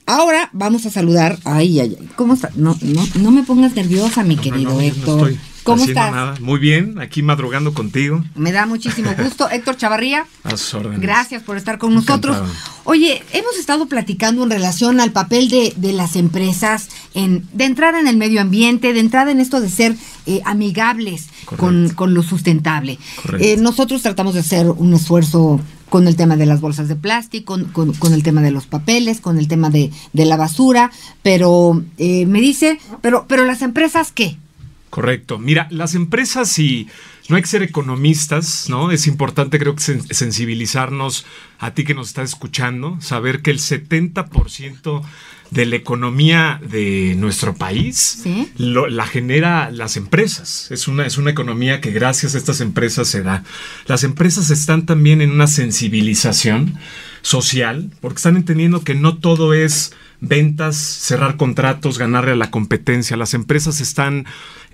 Ahora 0.08 0.49
vamos 0.53 0.86
a 0.86 0.89
saludar. 0.89 1.38
Ay, 1.43 1.82
ay, 1.82 1.97
ay. 1.99 2.10
¿Cómo 2.16 2.34
está? 2.34 2.49
No, 2.55 2.78
no, 2.82 3.08
no 3.16 3.32
me 3.32 3.43
pongas 3.43 3.76
nerviosa, 3.76 4.24
mi 4.24 4.38
querido 4.38 4.80
Héctor. 4.80 5.34
¿Cómo 5.64 5.84
estás? 5.84 6.39
Muy 6.39 6.60
bien, 6.60 6.97
aquí 6.97 7.22
madrugando 7.22 7.74
contigo. 7.74 8.24
Me 8.34 8.53
da 8.53 8.66
muchísimo 8.66 9.12
gusto. 9.22 9.49
Héctor 9.49 9.76
Chavarría. 9.76 10.26
A 10.45 10.51
sus 10.51 10.74
órdenes. 10.76 11.01
Gracias 11.01 11.43
por 11.43 11.58
estar 11.58 11.78
con 11.78 11.93
nosotros. 11.93 12.38
Oye, 12.86 13.22
hemos 13.34 13.58
estado 13.58 13.88
platicando 13.88 14.43
en 14.43 14.49
relación 14.49 15.01
al 15.01 15.12
papel 15.12 15.49
de, 15.49 15.74
de, 15.76 15.91
las 15.91 16.16
empresas, 16.16 16.88
en, 17.14 17.45
de 17.51 17.66
entrar 17.66 17.95
en 17.95 18.08
el 18.08 18.16
medio 18.16 18.39
ambiente, 18.39 18.93
de 18.93 19.01
entrar 19.01 19.28
en 19.28 19.41
esto 19.41 19.60
de 19.60 19.70
ser 19.70 19.97
eh, 20.26 20.41
amigables 20.45 21.28
con, 21.58 21.89
con, 21.89 22.14
lo 22.14 22.24
sustentable. 22.24 22.97
Eh, 23.38 23.58
nosotros 23.58 24.01
tratamos 24.01 24.36
de 24.36 24.39
hacer 24.39 24.70
un 24.70 24.93
esfuerzo 24.93 25.60
con 25.90 26.08
el 26.08 26.16
tema 26.16 26.36
de 26.36 26.46
las 26.46 26.62
bolsas 26.62 26.88
de 26.88 26.96
plástico, 26.96 27.58
con, 27.72 27.94
con, 27.94 28.14
el 28.14 28.24
tema 28.24 28.42
de 28.42 28.52
los 28.52 28.66
papeles, 28.66 29.22
con 29.22 29.38
el 29.38 29.48
tema 29.48 29.70
de, 29.70 29.92
de 30.14 30.26
la 30.26 30.38
basura, 30.38 30.92
pero 31.24 31.84
eh, 31.98 32.26
me 32.26 32.42
dice, 32.42 32.80
pero, 33.02 33.26
pero 33.28 33.46
las 33.46 33.62
empresas, 33.62 34.12
¿qué? 34.12 34.38
Correcto. 34.90 35.38
Mira, 35.38 35.68
las 35.70 35.96
empresas 35.96 36.58
y 36.60 36.88
no 37.30 37.36
hay 37.36 37.42
que 37.42 37.50
ser 37.50 37.62
economistas, 37.62 38.70
¿no? 38.70 38.92
Es 38.92 39.06
importante 39.06 39.60
creo 39.60 39.76
que 39.76 39.82
sensibilizarnos 39.82 41.26
a 41.60 41.72
ti 41.72 41.84
que 41.84 41.94
nos 41.94 42.08
estás 42.08 42.30
escuchando, 42.30 42.98
saber 43.02 43.42
que 43.42 43.52
el 43.52 43.60
70% 43.60 45.04
de 45.52 45.66
la 45.66 45.76
economía 45.76 46.60
de 46.62 47.16
nuestro 47.18 47.56
país 47.56 48.24
la 48.58 49.06
genera 49.08 49.72
las 49.72 49.98
empresas. 49.98 50.70
Es 50.72 50.88
una, 50.88 51.06
es 51.06 51.18
una 51.18 51.32
economía 51.32 51.82
que 51.82 51.92
gracias 51.92 52.36
a 52.36 52.38
estas 52.38 52.62
empresas 52.62 53.08
se 53.08 53.24
da. 53.24 53.44
Las 53.86 54.04
empresas 54.04 54.50
están 54.50 54.86
también 54.86 55.22
en 55.22 55.32
una 55.32 55.48
sensibilización 55.48 56.78
social 57.22 57.92
porque 58.02 58.18
están 58.18 58.38
entendiendo 58.38 58.84
que 58.84 58.96
no 58.96 59.18
todo 59.18 59.54
es 59.54 59.94
ventas, 60.20 60.76
cerrar 60.78 61.38
contratos, 61.38 61.98
ganarle 61.98 62.32
a 62.32 62.36
la 62.36 62.52
competencia. 62.52 63.18
Las 63.18 63.34
empresas 63.34 63.82
están 63.82 64.26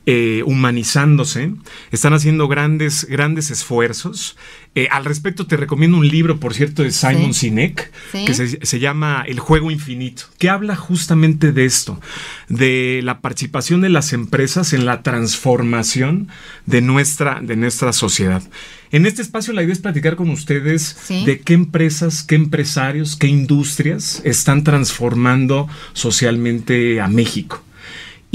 eh, 0.06 0.44
humanizándose, 0.46 1.54
están 1.92 2.14
haciendo 2.14 2.50
grandes, 2.50 3.06
grandes 3.06 3.52
esfuerzos. 3.52 4.36
Eh, 4.76 4.90
al 4.92 5.06
respecto 5.06 5.48
te 5.48 5.56
recomiendo 5.56 5.98
un 5.98 6.08
libro, 6.08 6.42
por 6.42 6.54
cierto, 6.54 6.84
de 6.84 6.92
Simon 6.92 7.34
Sinek, 7.34 7.90
que 8.12 8.34
se, 8.34 8.80
llama 8.80 9.24
El 9.26 9.40
juego 9.40 9.72
infinito, 9.72 10.24
que 10.40 10.50
habla 10.50 10.76
justamente 10.76 11.54
de 11.54 11.64
esto, 11.64 12.02
de 12.50 13.00
la 13.02 13.22
participación 13.22 13.80
de 13.80 13.88
las 13.88 14.12
empresas 14.12 14.74
en 14.74 14.86
la 14.86 15.04
transformación 15.04 16.28
de 16.66 16.82
nuestra, 16.82 17.40
de 17.42 17.56
nuestra 17.56 17.94
sociedad. 17.94 18.44
En 18.92 19.06
este 19.06 19.22
espacio 19.22 19.54
la 19.54 19.64
idea 19.64 19.74
es 19.74 19.80
platicar 19.80 20.18
con 20.18 20.30
ustedes 20.30 20.98
de 21.26 21.40
qué 21.40 21.54
empresas, 21.54 22.24
qué 22.24 22.36
empresarios, 22.36 23.16
qué 23.16 23.28
industrias 23.28 24.22
están 24.26 24.66
transformando 24.66 25.70
socialmente 25.94 27.00
a 27.00 27.08
México. 27.08 27.64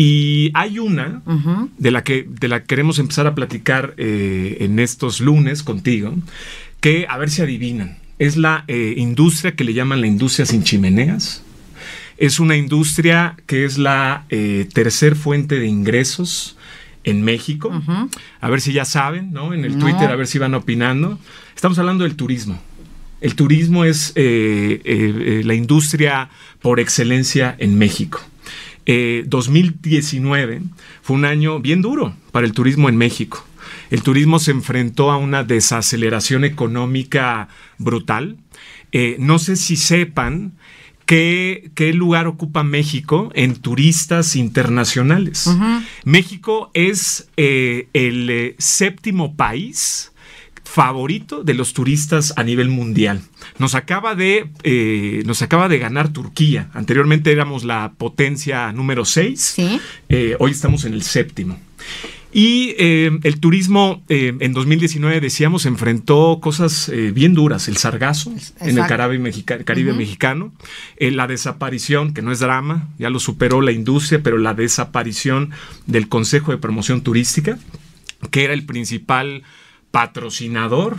Y 0.00 0.52
hay 0.54 0.78
una 0.78 1.22
de, 1.76 1.90
la 1.90 2.04
que, 2.04 2.24
de 2.28 2.46
la 2.46 2.62
queremos 2.62 3.00
empezar 3.00 3.26
a 3.26 3.34
platicar 3.34 3.94
eh, 3.96 4.58
en 4.60 4.78
estos 4.78 5.20
lunes 5.20 5.64
contigo, 5.64 6.14
que 6.78 7.06
a 7.08 7.18
ver 7.18 7.30
si 7.30 7.42
adivinan. 7.42 7.98
Es 8.20 8.36
la 8.36 8.62
eh, 8.68 8.94
industria 8.96 9.56
que 9.56 9.64
le 9.64 9.74
llaman 9.74 10.00
la 10.00 10.06
industria 10.06 10.46
sin 10.46 10.62
chimeneas. 10.62 11.42
Es 12.16 12.38
una 12.38 12.56
industria 12.56 13.34
que 13.46 13.64
es 13.64 13.76
la 13.76 14.24
eh, 14.28 14.68
tercer 14.72 15.16
fuente 15.16 15.58
de 15.58 15.66
ingresos 15.66 16.56
en 17.02 17.22
México. 17.22 17.72
A 18.40 18.48
ver 18.50 18.60
si 18.60 18.72
ya 18.72 18.84
saben, 18.84 19.32
¿no? 19.32 19.52
En 19.52 19.64
el 19.64 19.78
Twitter, 19.78 20.12
a 20.12 20.14
ver 20.14 20.28
si 20.28 20.38
van 20.38 20.54
opinando. 20.54 21.18
Estamos 21.56 21.76
hablando 21.80 22.04
del 22.04 22.14
turismo. 22.14 22.62
El 23.20 23.34
turismo 23.34 23.84
es 23.84 24.12
la 24.14 25.54
industria 25.54 26.30
por 26.60 26.78
excelencia 26.78 27.56
en 27.58 27.76
México. 27.76 28.20
2019 29.26 30.56
eh, 30.56 30.62
fue 31.02 31.16
un 31.16 31.24
año 31.24 31.60
bien 31.60 31.82
duro 31.82 32.14
para 32.32 32.46
el 32.46 32.52
turismo 32.52 32.88
en 32.88 32.96
México. 32.96 33.44
El 33.90 34.02
turismo 34.02 34.38
se 34.38 34.50
enfrentó 34.50 35.10
a 35.10 35.18
una 35.18 35.44
desaceleración 35.44 36.44
económica 36.44 37.48
brutal. 37.76 38.38
Eh, 38.92 39.16
no 39.18 39.38
sé 39.38 39.56
si 39.56 39.76
sepan 39.76 40.52
qué, 41.04 41.70
qué, 41.74 41.92
lugar 41.92 42.26
ocupa 42.26 42.62
México 42.62 43.30
en 43.34 43.56
turistas 43.56 44.36
internacionales. 44.36 45.50
México 46.04 46.70
es 46.72 47.28
eh, 47.36 47.88
el 47.92 48.54
séptimo 48.58 49.36
país 49.36 50.12
favorito 50.68 51.42
de 51.42 51.54
los 51.54 51.72
turistas 51.72 52.34
a 52.36 52.44
nivel 52.44 52.68
mundial. 52.68 53.22
Nos 53.58 53.74
acaba 53.74 54.14
de, 54.14 54.50
eh, 54.64 55.22
nos 55.24 55.40
acaba 55.40 55.68
de 55.68 55.78
ganar 55.78 56.12
Turquía. 56.12 56.68
Anteriormente 56.74 57.32
éramos 57.32 57.64
la 57.64 57.94
potencia 57.96 58.70
número 58.72 59.06
6. 59.06 59.56
Eh, 60.10 60.36
hoy 60.38 60.50
estamos 60.50 60.84
en 60.84 60.92
el 60.92 61.02
séptimo. 61.02 61.58
Y 62.30 62.74
eh, 62.78 63.18
el 63.22 63.40
turismo 63.40 64.02
eh, 64.10 64.36
en 64.38 64.52
2019, 64.52 65.20
decíamos, 65.20 65.64
enfrentó 65.64 66.38
cosas 66.42 66.90
eh, 66.90 67.10
bien 67.12 67.32
duras. 67.32 67.68
El 67.68 67.78
sargazo 67.78 68.34
en 68.60 68.76
el 68.76 68.86
Caribe, 68.86 69.18
mexicano, 69.94 70.52
la 71.00 71.26
desaparición, 71.26 72.12
que 72.12 72.20
no 72.20 72.30
es 72.30 72.40
drama, 72.40 72.88
ya 72.98 73.08
lo 73.08 73.20
superó 73.20 73.62
la 73.62 73.72
industria, 73.72 74.20
pero 74.22 74.36
la 74.36 74.52
desaparición 74.52 75.50
del 75.86 76.08
Consejo 76.08 76.52
de 76.52 76.58
Promoción 76.58 77.00
Turística, 77.00 77.58
que 78.30 78.44
era 78.44 78.52
el 78.52 78.66
principal 78.66 79.42
patrocinador 79.90 80.98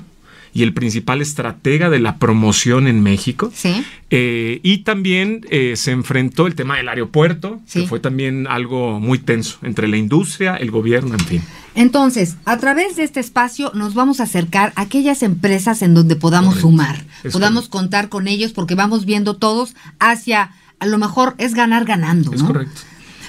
y 0.54 0.64
el 0.64 0.74
principal 0.74 1.22
estratega 1.22 1.90
de 1.90 2.00
la 2.00 2.18
promoción 2.18 2.88
en 2.88 3.02
México. 3.02 3.52
Sí. 3.54 3.84
Eh, 4.10 4.60
y 4.64 4.80
también 4.80 5.46
eh, 5.50 5.76
se 5.76 5.92
enfrentó 5.92 6.48
el 6.48 6.56
tema 6.56 6.78
del 6.78 6.90
aeropuerto, 6.90 7.60
que 7.72 7.86
fue 7.86 8.00
también 8.00 8.48
algo 8.48 9.00
muy 9.00 9.20
tenso 9.20 9.60
entre 9.62 9.88
la 9.88 9.98
industria, 9.98 10.56
el 10.56 10.72
gobierno, 10.72 11.14
en 11.14 11.26
fin. 11.26 11.44
Entonces, 11.76 12.36
a 12.46 12.58
través 12.58 12.96
de 12.96 13.04
este 13.04 13.20
espacio 13.20 13.72
nos 13.76 13.94
vamos 13.94 14.20
a 14.20 14.24
acercar 14.24 14.74
a 14.76 14.82
aquellas 14.82 15.22
empresas 15.24 15.82
en 15.82 15.94
donde 15.94 16.16
podamos 16.16 16.56
sumar, 16.60 17.06
podamos 17.32 17.70
contar 17.70 18.10
con 18.10 18.28
ellos, 18.28 18.52
porque 18.52 18.76
vamos 18.76 19.06
viendo 19.06 19.36
todos 19.36 19.76
hacia, 20.00 20.52
a 20.80 20.86
lo 20.88 20.98
mejor 20.98 21.36
es 21.38 21.54
ganar 21.54 21.86
ganando, 21.86 22.34
Es 22.34 22.44
correcto. 22.44 22.82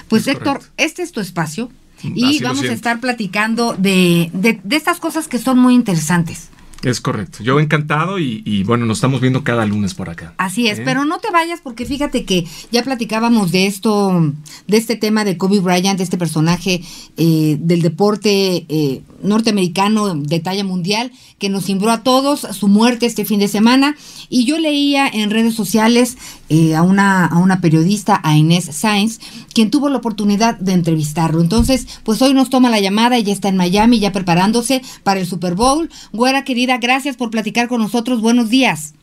Pues 0.07 0.27
Héctor, 0.27 0.59
este 0.75 1.03
es 1.03 1.13
tu 1.13 1.21
espacio 1.21 1.71
y 2.03 2.41
vamos 2.41 2.63
a 2.63 2.73
estar 2.73 2.99
platicando 2.99 3.75
de, 3.77 4.29
de, 4.33 4.59
de 4.63 4.75
estas 4.75 4.99
cosas 4.99 5.27
que 5.27 5.39
son 5.39 5.59
muy 5.59 5.73
interesantes. 5.73 6.50
Es 6.83 6.99
correcto. 6.99 7.43
Yo 7.43 7.59
encantado 7.59 8.17
y, 8.19 8.63
bueno, 8.63 8.85
nos 8.85 8.97
estamos 8.97 9.21
viendo 9.21 9.43
cada 9.43 9.65
lunes 9.65 9.93
por 9.93 10.09
acá. 10.09 10.33
Así 10.37 10.67
es, 10.67 10.79
¿Eh? 10.79 10.81
pero 10.83 11.05
no 11.05 11.19
te 11.19 11.29
vayas 11.31 11.59
porque 11.61 11.85
fíjate 11.85 12.25
que 12.25 12.47
ya 12.71 12.83
platicábamos 12.83 13.51
de 13.51 13.67
esto, 13.67 14.33
de 14.67 14.77
este 14.77 14.95
tema 14.95 15.23
de 15.23 15.37
Kobe 15.37 15.59
Bryant, 15.59 15.97
de 15.97 16.03
este 16.03 16.17
personaje 16.17 16.81
eh, 17.17 17.57
del 17.59 17.81
deporte 17.81 18.65
eh, 18.67 19.01
norteamericano 19.21 20.15
de 20.15 20.39
talla 20.39 20.63
mundial 20.63 21.11
que 21.37 21.49
nos 21.49 21.65
cimbró 21.65 21.91
a 21.91 22.03
todos 22.03 22.41
su 22.51 22.67
muerte 22.67 23.05
este 23.05 23.25
fin 23.25 23.39
de 23.39 23.47
semana. 23.47 23.95
Y 24.29 24.45
yo 24.45 24.57
leía 24.57 25.07
en 25.07 25.29
redes 25.29 25.53
sociales 25.53 26.17
a, 26.75 26.81
una, 26.81 27.25
a 27.25 27.37
una 27.37 27.61
periodista, 27.61 28.19
a 28.23 28.35
Inés 28.37 28.65
Sainz, 28.71 29.19
quien 29.53 29.71
tuvo 29.71 29.89
la 29.89 29.97
oportunidad 29.97 30.57
de 30.59 30.73
entrevistarlo. 30.73 31.41
Entonces, 31.41 31.87
pues 32.03 32.21
hoy 32.21 32.33
nos 32.33 32.49
toma 32.49 32.69
la 32.69 32.79
llamada, 32.79 33.17
ella 33.17 33.33
está 33.33 33.49
en 33.49 33.57
Miami 33.57 33.99
ya 33.99 34.11
preparándose 34.11 34.81
para 35.03 35.19
el 35.19 35.27
Super 35.27 35.55
Bowl. 35.55 35.89
Güera 36.11 36.43
querida 36.43 36.70
gracias 36.79 37.17
por 37.17 37.31
platicar 37.31 37.67
con 37.67 37.81
nosotros. 37.81 38.21
Buenos 38.21 38.49
días. 38.49 38.93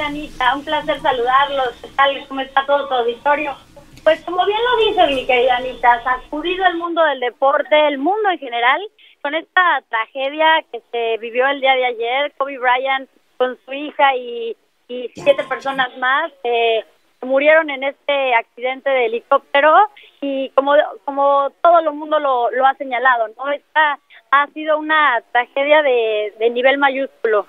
Anita, 0.00 0.54
un 0.54 0.64
placer 0.64 1.00
saludarlos. 1.00 1.74
tal? 1.96 2.26
¿Cómo 2.28 2.40
está 2.40 2.64
todo 2.66 2.88
tu 2.88 2.94
auditorio? 2.94 3.56
Pues 4.04 4.20
como 4.22 4.44
bien 4.46 4.58
lo 4.58 4.86
dice 4.86 5.14
mi 5.14 5.26
querida 5.26 5.56
Anita, 5.56 6.02
sacudido 6.02 6.64
el 6.66 6.76
mundo 6.76 7.02
del 7.04 7.20
deporte, 7.20 7.88
el 7.88 7.98
mundo 7.98 8.30
en 8.30 8.38
general, 8.38 8.80
con 9.22 9.34
esta 9.34 9.82
tragedia 9.88 10.64
que 10.72 10.80
se 10.90 11.18
vivió 11.18 11.46
el 11.48 11.60
día 11.60 11.74
de 11.74 11.86
ayer, 11.86 12.32
Kobe 12.38 12.58
Bryant 12.58 13.08
con 13.36 13.58
su 13.64 13.72
hija 13.72 14.16
y, 14.16 14.56
siete 14.88 15.44
personas 15.44 15.94
más 15.98 16.32
eh, 16.44 16.82
murieron 17.20 17.68
en 17.68 17.84
este 17.84 18.34
accidente 18.34 18.88
de 18.88 19.04
helicóptero 19.04 19.74
y 20.22 20.48
como 20.50 20.72
como 21.04 21.50
todo 21.60 21.80
el 21.80 21.92
mundo 21.92 22.18
lo, 22.18 22.50
lo 22.52 22.66
ha 22.66 22.72
señalado, 22.74 23.28
¿no? 23.36 23.50
Esta 23.52 23.98
ha 24.30 24.46
sido 24.48 24.78
una 24.78 25.22
tragedia 25.32 25.82
de, 25.82 26.50
nivel 26.50 26.78
mayúsculo. 26.78 27.46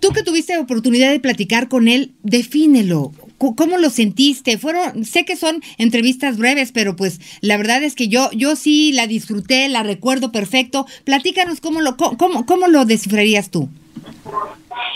Tú 0.00 0.12
que 0.12 0.22
tuviste 0.22 0.56
oportunidad 0.58 1.10
de 1.10 1.20
platicar 1.20 1.68
con 1.68 1.88
él, 1.88 2.12
defínelo. 2.22 3.10
¿Cómo 3.38 3.78
lo 3.78 3.90
sentiste? 3.90 4.58
Fueron, 4.58 5.04
sé 5.04 5.24
que 5.24 5.36
son 5.36 5.60
entrevistas 5.76 6.38
breves, 6.38 6.72
pero 6.72 6.96
pues 6.96 7.20
la 7.40 7.56
verdad 7.56 7.82
es 7.82 7.94
que 7.94 8.08
yo, 8.08 8.30
yo 8.32 8.56
sí 8.56 8.92
la 8.92 9.06
disfruté, 9.06 9.68
la 9.68 9.82
recuerdo 9.82 10.32
perfecto. 10.32 10.86
Platícanos 11.04 11.60
cómo 11.60 11.80
lo, 11.80 11.96
cómo, 11.96 12.46
cómo 12.46 12.66
lo 12.66 12.84
descifrarías 12.84 13.50
tú. 13.50 13.68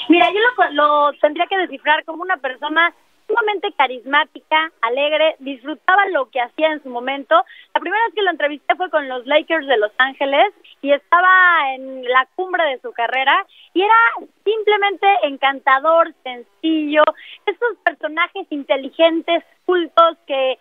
Mira, 0.09 0.29
yo 0.29 0.39
lo, 0.41 0.73
lo 0.73 1.19
tendría 1.21 1.47
que 1.47 1.57
descifrar 1.59 2.05
como 2.05 2.23
una 2.23 2.37
persona 2.37 2.93
sumamente 3.33 3.73
carismática, 3.73 4.71
alegre, 4.83 5.37
disfrutaba 5.39 6.07
lo 6.09 6.29
que 6.31 6.41
hacía 6.41 6.69
en 6.69 6.83
su 6.83 6.91
momento. 6.91 7.35
La 7.75 7.81
primera 7.81 8.05
vez 8.05 8.15
que 8.15 8.23
lo 8.23 8.31
entrevisté 8.31 8.75
fue 8.77 8.91
con 8.91 9.09
los 9.09 9.27
Lakers 9.27 9.67
de 9.67 9.79
Los 9.79 9.93
Ángeles 9.99 10.53
y 10.83 10.93
estaba 10.93 11.75
en 11.75 12.05
la 12.05 12.27
cumbre 12.35 12.63
de 12.65 12.81
su 12.81 12.93
carrera 12.93 13.47
y 13.73 13.83
era 13.83 13.95
simplemente 14.45 15.07
encantador, 15.23 16.13
sencillo, 16.23 17.05
esos 17.47 17.79
personajes 17.85 18.47
inteligentes, 18.51 19.43
cultos 19.65 20.19
que, 20.27 20.59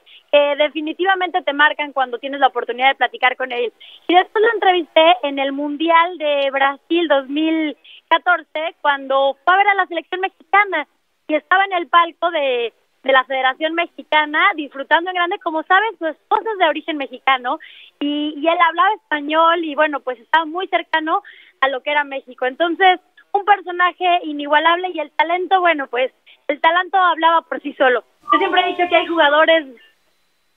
definitivamente 0.57 1.41
te 1.41 1.51
marcan 1.51 1.91
cuando 1.91 2.17
tienes 2.17 2.39
la 2.39 2.47
oportunidad 2.47 2.87
de 2.87 2.95
platicar 2.95 3.35
con 3.35 3.51
él. 3.51 3.73
Y 4.07 4.15
después 4.15 4.41
lo 4.41 4.53
entrevisté 4.53 5.17
en 5.23 5.39
el 5.39 5.51
Mundial 5.51 6.17
de 6.17 6.49
Brasil 6.51 7.05
2014 7.09 8.75
cuando 8.79 9.35
fue 9.43 9.53
a 9.53 9.57
ver 9.57 9.67
a 9.67 9.75
la 9.75 9.87
selección 9.87 10.21
mexicana 10.21 10.87
y 11.31 11.35
estaba 11.35 11.63
en 11.63 11.73
el 11.73 11.87
palco 11.87 12.29
de, 12.29 12.73
de 13.03 13.11
la 13.13 13.23
Federación 13.23 13.73
Mexicana 13.73 14.49
disfrutando 14.55 15.09
en 15.09 15.15
grande, 15.15 15.39
como 15.39 15.63
saben, 15.63 15.97
su 15.97 16.05
esposa 16.05 16.43
es 16.51 16.57
de 16.57 16.67
origen 16.67 16.97
mexicano 16.97 17.57
y, 18.01 18.33
y 18.35 18.47
él 18.49 18.57
hablaba 18.67 18.93
español 18.95 19.63
y 19.63 19.73
bueno, 19.73 20.01
pues 20.01 20.19
estaba 20.19 20.43
muy 20.43 20.67
cercano 20.67 21.23
a 21.61 21.69
lo 21.69 21.81
que 21.81 21.91
era 21.91 22.03
México. 22.03 22.45
Entonces, 22.45 22.99
un 23.31 23.45
personaje 23.45 24.19
inigualable 24.23 24.89
y 24.93 24.99
el 24.99 25.09
talento, 25.11 25.61
bueno, 25.61 25.87
pues 25.87 26.11
el 26.49 26.59
talento 26.59 26.97
hablaba 26.97 27.43
por 27.43 27.61
sí 27.61 27.71
solo. 27.75 28.03
Yo 28.33 28.37
siempre 28.37 28.61
he 28.61 28.67
dicho 28.67 28.89
que 28.89 28.97
hay 28.97 29.07
jugadores 29.07 29.67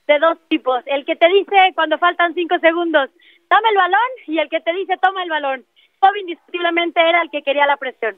de 0.07 0.19
dos 0.19 0.37
tipos, 0.49 0.83
el 0.87 1.05
que 1.05 1.15
te 1.15 1.29
dice 1.29 1.55
cuando 1.73 1.97
faltan 1.97 2.33
cinco 2.33 2.59
segundos, 2.59 3.09
toma 3.49 3.69
el 3.69 3.77
balón 3.77 4.09
y 4.27 4.39
el 4.39 4.49
que 4.49 4.59
te 4.59 4.73
dice 4.73 4.97
toma 5.01 5.23
el 5.23 5.29
balón. 5.29 5.65
Bob 6.01 6.17
indiscutiblemente 6.17 6.99
era 6.99 7.21
el 7.21 7.31
que 7.31 7.43
quería 7.43 7.65
la 7.65 7.77
presión. 7.77 8.17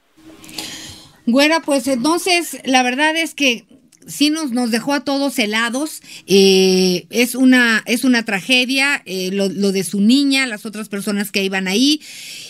Güera, 1.27 1.59
pues 1.59 1.87
entonces 1.87 2.57
la 2.63 2.83
verdad 2.83 3.15
es 3.17 3.33
que 3.33 3.65
sí 4.07 4.29
nos, 4.29 4.51
nos 4.51 4.71
dejó 4.71 4.93
a 4.93 5.03
todos 5.03 5.37
helados. 5.37 6.01
Eh, 6.25 7.05
es, 7.09 7.35
una, 7.35 7.83
es 7.85 8.05
una 8.05 8.23
tragedia 8.23 9.03
eh, 9.05 9.29
lo, 9.31 9.49
lo, 9.49 9.73
de 9.73 9.83
su 9.83 9.99
niña, 9.99 10.47
las 10.47 10.65
otras 10.65 10.87
personas 10.87 11.31
que 11.31 11.43
iban 11.43 11.67
ahí. 11.67 12.01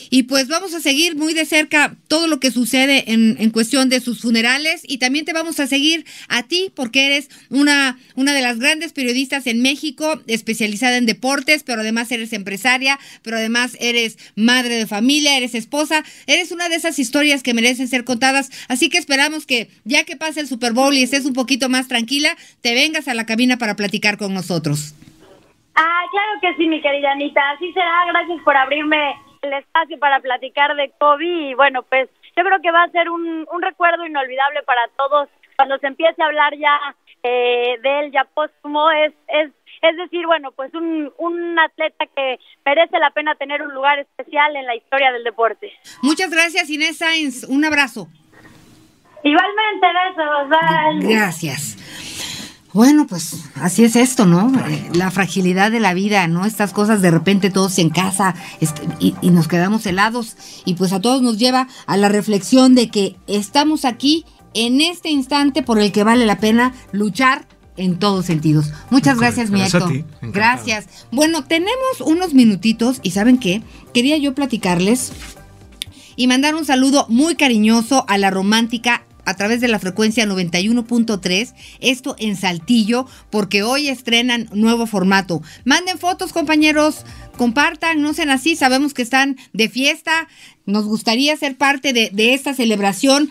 Y 0.10 0.24
pues 0.24 0.48
vamos 0.48 0.74
a 0.74 0.80
seguir 0.80 1.16
muy 1.16 1.34
de 1.34 1.46
cerca 1.46 1.96
todo 2.08 2.28
lo 2.28 2.40
que 2.40 2.52
sucede 2.52 3.12
en, 3.12 3.36
en, 3.40 3.52
cuestión 3.52 3.90
de 3.90 4.00
sus 4.00 4.22
funerales 4.22 4.82
y 4.84 4.98
también 5.00 5.26
te 5.26 5.34
vamos 5.34 5.60
a 5.60 5.68
seguir 5.68 6.06
a 6.30 6.44
ti 6.44 6.72
porque 6.76 7.08
eres 7.08 7.30
una, 7.50 7.98
una 8.16 8.34
de 8.34 8.42
las 8.42 8.60
grandes 8.60 8.94
periodistas 8.94 9.48
en 9.48 9.62
México, 9.62 10.22
especializada 10.28 10.98
en 10.98 11.06
deportes, 11.06 11.64
pero 11.64 11.82
además 11.82 12.12
eres 12.12 12.34
empresaria, 12.34 13.00
pero 13.22 13.38
además 13.38 13.78
eres 13.80 14.18
madre 14.36 14.76
de 14.76 14.88
familia, 14.88 15.38
eres 15.38 15.56
esposa, 15.56 16.04
eres 16.28 16.52
una 16.52 16.70
de 16.70 16.76
esas 16.76 17.00
historias 17.00 17.44
que 17.44 17.54
merecen 17.54 17.88
ser 17.88 18.04
contadas. 18.04 18.50
Así 18.68 18.90
que 18.90 18.98
esperamos 18.98 19.46
que 19.46 19.70
ya 19.84 20.04
que 20.04 20.16
pase 20.16 20.40
el 20.40 20.48
Super 20.48 20.74
Bowl 20.74 20.94
y 20.94 21.04
estés 21.04 21.26
un 21.26 21.34
poquito 21.34 21.70
más 21.70 21.88
tranquila, 21.88 22.30
te 22.62 22.74
vengas 22.74 23.08
a 23.08 23.14
la 23.14 23.26
cabina 23.26 23.58
para 23.58 23.76
platicar 23.76 24.18
con 24.18 24.34
nosotros. 24.34 24.94
Ah, 25.76 26.04
claro 26.10 26.32
que 26.42 26.56
sí, 26.56 26.68
mi 26.68 26.82
querida 26.82 27.12
Anita. 27.12 27.42
Así 27.52 27.72
será. 27.72 28.06
Gracias 28.10 28.42
por 28.44 28.58
abrirme 28.58 28.98
el 29.42 29.54
espacio 29.54 30.00
para 30.00 30.20
platicar 30.20 30.76
de 30.76 30.92
Kobe 31.00 31.26
y 31.26 31.54
bueno, 31.54 31.84
pues 31.84 32.10
yo 32.36 32.44
creo 32.44 32.62
que 32.62 32.72
va 32.72 32.84
a 32.84 32.90
ser 32.90 33.10
un, 33.10 33.48
un 33.52 33.62
recuerdo 33.62 34.06
inolvidable 34.06 34.64
para 34.64 34.88
todos 34.98 35.30
cuando 35.56 35.78
se 35.80 35.88
empiece 35.88 36.22
a 36.22 36.28
hablar 36.28 36.56
ya 36.58 36.80
eh, 37.24 37.78
de 37.82 38.00
él 38.00 38.12
ya 38.12 38.26
póstumo, 38.26 38.90
es, 38.92 39.14
es, 39.28 39.52
es 39.82 39.98
decir, 39.98 40.26
bueno, 40.26 40.52
pues 40.52 40.74
un, 40.74 41.12
un 41.18 41.60
atleta 41.60 42.06
que 42.16 42.40
merece 42.66 43.00
la 43.00 43.12
pena 43.12 43.36
tener 43.36 43.62
un 43.62 43.74
lugar 43.74 44.00
especial 44.00 44.56
en 44.56 44.66
la 44.66 44.76
historia 44.76 45.12
del 45.12 45.24
deporte. 45.24 45.72
Muchas 46.02 46.30
gracias 46.30 46.70
Inés 46.70 47.00
Sainz, 47.00 47.44
un 47.44 47.66
abrazo. 47.66 48.08
Igualmente, 49.24 49.88
besos. 50.16 51.10
Gracias. 51.10 51.77
Bueno, 52.78 53.08
pues 53.08 53.38
así 53.56 53.84
es 53.84 53.96
esto, 53.96 54.28
¿no? 54.28 54.52
Eh, 54.70 54.92
la 54.94 55.10
fragilidad 55.10 55.72
de 55.72 55.80
la 55.80 55.96
vida, 55.96 56.28
¿no? 56.28 56.46
Estas 56.46 56.74
cosas 56.74 57.02
de 57.02 57.10
repente 57.10 57.50
todos 57.50 57.80
en 57.80 57.90
casa 57.90 58.36
este, 58.62 58.84
y, 59.00 59.16
y, 59.20 59.32
nos 59.32 59.48
quedamos 59.48 59.84
helados 59.88 60.38
y 60.64 60.76
pues 60.76 60.94
a 60.94 61.02
todos 61.02 61.24
nos 61.24 61.40
lleva 61.40 61.68
a 61.88 61.98
la 61.98 62.08
reflexión 62.08 62.76
de 62.76 62.92
que 62.92 63.16
estamos 63.26 63.84
aquí 63.84 64.26
en 64.54 64.80
este 64.80 65.10
instante 65.10 65.64
por 65.64 65.80
el 65.80 65.92
que 65.92 66.04
vale 66.04 66.28
la 66.28 66.38
pena 66.38 66.76
luchar 66.92 67.48
en 67.78 67.98
todos 67.98 68.28
sentidos. 68.28 68.72
Muchas 68.92 69.18
gracias, 69.18 69.50
mi 69.50 69.64
Héctor. 69.64 70.06
Gracias. 70.22 70.86
Bueno, 71.12 71.46
tenemos 71.46 72.02
unos 72.06 72.36
minutitos 72.36 73.00
y 73.02 73.10
¿saben 73.10 73.40
qué? 73.40 73.64
Quería 73.92 74.18
yo 74.18 74.36
platicarles 74.36 75.14
y 76.16 76.28
mandar 76.28 76.54
un 76.54 76.64
saludo 76.64 77.08
muy 77.10 77.34
cariñoso 77.34 78.06
a 78.08 78.20
la 78.20 78.30
romántica 78.30 79.07
a 79.28 79.34
través 79.36 79.60
de 79.60 79.68
la 79.68 79.78
frecuencia 79.78 80.26
91.3, 80.26 81.54
esto 81.82 82.16
en 82.18 82.38
Saltillo, 82.38 83.06
porque 83.30 83.62
hoy 83.62 83.90
estrenan 83.90 84.50
nuevo 84.54 84.88
formato. 84.88 85.42
Manden 85.66 85.98
fotos, 85.98 86.32
compañeros, 86.32 87.04
compartan, 87.38 88.02
no 88.02 88.14
sean 88.14 88.30
así, 88.30 88.56
sabemos 88.56 88.94
que 88.94 89.02
están 89.02 89.36
de 89.52 89.68
fiesta, 89.68 90.30
nos 90.66 90.86
gustaría 90.86 91.36
ser 91.36 91.58
parte 91.58 91.92
de, 91.92 92.10
de 92.14 92.34
esta 92.34 92.54
celebración 92.54 93.30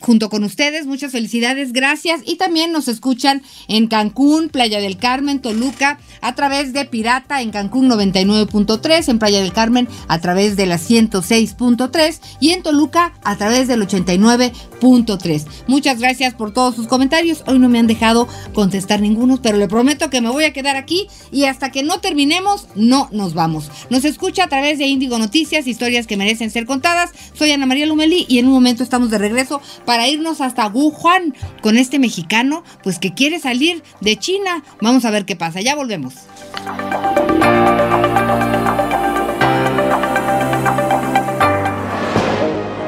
junto 0.00 0.28
con 0.30 0.44
ustedes. 0.44 0.86
Muchas 0.86 1.12
felicidades, 1.12 1.72
gracias. 1.72 2.20
Y 2.24 2.36
también 2.36 2.72
nos 2.72 2.88
escuchan 2.88 3.42
en 3.68 3.86
Cancún, 3.88 4.48
Playa 4.48 4.80
del 4.80 4.96
Carmen, 4.96 5.40
Toluca, 5.40 5.98
a 6.20 6.34
través 6.34 6.72
de 6.72 6.84
Pirata 6.84 7.42
en 7.42 7.50
Cancún 7.50 7.88
99.3, 7.88 9.08
en 9.08 9.18
Playa 9.18 9.40
del 9.40 9.52
Carmen 9.52 9.88
a 10.08 10.20
través 10.20 10.56
de 10.56 10.66
la 10.66 10.78
106.3 10.78 12.20
y 12.40 12.50
en 12.50 12.62
Toluca 12.62 13.14
a 13.24 13.36
través 13.36 13.68
del 13.68 13.86
89.3. 13.86 15.46
Muchas 15.66 15.98
gracias 15.98 16.34
por 16.34 16.52
todos 16.52 16.74
sus 16.74 16.86
comentarios. 16.86 17.42
Hoy 17.46 17.58
no 17.58 17.68
me 17.68 17.78
han 17.78 17.86
dejado 17.86 18.28
contestar 18.54 19.00
ninguno, 19.00 19.40
pero 19.40 19.58
le 19.58 19.68
prometo 19.68 20.10
que 20.10 20.20
me 20.20 20.30
voy 20.30 20.44
a 20.44 20.52
quedar 20.52 20.76
aquí 20.76 21.08
y 21.30 21.44
hasta 21.44 21.70
que 21.70 21.82
no 21.82 22.00
terminemos, 22.00 22.68
no 22.74 23.08
nos 23.12 23.34
vamos. 23.34 23.70
Nos 23.90 24.04
escucha 24.04 24.44
a 24.44 24.48
través 24.48 24.78
de 24.78 24.86
Índigo 24.86 25.18
Noticias, 25.18 25.66
historias 25.66 26.06
que 26.06 26.16
merecen 26.16 26.50
ser 26.50 26.66
contadas. 26.66 27.10
Soy 27.34 27.52
Ana 27.52 27.66
María 27.66 27.86
Lumelí 27.86 28.26
y 28.28 28.38
en 28.38 28.46
un 28.46 28.52
momento 28.52 28.82
estamos 28.82 29.10
de 29.10 29.18
regreso 29.18 29.60
para 29.84 30.08
irnos 30.08 30.40
hasta 30.40 30.68
Wuhan 30.68 31.34
con 31.62 31.76
este 31.76 31.98
mexicano, 31.98 32.62
pues 32.82 32.98
que 32.98 33.14
quiere 33.14 33.38
salir 33.38 33.82
de 34.00 34.16
China. 34.16 34.62
Vamos 34.80 35.04
a 35.04 35.10
ver 35.10 35.24
qué 35.24 35.36
pasa, 35.36 35.60
ya 35.60 35.74
volvemos. 35.74 36.14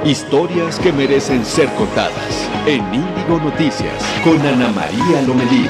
Historias 0.04 0.78
que 0.78 0.92
merecen 0.92 1.44
ser 1.44 1.68
contadas 1.74 2.48
en 2.66 2.82
Índigo 2.94 3.38
Noticias 3.38 4.02
con 4.24 4.40
Ana 4.40 4.68
María 4.68 5.22
Lomelí. 5.26 5.68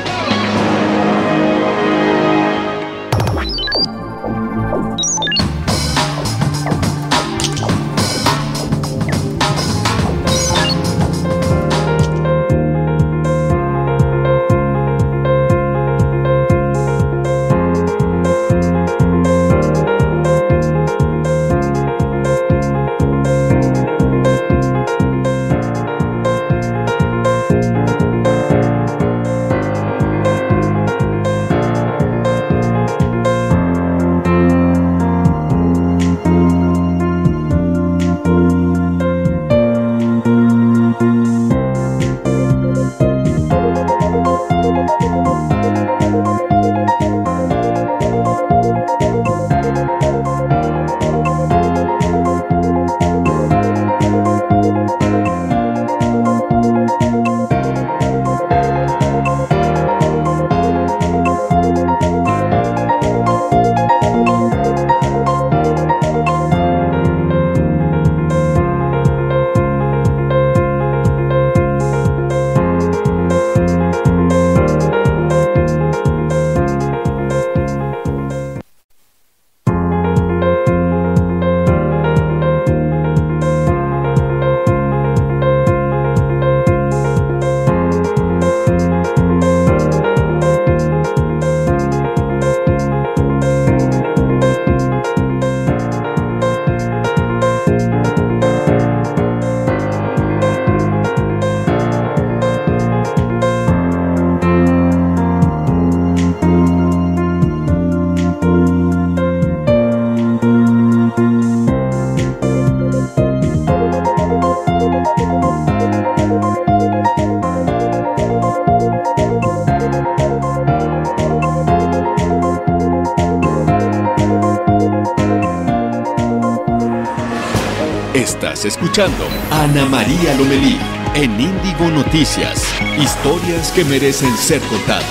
Escuchando 128.59 129.29
Ana 129.53 129.87
María 129.87 130.35
Lomelí 130.35 130.77
en 131.15 131.41
Índigo 131.41 131.89
Noticias. 131.89 132.65
Historias 132.99 133.71
que 133.71 133.85
merecen 133.85 134.37
ser 134.37 134.61
contadas. 134.63 135.05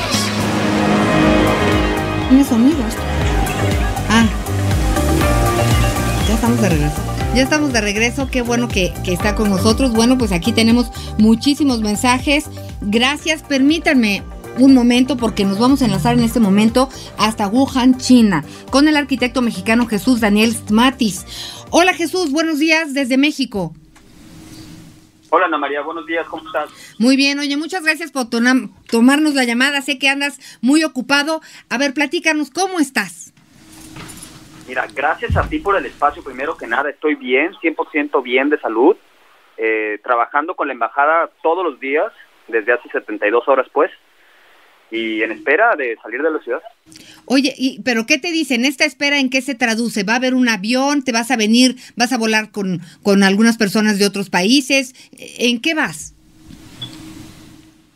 ¿Tiene 2.28 2.44
sonidos? 2.44 2.94
Ah. 4.10 4.26
Ya 6.28 6.36
estamos 6.36 6.62
de 6.62 6.70
regreso. 6.70 6.96
Ya 7.34 7.42
estamos 7.44 7.74
de 7.74 7.82
regreso, 7.82 8.28
qué 8.30 8.42
bueno 8.42 8.68
que, 8.68 8.94
que, 9.06 9.14
está 9.14 9.36
con 9.36 9.50
nosotros. 9.50 9.94
Bueno, 9.94 10.18
pues 10.18 10.34
aquí 10.34 10.52
tenemos 10.52 10.92
muchísimos 11.18 11.80
mensajes. 11.80 12.46
Gracias, 12.82 13.42
permítanme 13.42 14.22
un 14.60 14.74
momento 14.74 15.18
porque 15.18 15.46
nos 15.46 15.60
vamos 15.60 15.82
a 15.82 15.86
enlazar 15.86 16.14
en 16.14 16.24
este 16.24 16.40
momento 16.40 16.90
hasta 17.18 17.48
Wuhan, 17.48 17.98
China, 17.98 18.44
con 18.72 18.88
el 18.88 18.98
arquitecto 18.98 19.42
mexicano 19.42 19.88
Jesús 19.88 20.20
Daniel 20.20 20.52
Stmatis. 20.52 21.66
Hola 21.72 21.94
Jesús, 21.94 22.32
buenos 22.32 22.60
días 22.60 22.94
desde 22.94 23.18
México. 23.18 23.74
Hola 25.32 25.46
Ana 25.46 25.58
María, 25.58 25.82
buenos 25.82 26.06
días, 26.06 26.28
¿cómo 26.28 26.46
estás? 26.46 26.70
Muy 26.98 27.16
bien, 27.16 27.40
oye, 27.40 27.56
muchas 27.56 27.84
gracias 27.84 28.12
por 28.12 28.30
tomarnos 28.30 29.34
la 29.36 29.44
llamada, 29.44 29.82
sé 29.82 30.00
que 30.00 30.10
andas 30.10 30.40
muy 30.62 30.84
ocupado. 30.84 31.42
A 31.70 31.78
ver, 31.78 31.94
platícanos, 31.94 32.50
¿cómo 32.50 32.80
estás? 32.80 33.34
Mira, 34.68 34.88
gracias 34.94 35.38
a 35.38 35.48
ti 35.48 35.60
por 35.60 35.76
el 35.78 35.86
espacio, 35.86 36.24
primero 36.24 36.58
que 36.58 36.68
nada, 36.68 36.90
estoy 36.90 37.16
bien, 37.16 37.54
100% 37.54 38.22
bien 38.24 38.50
de 38.50 38.60
salud, 38.60 38.96
eh, 39.58 40.00
trabajando 40.04 40.56
con 40.56 40.68
la 40.68 40.74
embajada 40.74 41.30
todos 41.42 41.64
los 41.64 41.80
días, 41.80 42.12
desde 42.48 42.74
hace 42.74 42.90
72 42.90 43.48
horas 43.48 43.68
pues, 43.72 43.92
y 44.92 45.22
en 45.22 45.32
espera 45.32 45.76
de 45.76 45.98
salir 46.02 46.22
de 46.22 46.32
la 46.32 46.40
ciudad. 46.40 46.62
Oye, 47.26 47.54
y, 47.58 47.82
pero 47.84 48.06
¿qué 48.06 48.18
te 48.18 48.32
dicen? 48.32 48.66
¿Esta 48.66 48.86
espera 48.86 49.20
en 49.20 49.30
qué 49.30 49.42
se 49.42 49.56
traduce? 49.56 50.04
¿Va 50.04 50.14
a 50.14 50.18
haber 50.18 50.34
un 50.34 50.50
avión? 50.50 51.04
¿Te 51.04 51.12
vas 51.12 51.32
a 51.32 51.38
venir? 51.38 51.76
¿Vas 51.96 52.12
a 52.12 52.18
volar 52.18 52.52
con, 52.52 52.80
con 53.04 53.24
algunas 53.24 53.58
personas 53.58 54.00
de 54.00 54.06
otros 54.06 54.30
países? 54.30 54.94
¿En 55.40 55.62
qué 55.62 55.74
vas? 55.76 56.16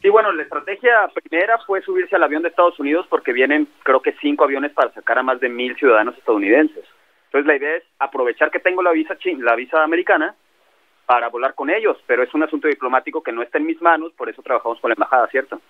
Sí, 0.03 0.09
bueno, 0.09 0.33
la 0.33 0.43
estrategia 0.43 1.07
primera 1.13 1.57
fue 1.59 1.81
subirse 1.81 2.15
al 2.17 2.23
avión 2.23 2.43
de 2.43 2.49
Estados 2.49 2.77
Unidos 2.77 3.07
porque 3.09 3.31
vienen, 3.31 3.69
creo 3.83 4.01
que 4.01 4.13
cinco 4.19 4.43
aviones 4.43 4.73
para 4.73 4.91
sacar 4.93 5.17
a 5.17 5.23
más 5.23 5.39
de 5.39 5.47
mil 5.47 5.75
ciudadanos 5.77 6.17
estadounidenses. 6.17 6.83
Entonces 7.27 7.47
la 7.47 7.55
idea 7.55 7.77
es 7.77 7.83
aprovechar 7.99 8.51
que 8.51 8.59
tengo 8.59 8.83
la 8.83 8.91
visa 8.91 9.17
la 9.39 9.55
visa 9.55 9.81
americana 9.81 10.35
para 11.05 11.29
volar 11.29 11.55
con 11.55 11.69
ellos, 11.69 11.97
pero 12.05 12.21
es 12.21 12.33
un 12.33 12.43
asunto 12.43 12.67
diplomático 12.67 13.23
que 13.23 13.31
no 13.31 13.41
está 13.41 13.57
en 13.57 13.65
mis 13.65 13.81
manos, 13.81 14.11
por 14.13 14.29
eso 14.29 14.41
trabajamos 14.41 14.79
con 14.81 14.89
la 14.89 14.95
embajada, 14.95 15.27
¿cierto? 15.27 15.61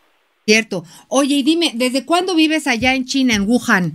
Cierto. 0.45 0.83
Oye, 1.07 1.35
y 1.35 1.43
dime, 1.43 1.71
¿desde 1.73 2.05
cuándo 2.05 2.35
vives 2.35 2.67
allá 2.67 2.95
en 2.95 3.05
China, 3.05 3.35
en 3.35 3.43
Wuhan? 3.47 3.93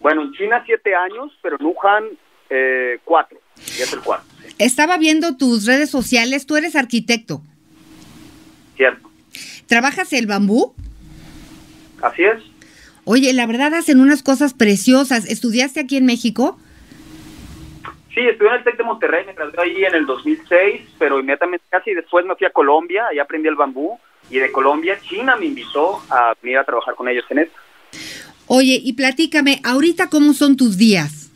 Bueno, 0.00 0.22
en 0.22 0.32
China 0.32 0.62
siete 0.66 0.94
años, 0.94 1.30
pero 1.40 1.56
en 1.60 1.66
Wuhan 1.66 2.04
eh, 2.48 2.98
cuatro. 3.04 3.38
Ya 3.78 3.84
es 3.84 3.92
el 3.92 4.00
cuarto. 4.00 4.26
Estaba 4.58 4.98
viendo 4.98 5.36
tus 5.36 5.66
redes 5.66 5.90
sociales, 5.90 6.46
tú 6.46 6.56
eres 6.56 6.74
arquitecto. 6.74 7.42
Cierto. 8.76 9.08
¿Trabajas 9.66 10.12
el 10.12 10.26
bambú? 10.26 10.74
Así 12.02 12.24
es. 12.24 12.42
Oye, 13.04 13.32
la 13.32 13.46
verdad 13.46 13.74
hacen 13.74 14.00
unas 14.00 14.22
cosas 14.22 14.52
preciosas. 14.52 15.26
¿Estudiaste 15.26 15.80
aquí 15.80 15.96
en 15.96 16.06
México? 16.06 16.58
Sí, 18.12 18.20
estudié 18.20 18.50
en 18.50 18.56
el 18.56 18.64
TEC 18.64 18.78
de 18.78 18.82
Monterrey, 18.82 19.24
me 19.26 19.34
gradué 19.34 19.62
ahí 19.62 19.84
en 19.84 19.94
el 19.94 20.06
2006, 20.06 20.82
pero 20.98 21.20
inmediatamente 21.20 21.64
casi 21.68 21.94
después 21.94 22.26
me 22.26 22.34
fui 22.34 22.46
a 22.46 22.50
Colombia, 22.50 23.06
ahí 23.08 23.20
aprendí 23.20 23.48
el 23.48 23.54
bambú 23.54 24.00
y 24.30 24.38
de 24.38 24.52
Colombia, 24.52 24.98
China 25.02 25.36
me 25.36 25.46
invitó 25.46 26.02
a 26.08 26.34
venir 26.40 26.58
a 26.58 26.64
trabajar 26.64 26.94
con 26.94 27.08
ellos 27.08 27.24
en 27.30 27.40
esto. 27.40 27.56
Oye, 28.46 28.80
y 28.82 28.92
platícame, 28.94 29.60
ahorita 29.64 30.08
cómo 30.08 30.32
son 30.32 30.56
tus 30.56 30.76
días. 30.76 31.30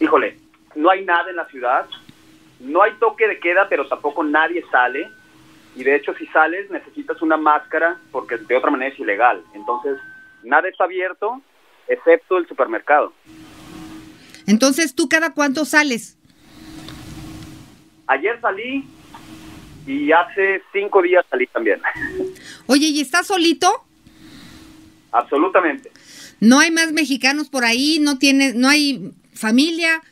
Híjole, 0.00 0.38
no 0.74 0.90
hay 0.90 1.04
nada 1.04 1.30
en 1.30 1.36
la 1.36 1.46
ciudad, 1.46 1.86
no 2.60 2.82
hay 2.82 2.92
toque 3.00 3.26
de 3.28 3.38
queda, 3.38 3.68
pero 3.68 3.86
tampoco 3.86 4.24
nadie 4.24 4.64
sale. 4.70 5.08
Y 5.76 5.82
de 5.82 5.96
hecho, 5.96 6.14
si 6.14 6.26
sales, 6.26 6.70
necesitas 6.70 7.20
una 7.22 7.36
máscara 7.36 7.98
porque 8.12 8.36
de 8.36 8.56
otra 8.56 8.70
manera 8.70 8.92
es 8.92 8.98
ilegal. 8.98 9.42
Entonces, 9.54 9.98
nada 10.42 10.68
está 10.68 10.84
abierto 10.84 11.40
excepto 11.88 12.38
el 12.38 12.46
supermercado. 12.46 13.12
Entonces, 14.46 14.94
¿tú 14.94 15.08
cada 15.08 15.32
cuánto 15.32 15.64
sales? 15.64 16.16
Ayer 18.06 18.40
salí 18.40 18.84
y 19.86 20.12
hace 20.12 20.62
cinco 20.72 21.02
días 21.02 21.24
salí 21.30 21.46
también. 21.46 21.80
Oye, 22.66 22.86
¿y 22.86 23.00
estás 23.00 23.26
solito? 23.26 23.84
Absolutamente. 25.12 25.90
¿No 26.40 26.60
hay 26.60 26.70
más 26.70 26.92
mexicanos 26.92 27.48
por 27.48 27.64
ahí? 27.64 27.98
¿No 28.00 28.18
tienes, 28.18 28.54
no 28.54 28.68
hay 28.68 29.12
familia? 29.34 30.02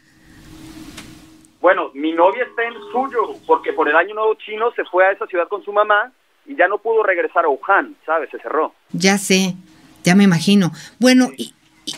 Bueno, 1.61 1.91
mi 1.95 2.13
novia 2.13 2.45
está 2.45 2.65
en 2.65 2.75
suyo, 2.91 3.37
porque 3.47 3.73
por 3.73 3.89
el 3.89 3.97
año 3.97 4.15
nuevo 4.15 4.35
chino 4.35 4.73
se 4.75 4.85
fue 4.85 5.07
a 5.07 5.13
esa 5.13 5.27
ciudad 5.27 5.49
con 5.49 5.65
su 5.65 5.73
mamá 5.73 6.13
y 6.47 6.57
ya 6.57 6.69
no 6.69 6.79
pudo 6.79 7.03
regresar 7.03 7.45
a 7.45 7.49
Wuhan, 7.49 7.97
¿sabes? 8.05 8.31
Se 8.31 8.39
cerró. 8.41 8.75
Ya 8.93 9.17
sé, 9.17 9.55
ya 10.03 10.15
me 10.15 10.25
imagino. 10.25 10.73
Bueno, 10.99 11.31
y, 11.37 11.55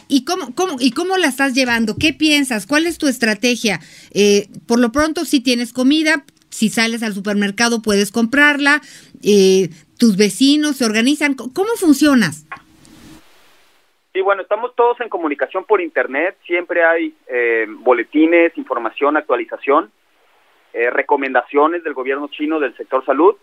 y, 0.08 0.24
cómo, 0.24 0.54
cómo, 0.54 0.76
¿y 0.80 0.90
cómo 0.90 1.16
la 1.16 1.28
estás 1.28 1.54
llevando? 1.54 1.96
¿Qué 1.96 2.12
piensas? 2.12 2.66
¿Cuál 2.66 2.86
es 2.86 2.98
tu 2.98 3.08
estrategia? 3.08 3.80
Eh, 4.12 4.48
por 4.66 4.78
lo 4.78 4.92
pronto, 4.92 5.24
si 5.24 5.40
tienes 5.40 5.72
comida, 5.72 6.24
si 6.54 6.68
sales 6.68 7.02
al 7.02 7.14
supermercado 7.14 7.82
puedes 7.82 8.12
comprarla, 8.12 8.80
eh, 9.24 9.70
tus 9.98 10.16
vecinos 10.16 10.76
se 10.76 10.84
organizan. 10.84 11.34
¿Cómo 11.34 11.70
funcionas? 11.76 12.46
Sí, 14.12 14.20
bueno, 14.20 14.42
estamos 14.42 14.72
todos 14.76 15.00
en 15.00 15.08
comunicación 15.08 15.64
por 15.64 15.80
Internet, 15.80 16.36
siempre 16.46 16.84
hay 16.84 17.12
eh, 17.26 17.66
boletines, 17.68 18.56
información, 18.56 19.16
actualización, 19.16 19.90
eh, 20.72 20.90
recomendaciones 20.90 21.82
del 21.82 21.94
gobierno 21.94 22.28
chino 22.28 22.60
del 22.60 22.76
sector 22.76 23.04
salud. 23.04 23.34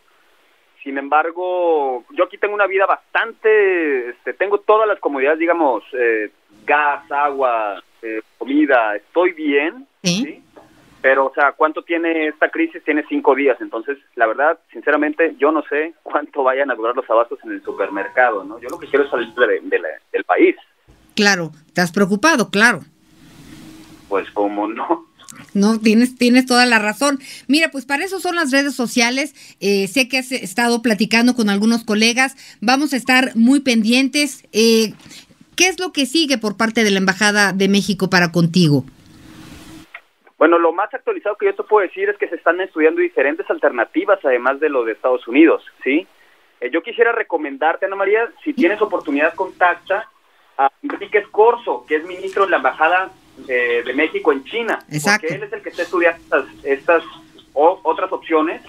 Sin 0.81 0.97
embargo, 0.97 2.05
yo 2.11 2.23
aquí 2.23 2.37
tengo 2.37 2.53
una 2.53 2.67
vida 2.67 2.85
bastante, 2.85 4.11
este, 4.11 4.33
tengo 4.33 4.59
todas 4.59 4.87
las 4.87 4.99
comodidades, 4.99 5.39
digamos, 5.39 5.83
eh, 5.91 6.31
gas, 6.65 7.11
agua, 7.11 7.83
comida, 8.37 8.95
estoy 8.95 9.33
bien, 9.33 9.85
¿Sí? 10.01 10.41
Pero, 11.01 11.27
o 11.27 11.33
sea, 11.33 11.53
¿cuánto 11.53 11.81
tiene 11.81 12.27
esta 12.27 12.49
crisis? 12.49 12.83
Tiene 12.83 13.03
cinco 13.09 13.33
días. 13.33 13.57
Entonces, 13.59 13.97
la 14.15 14.27
verdad, 14.27 14.59
sinceramente, 14.71 15.35
yo 15.39 15.51
no 15.51 15.63
sé 15.63 15.93
cuánto 16.03 16.43
vayan 16.43 16.69
a 16.69 16.75
durar 16.75 16.95
los 16.95 17.09
abastos 17.09 17.39
en 17.43 17.51
el 17.51 17.63
supermercado, 17.63 18.43
¿no? 18.43 18.59
Yo 18.59 18.69
lo 18.69 18.77
que 18.77 18.87
quiero 18.87 19.05
es 19.05 19.11
salir 19.11 19.33
del 19.33 20.23
país. 20.25 20.55
Claro, 21.15 21.51
estás 21.65 21.91
preocupado, 21.91 22.49
claro. 22.49 22.81
Pues, 24.09 24.29
¿cómo 24.31 24.67
no? 24.67 25.07
No, 25.53 25.79
tienes, 25.79 26.15
tienes 26.15 26.45
toda 26.45 26.65
la 26.65 26.79
razón. 26.79 27.19
Mira, 27.47 27.71
pues 27.71 27.85
para 27.85 28.03
eso 28.03 28.19
son 28.19 28.35
las 28.35 28.51
redes 28.51 28.75
sociales. 28.75 29.33
Eh, 29.59 29.87
sé 29.87 30.07
que 30.07 30.17
has 30.17 30.31
estado 30.31 30.81
platicando 30.81 31.35
con 31.35 31.49
algunos 31.49 31.83
colegas. 31.83 32.35
Vamos 32.59 32.93
a 32.93 32.97
estar 32.97 33.35
muy 33.35 33.61
pendientes. 33.61 34.43
Eh, 34.51 34.93
¿Qué 35.55 35.67
es 35.67 35.79
lo 35.79 35.93
que 35.93 36.05
sigue 36.05 36.37
por 36.37 36.57
parte 36.57 36.83
de 36.83 36.91
la 36.91 36.99
Embajada 36.99 37.53
de 37.53 37.67
México 37.67 38.09
para 38.09 38.31
contigo? 38.31 38.85
Bueno, 40.41 40.57
lo 40.57 40.73
más 40.73 40.91
actualizado 40.91 41.35
que 41.35 41.45
yo 41.45 41.53
te 41.53 41.61
puedo 41.61 41.85
decir 41.85 42.09
es 42.09 42.17
que 42.17 42.27
se 42.27 42.33
están 42.33 42.59
estudiando 42.61 42.99
diferentes 42.99 43.47
alternativas, 43.47 44.17
además 44.23 44.59
de 44.59 44.69
lo 44.69 44.83
de 44.83 44.93
Estados 44.93 45.27
Unidos, 45.27 45.63
¿sí? 45.83 46.07
Eh, 46.59 46.71
yo 46.73 46.81
quisiera 46.81 47.11
recomendarte, 47.11 47.85
Ana 47.85 47.95
María, 47.95 48.27
si 48.43 48.51
tienes 48.51 48.81
oportunidad, 48.81 49.35
contacta 49.35 50.09
a 50.57 50.71
Enrique 50.81 51.19
Escorzo, 51.19 51.85
que 51.87 51.97
es 51.97 52.05
ministro 52.05 52.45
de 52.45 52.49
la 52.49 52.57
Embajada 52.57 53.11
de, 53.45 53.93
México 53.93 54.31
en 54.31 54.43
China. 54.45 54.79
Exacto. 54.89 55.27
Porque 55.27 55.35
él 55.35 55.43
es 55.43 55.53
el 55.53 55.61
que 55.61 55.69
está 55.69 55.83
estudiando 55.83 56.47
estas, 56.63 57.03
otras 57.53 58.11
opciones. 58.11 58.63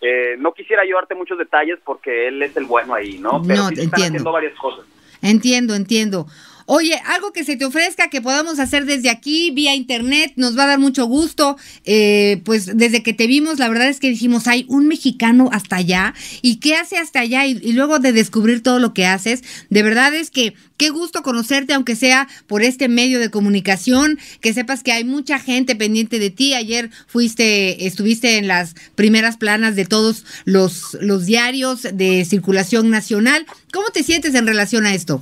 Eh, 0.00 0.36
no 0.38 0.54
quisiera 0.54 0.80
ayudarte 0.80 1.14
muchos 1.14 1.36
detalles 1.36 1.80
porque 1.84 2.28
él 2.28 2.42
es 2.42 2.56
el 2.56 2.64
bueno 2.64 2.94
ahí, 2.94 3.18
¿no? 3.18 3.42
Pero 3.46 3.64
no, 3.64 3.68
sí 3.68 3.82
están 3.82 4.04
haciendo 4.04 4.32
varias 4.32 4.54
cosas. 4.54 4.86
Entiendo, 5.20 5.74
entiendo. 5.74 6.26
Oye, 6.66 6.94
algo 7.06 7.32
que 7.32 7.44
se 7.44 7.56
te 7.56 7.64
ofrezca 7.66 8.08
que 8.08 8.22
podamos 8.22 8.58
hacer 8.58 8.86
desde 8.86 9.10
aquí, 9.10 9.50
vía 9.50 9.74
internet, 9.74 10.32
nos 10.36 10.56
va 10.56 10.64
a 10.64 10.68
dar 10.68 10.78
mucho 10.78 11.04
gusto. 11.04 11.56
Eh, 11.84 12.40
pues 12.44 12.76
desde 12.76 13.02
que 13.02 13.12
te 13.12 13.26
vimos, 13.26 13.58
la 13.58 13.68
verdad 13.68 13.88
es 13.88 14.00
que 14.00 14.08
dijimos, 14.08 14.46
hay 14.46 14.64
un 14.68 14.88
mexicano 14.88 15.50
hasta 15.52 15.76
allá. 15.76 16.14
¿Y 16.40 16.56
qué 16.56 16.76
hace 16.76 16.96
hasta 16.96 17.20
allá? 17.20 17.46
Y, 17.46 17.72
luego 17.72 17.98
de 17.98 18.12
descubrir 18.12 18.62
todo 18.62 18.78
lo 18.78 18.94
que 18.94 19.04
haces, 19.04 19.42
de 19.68 19.82
verdad 19.82 20.14
es 20.14 20.30
que 20.30 20.54
qué 20.78 20.88
gusto 20.88 21.22
conocerte, 21.22 21.74
aunque 21.74 21.96
sea 21.96 22.28
por 22.46 22.62
este 22.62 22.88
medio 22.88 23.20
de 23.20 23.30
comunicación, 23.30 24.18
que 24.40 24.54
sepas 24.54 24.82
que 24.82 24.92
hay 24.92 25.04
mucha 25.04 25.38
gente 25.38 25.76
pendiente 25.76 26.18
de 26.18 26.30
ti. 26.30 26.54
Ayer 26.54 26.90
fuiste, 27.06 27.86
estuviste 27.86 28.38
en 28.38 28.48
las 28.48 28.74
primeras 28.94 29.36
planas 29.36 29.76
de 29.76 29.84
todos 29.84 30.24
los, 30.44 30.96
los 31.00 31.26
diarios 31.26 31.82
de 31.92 32.24
circulación 32.24 32.88
nacional. 32.88 33.44
¿Cómo 33.72 33.90
te 33.90 34.02
sientes 34.02 34.34
en 34.34 34.46
relación 34.46 34.86
a 34.86 34.94
esto? 34.94 35.20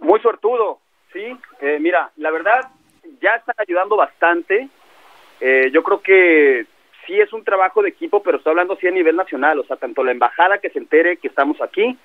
Muy 0.00 0.20
suertudo, 0.20 0.78
sí. 1.12 1.36
Eh, 1.60 1.78
mira, 1.80 2.10
la 2.16 2.30
verdad, 2.30 2.68
ya 3.20 3.34
están 3.34 3.54
ayudando 3.58 3.96
bastante. 3.96 4.68
Eh, 5.40 5.70
yo 5.72 5.82
creo 5.82 6.00
que 6.00 6.66
sí 7.06 7.18
es 7.18 7.32
un 7.32 7.44
trabajo 7.44 7.82
de 7.82 7.90
equipo, 7.90 8.22
pero 8.22 8.38
estoy 8.38 8.50
hablando 8.50 8.76
sí 8.76 8.86
a 8.86 8.90
nivel 8.90 9.16
nacional, 9.16 9.58
o 9.58 9.64
sea, 9.64 9.76
tanto 9.76 10.04
la 10.04 10.12
embajada 10.12 10.58
que 10.58 10.70
se 10.70 10.78
entere 10.78 11.16
que 11.16 11.28
estamos 11.28 11.60
aquí, 11.62 11.96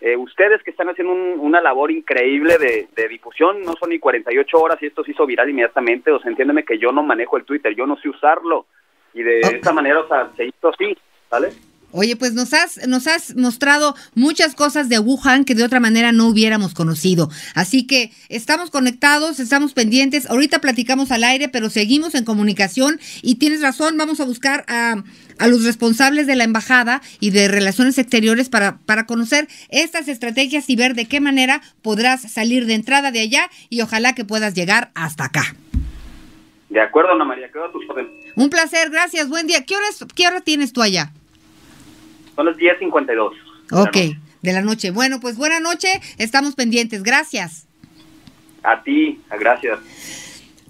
eh, 0.00 0.16
ustedes 0.16 0.62
que 0.62 0.70
están 0.70 0.88
haciendo 0.88 1.12
una 1.12 1.60
labor 1.60 1.90
increíble 1.90 2.58
de, 2.58 2.88
de, 2.94 3.08
difusión, 3.08 3.62
no 3.62 3.74
son 3.74 3.90
ni 3.90 3.98
48 3.98 4.58
horas 4.58 4.82
y 4.82 4.86
esto 4.86 5.04
se 5.04 5.12
hizo 5.12 5.26
viral 5.26 5.50
inmediatamente, 5.50 6.10
o 6.10 6.18
sea, 6.18 6.30
entiéndeme 6.30 6.64
que 6.64 6.78
yo 6.78 6.90
no 6.90 7.02
manejo 7.02 7.36
el 7.36 7.44
Twitter, 7.44 7.74
yo 7.74 7.86
no 7.86 7.96
sé 7.98 8.08
usarlo, 8.08 8.66
y 9.12 9.22
de 9.22 9.40
esta 9.40 9.72
manera, 9.72 10.00
o 10.00 10.08
sea, 10.08 10.30
se 10.36 10.46
hizo 10.46 10.68
así, 10.68 10.96
¿vale? 11.30 11.50
Oye, 11.92 12.16
pues 12.16 12.34
nos 12.34 12.52
has, 12.54 12.86
nos 12.86 13.06
has 13.06 13.34
mostrado 13.36 13.96
muchas 14.14 14.54
cosas 14.54 14.88
de 14.88 14.98
Wuhan 14.98 15.44
que 15.44 15.54
de 15.54 15.64
otra 15.64 15.80
manera 15.80 16.12
no 16.12 16.28
hubiéramos 16.28 16.74
conocido. 16.74 17.30
Así 17.54 17.86
que 17.86 18.12
estamos 18.28 18.70
conectados, 18.70 19.40
estamos 19.40 19.72
pendientes. 19.72 20.30
Ahorita 20.30 20.60
platicamos 20.60 21.10
al 21.10 21.24
aire, 21.24 21.48
pero 21.48 21.68
seguimos 21.70 22.14
en 22.14 22.24
comunicación 22.24 23.00
y 23.22 23.36
tienes 23.36 23.60
razón, 23.60 23.96
vamos 23.96 24.20
a 24.20 24.24
buscar 24.24 24.64
a, 24.68 25.02
a 25.38 25.48
los 25.48 25.64
responsables 25.64 26.26
de 26.26 26.36
la 26.36 26.44
embajada 26.44 27.02
y 27.18 27.30
de 27.30 27.48
relaciones 27.48 27.98
exteriores 27.98 28.48
para, 28.48 28.78
para 28.86 29.06
conocer 29.06 29.48
estas 29.70 30.06
estrategias 30.08 30.70
y 30.70 30.76
ver 30.76 30.94
de 30.94 31.06
qué 31.06 31.20
manera 31.20 31.60
podrás 31.82 32.22
salir 32.30 32.66
de 32.66 32.74
entrada 32.74 33.10
de 33.10 33.20
allá 33.20 33.50
y 33.68 33.80
ojalá 33.80 34.14
que 34.14 34.24
puedas 34.24 34.54
llegar 34.54 34.90
hasta 34.94 35.24
acá. 35.24 35.56
De 36.68 36.80
acuerdo, 36.80 37.12
Ana 37.12 37.24
María, 37.24 37.50
quedo 37.50 37.64
a 37.64 37.72
tus 37.72 37.88
órdenes. 37.90 38.12
Un 38.36 38.48
placer, 38.48 38.90
gracias, 38.90 39.28
buen 39.28 39.48
día. 39.48 39.64
¿Qué 39.64 39.74
hora, 39.74 39.86
qué 40.14 40.28
hora 40.28 40.40
tienes 40.40 40.72
tú 40.72 40.82
allá? 40.82 41.12
Son 42.40 42.46
las 42.46 42.56
10.52. 42.56 43.32
Ok, 43.72 44.16
de 44.40 44.52
la 44.54 44.62
noche. 44.62 44.92
Bueno, 44.92 45.20
pues 45.20 45.36
buena 45.36 45.60
noche, 45.60 46.00
estamos 46.16 46.54
pendientes. 46.54 47.02
Gracias. 47.02 47.66
A 48.62 48.82
ti, 48.82 49.20
gracias. 49.38 49.78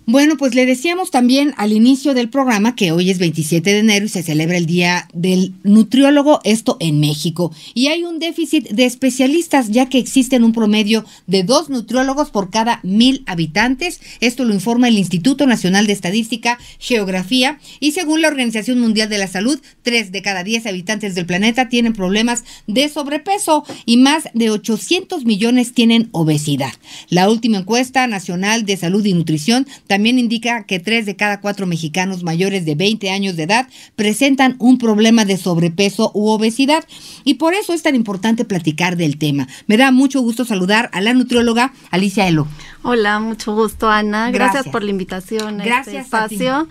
Bueno, 0.07 0.37
pues 0.37 0.55
le 0.57 0.67
decíamos 0.67 1.11
también 1.11 1.55
al 1.57 1.73
inicio 1.73 2.15
del 2.15 2.31
programa 2.31 2.75
que 2.75 2.91
hoy 2.91 3.11
es 3.11 3.19
27 3.19 3.71
de 3.71 3.79
enero 3.79 4.07
y 4.07 4.09
se 4.09 4.25
celebra 4.25 4.57
el 4.57 4.67
Día 4.67 5.09
del 5.13 5.53
Nutriólogo, 5.63 6.41
esto 6.43 6.79
en 6.81 6.99
México. 6.99 7.53
Y 7.75 7.89
hay 7.89 8.03
un 8.03 8.19
déficit 8.19 8.71
de 8.71 8.87
especialistas 8.87 9.71
ya 9.71 9.89
que 9.89 9.99
existen 9.99 10.43
un 10.43 10.53
promedio 10.53 11.05
de 11.29 11.45
dos 11.45 11.69
nutriólogos 11.69 12.31
por 12.31 12.51
cada 12.51 12.81
mil 12.83 13.23
habitantes. 13.27 14.01
Esto 14.21 14.45
lo 14.45 14.55
informa 14.55 14.89
el 14.89 14.99
Instituto 14.99 15.47
Nacional 15.47 15.87
de 15.87 15.93
Estadística, 15.93 16.59
Geografía. 16.81 17.61
Y 17.79 17.93
según 17.93 18.23
la 18.23 18.29
Organización 18.29 18.81
Mundial 18.81 19.11
de 19.11 19.19
la 19.19 19.29
Salud, 19.29 19.61
tres 19.83 20.11
de 20.11 20.23
cada 20.23 20.43
diez 20.43 20.67
habitantes 20.67 21.15
del 21.15 21.27
planeta 21.27 21.69
tienen 21.69 21.93
problemas 21.93 22.43
de 22.67 22.89
sobrepeso 22.89 23.65
y 23.87 23.99
más 23.99 24.25
de 24.35 24.51
800 24.51 25.25
millones 25.25 25.73
tienen 25.73 26.09
obesidad. 26.11 26.73
La 27.11 27.31
última 27.31 27.59
encuesta 27.59 28.07
nacional 28.09 28.65
de 28.65 28.77
salud 28.77 29.05
y 29.05 29.13
nutrición 29.13 29.69
también 29.91 30.21
indica 30.21 30.63
que 30.63 30.79
tres 30.79 31.05
de 31.05 31.17
cada 31.17 31.41
cuatro 31.41 31.67
mexicanos 31.67 32.23
mayores 32.23 32.65
de 32.65 32.77
20 32.77 33.11
años 33.11 33.35
de 33.35 33.43
edad 33.43 33.67
presentan 33.97 34.55
un 34.61 34.79
problema 34.79 35.25
de 35.25 35.37
sobrepeso 35.37 36.13
u 36.15 36.29
obesidad. 36.29 36.85
Y 37.25 37.35
por 37.35 37.55
eso 37.55 37.73
es 37.73 37.83
tan 37.83 37.97
importante 37.97 38.45
platicar 38.45 38.97
del 38.97 39.19
tema. 39.19 39.49
Me 39.67 39.77
da 39.77 39.91
mucho 39.91 40.21
gusto 40.21 40.45
saludar 40.45 40.91
a 40.93 41.01
la 41.01 41.13
nutrióloga 41.13 41.73
Alicia 41.91 42.29
Elo. 42.29 42.47
Hola, 42.85 43.19
mucho 43.19 43.53
gusto, 43.53 43.91
Ana. 43.91 44.31
Gracias, 44.31 44.69
por 44.69 44.85
la 44.85 44.91
invitación 44.91 45.61
a 45.61 45.65
este 45.65 45.69
Gracias 45.69 46.05
espacio. 46.05 46.69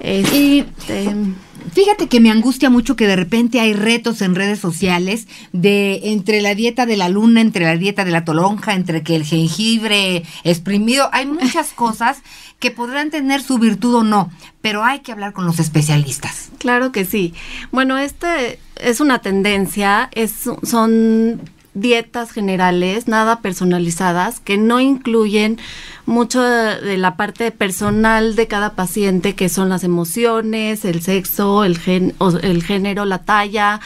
Este, 0.00 1.14
Fíjate 1.72 2.08
que 2.08 2.20
me 2.20 2.30
angustia 2.30 2.70
mucho 2.70 2.94
que 2.94 3.06
de 3.06 3.16
repente 3.16 3.58
hay 3.58 3.72
retos 3.72 4.22
en 4.22 4.34
redes 4.34 4.60
sociales 4.60 5.26
de 5.52 6.12
entre 6.12 6.40
la 6.40 6.54
dieta 6.54 6.86
de 6.86 6.96
la 6.96 7.08
luna, 7.08 7.40
entre 7.40 7.64
la 7.64 7.76
dieta 7.76 8.04
de 8.04 8.12
la 8.12 8.24
tolonja, 8.24 8.74
entre 8.74 9.02
que 9.02 9.16
el 9.16 9.24
jengibre 9.24 10.24
exprimido, 10.44 11.08
hay 11.12 11.26
muchas 11.26 11.72
cosas 11.74 12.18
que 12.60 12.70
podrán 12.70 13.10
tener 13.10 13.42
su 13.42 13.58
virtud 13.58 13.94
o 13.96 14.04
no, 14.04 14.30
pero 14.60 14.84
hay 14.84 15.00
que 15.00 15.10
hablar 15.10 15.32
con 15.32 15.46
los 15.46 15.58
especialistas. 15.58 16.50
Claro 16.58 16.92
que 16.92 17.04
sí. 17.04 17.34
Bueno, 17.72 17.98
este 17.98 18.60
es 18.76 19.00
una 19.00 19.20
tendencia, 19.20 20.10
es, 20.12 20.32
son 20.62 21.40
dietas 21.74 22.30
generales, 22.30 23.08
nada 23.08 23.40
personalizadas, 23.40 24.40
que 24.40 24.56
no 24.56 24.80
incluyen 24.80 25.58
mucho 26.06 26.42
de 26.42 26.96
la 26.96 27.16
parte 27.16 27.50
personal 27.50 28.36
de 28.36 28.46
cada 28.46 28.74
paciente, 28.74 29.34
que 29.34 29.48
son 29.48 29.68
las 29.68 29.84
emociones, 29.84 30.84
el 30.84 31.02
sexo, 31.02 31.64
el, 31.64 31.78
gen, 31.78 32.14
el 32.42 32.62
género, 32.62 33.04
la 33.04 33.18
talla, 33.18 33.80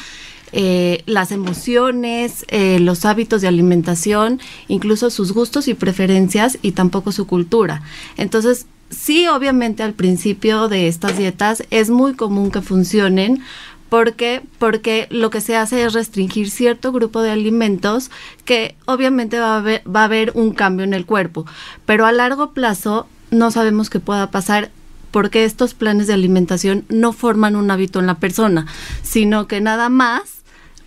eh, 0.52 1.02
las 1.06 1.30
emociones, 1.30 2.44
eh, 2.48 2.78
los 2.80 3.04
hábitos 3.04 3.42
de 3.42 3.48
alimentación, 3.48 4.40
incluso 4.66 5.10
sus 5.10 5.32
gustos 5.32 5.68
y 5.68 5.74
preferencias 5.74 6.58
y 6.62 6.72
tampoco 6.72 7.12
su 7.12 7.26
cultura. 7.26 7.82
Entonces, 8.16 8.66
sí, 8.90 9.26
obviamente 9.26 9.82
al 9.82 9.92
principio 9.92 10.68
de 10.68 10.88
estas 10.88 11.18
dietas 11.18 11.64
es 11.70 11.90
muy 11.90 12.14
común 12.14 12.50
que 12.50 12.62
funcionen. 12.62 13.42
¿Por 13.88 14.14
qué? 14.14 14.42
Porque 14.58 15.06
lo 15.10 15.30
que 15.30 15.40
se 15.40 15.56
hace 15.56 15.84
es 15.84 15.94
restringir 15.94 16.50
cierto 16.50 16.92
grupo 16.92 17.22
de 17.22 17.30
alimentos 17.30 18.10
que 18.44 18.74
obviamente 18.84 19.38
va 19.38 19.54
a, 19.54 19.58
haber, 19.58 19.82
va 19.84 20.02
a 20.02 20.04
haber 20.04 20.32
un 20.34 20.52
cambio 20.52 20.84
en 20.84 20.94
el 20.94 21.06
cuerpo, 21.06 21.46
pero 21.86 22.04
a 22.04 22.12
largo 22.12 22.52
plazo 22.52 23.06
no 23.30 23.50
sabemos 23.50 23.90
qué 23.90 24.00
pueda 24.00 24.30
pasar 24.30 24.70
porque 25.10 25.44
estos 25.44 25.74
planes 25.74 26.06
de 26.06 26.12
alimentación 26.12 26.84
no 26.88 27.12
forman 27.12 27.56
un 27.56 27.70
hábito 27.70 27.98
en 27.98 28.06
la 28.06 28.16
persona, 28.16 28.66
sino 29.02 29.46
que 29.46 29.60
nada 29.60 29.88
más 29.88 30.38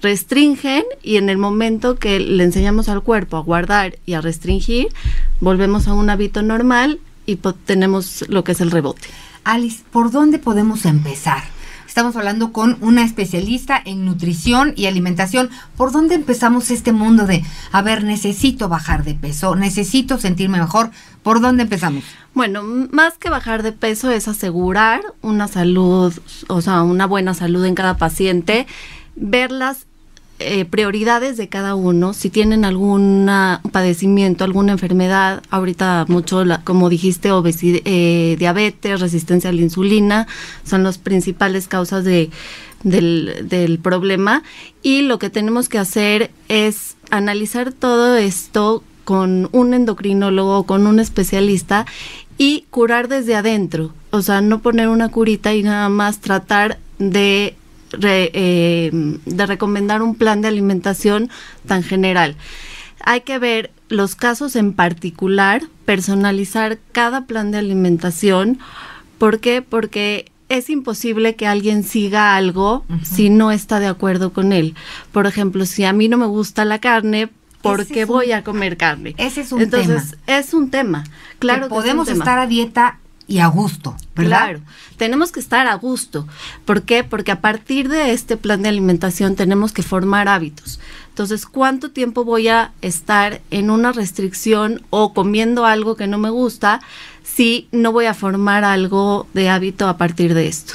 restringen 0.01 0.83
y 1.03 1.17
en 1.17 1.29
el 1.29 1.37
momento 1.37 1.95
que 1.95 2.19
le 2.19 2.43
enseñamos 2.43 2.89
al 2.89 3.01
cuerpo 3.01 3.37
a 3.37 3.41
guardar 3.41 3.97
y 4.05 4.13
a 4.13 4.21
restringir, 4.21 4.89
volvemos 5.39 5.87
a 5.87 5.93
un 5.93 6.09
hábito 6.09 6.41
normal 6.41 6.99
y 7.25 7.37
tenemos 7.65 8.25
lo 8.27 8.43
que 8.43 8.53
es 8.53 8.61
el 8.61 8.71
rebote. 8.71 9.07
Alice, 9.43 9.83
¿por 9.91 10.11
dónde 10.11 10.37
podemos 10.39 10.85
empezar? 10.85 11.43
Estamos 11.91 12.15
hablando 12.15 12.53
con 12.53 12.77
una 12.79 13.03
especialista 13.03 13.81
en 13.83 14.05
nutrición 14.05 14.71
y 14.77 14.85
alimentación. 14.85 15.49
¿Por 15.75 15.91
dónde 15.91 16.15
empezamos 16.15 16.71
este 16.71 16.93
mundo 16.93 17.25
de, 17.25 17.43
a 17.73 17.81
ver, 17.81 18.05
necesito 18.05 18.69
bajar 18.69 19.03
de 19.03 19.13
peso, 19.13 19.57
necesito 19.57 20.17
sentirme 20.17 20.57
mejor? 20.57 20.91
¿Por 21.21 21.41
dónde 21.41 21.63
empezamos? 21.63 22.05
Bueno, 22.33 22.63
más 22.63 23.17
que 23.17 23.29
bajar 23.29 23.61
de 23.61 23.73
peso 23.73 24.09
es 24.09 24.29
asegurar 24.29 25.01
una 25.21 25.49
salud, 25.49 26.17
o 26.47 26.61
sea, 26.61 26.83
una 26.83 27.07
buena 27.07 27.33
salud 27.33 27.65
en 27.65 27.75
cada 27.75 27.97
paciente, 27.97 28.67
verlas 29.17 29.85
eh, 30.41 30.65
prioridades 30.65 31.37
de 31.37 31.47
cada 31.47 31.75
uno, 31.75 32.13
si 32.13 32.29
tienen 32.29 32.65
algún 32.65 33.29
padecimiento, 33.71 34.43
alguna 34.43 34.73
enfermedad, 34.73 35.43
ahorita 35.49 36.05
mucho, 36.07 36.43
como 36.63 36.89
dijiste, 36.89 37.31
obesidad, 37.31 37.81
eh, 37.85 38.35
diabetes, 38.37 38.99
resistencia 38.99 39.49
a 39.49 39.53
la 39.53 39.61
insulina, 39.61 40.27
son 40.63 40.83
las 40.83 40.97
principales 40.97 41.67
causas 41.67 42.03
de, 42.03 42.29
del, 42.83 43.47
del 43.47 43.79
problema. 43.79 44.43
Y 44.81 45.01
lo 45.01 45.19
que 45.19 45.29
tenemos 45.29 45.69
que 45.69 45.77
hacer 45.77 46.31
es 46.47 46.95
analizar 47.09 47.71
todo 47.71 48.17
esto 48.17 48.83
con 49.03 49.49
un 49.51 49.73
endocrinólogo, 49.73 50.63
con 50.63 50.87
un 50.87 50.99
especialista 50.99 51.85
y 52.37 52.65
curar 52.69 53.07
desde 53.07 53.35
adentro. 53.35 53.93
O 54.09 54.21
sea, 54.21 54.41
no 54.41 54.61
poner 54.61 54.87
una 54.87 55.09
curita 55.09 55.53
y 55.53 55.63
nada 55.63 55.89
más 55.89 56.19
tratar 56.19 56.79
de 56.97 57.55
eh, 58.01 58.89
de 59.25 59.45
recomendar 59.45 60.01
un 60.01 60.15
plan 60.15 60.41
de 60.41 60.47
alimentación 60.47 61.29
tan 61.67 61.83
general. 61.83 62.35
Hay 63.03 63.21
que 63.21 63.39
ver 63.39 63.71
los 63.89 64.15
casos 64.15 64.55
en 64.55 64.73
particular, 64.73 65.63
personalizar 65.85 66.79
cada 66.91 67.25
plan 67.25 67.51
de 67.51 67.57
alimentación. 67.57 68.59
¿Por 69.17 69.39
qué? 69.39 69.61
Porque 69.61 70.31
es 70.49 70.69
imposible 70.69 71.35
que 71.35 71.47
alguien 71.47 71.83
siga 71.83 72.35
algo 72.35 72.85
si 73.03 73.29
no 73.29 73.51
está 73.51 73.79
de 73.79 73.87
acuerdo 73.87 74.33
con 74.33 74.51
él. 74.51 74.75
Por 75.11 75.25
ejemplo, 75.25 75.65
si 75.65 75.85
a 75.85 75.93
mí 75.93 76.09
no 76.09 76.17
me 76.17 76.25
gusta 76.25 76.65
la 76.65 76.79
carne, 76.79 77.29
¿por 77.61 77.85
qué 77.87 78.05
voy 78.05 78.31
a 78.31 78.43
comer 78.43 78.77
carne? 78.77 79.15
Ese 79.17 79.41
es 79.41 79.51
un 79.51 79.61
Entonces, 79.61 80.17
es 80.27 80.53
un 80.53 80.69
tema. 80.69 81.05
Claro, 81.39 81.63
que 81.63 81.69
podemos 81.69 82.09
estar 82.09 82.37
a 82.37 82.47
dieta 82.47 82.99
y 83.31 83.39
a 83.39 83.47
gusto, 83.47 83.95
Claro, 84.13 84.59
tenemos 84.97 85.31
que 85.31 85.39
estar 85.39 85.65
a 85.65 85.75
gusto. 85.75 86.27
¿Por 86.65 86.83
qué? 86.83 87.05
Porque 87.05 87.31
a 87.31 87.39
partir 87.39 87.87
de 87.87 88.11
este 88.11 88.35
plan 88.35 88.61
de 88.61 88.67
alimentación 88.67 89.37
tenemos 89.37 89.71
que 89.71 89.83
formar 89.83 90.27
hábitos. 90.27 90.81
Entonces, 91.07 91.45
¿cuánto 91.45 91.91
tiempo 91.91 92.25
voy 92.25 92.49
a 92.49 92.73
estar 92.81 93.41
en 93.49 93.69
una 93.69 93.93
restricción 93.93 94.81
o 94.89 95.13
comiendo 95.13 95.65
algo 95.65 95.95
que 95.95 96.07
no 96.07 96.17
me 96.17 96.29
gusta 96.29 96.81
si 97.23 97.69
no 97.71 97.93
voy 97.93 98.05
a 98.05 98.13
formar 98.13 98.65
algo 98.65 99.25
de 99.33 99.49
hábito 99.49 99.87
a 99.87 99.95
partir 99.95 100.33
de 100.33 100.49
esto? 100.49 100.73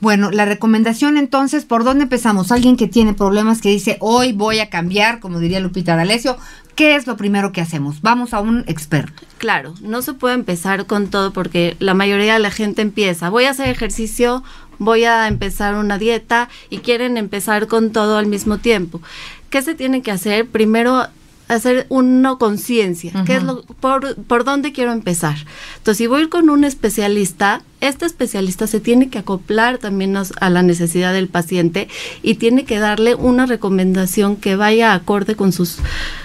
Bueno, 0.00 0.30
la 0.30 0.44
recomendación 0.44 1.16
entonces, 1.16 1.64
¿por 1.64 1.82
dónde 1.82 2.04
empezamos? 2.04 2.52
Alguien 2.52 2.76
que 2.76 2.86
tiene 2.86 3.14
problemas 3.14 3.62
que 3.62 3.70
dice, 3.70 3.96
hoy 4.00 4.32
voy 4.32 4.58
a 4.60 4.68
cambiar, 4.68 5.20
como 5.20 5.40
diría 5.40 5.58
Lupita 5.60 5.96
D'Alessio, 5.96 6.36
¿qué 6.74 6.96
es 6.96 7.06
lo 7.06 7.16
primero 7.16 7.52
que 7.52 7.62
hacemos? 7.62 8.02
Vamos 8.02 8.34
a 8.34 8.40
un 8.40 8.64
experto. 8.66 9.22
Claro, 9.38 9.74
no 9.80 10.02
se 10.02 10.12
puede 10.12 10.34
empezar 10.34 10.86
con 10.86 11.08
todo 11.08 11.32
porque 11.32 11.76
la 11.78 11.94
mayoría 11.94 12.34
de 12.34 12.40
la 12.40 12.50
gente 12.50 12.82
empieza, 12.82 13.30
voy 13.30 13.44
a 13.44 13.50
hacer 13.50 13.68
ejercicio, 13.68 14.44
voy 14.78 15.04
a 15.04 15.28
empezar 15.28 15.74
una 15.74 15.96
dieta 15.96 16.50
y 16.68 16.78
quieren 16.78 17.16
empezar 17.16 17.66
con 17.66 17.90
todo 17.90 18.18
al 18.18 18.26
mismo 18.26 18.58
tiempo. 18.58 19.00
¿Qué 19.48 19.62
se 19.62 19.74
tiene 19.74 20.02
que 20.02 20.10
hacer? 20.10 20.46
Primero 20.46 21.06
hacer 21.48 21.86
una 21.88 22.36
conciencia, 22.36 23.12
qué 23.24 23.36
es 23.36 23.42
lo, 23.42 23.62
por, 23.62 24.16
por 24.16 24.44
dónde 24.44 24.72
quiero 24.72 24.92
empezar. 24.92 25.36
Entonces, 25.76 25.98
si 25.98 26.06
voy 26.06 26.20
a 26.20 26.22
ir 26.24 26.28
con 26.28 26.50
un 26.50 26.64
especialista, 26.64 27.62
este 27.80 28.04
especialista 28.04 28.66
se 28.66 28.80
tiene 28.80 29.10
que 29.10 29.18
acoplar 29.18 29.78
también 29.78 30.16
a, 30.16 30.50
la 30.50 30.62
necesidad 30.62 31.12
del 31.12 31.28
paciente 31.28 31.88
y 32.22 32.34
tiene 32.34 32.64
que 32.64 32.78
darle 32.78 33.14
una 33.14 33.46
recomendación 33.46 34.36
que 34.36 34.56
vaya 34.56 34.94
acorde 34.94 35.36
con 35.36 35.52
sus, 35.52 35.78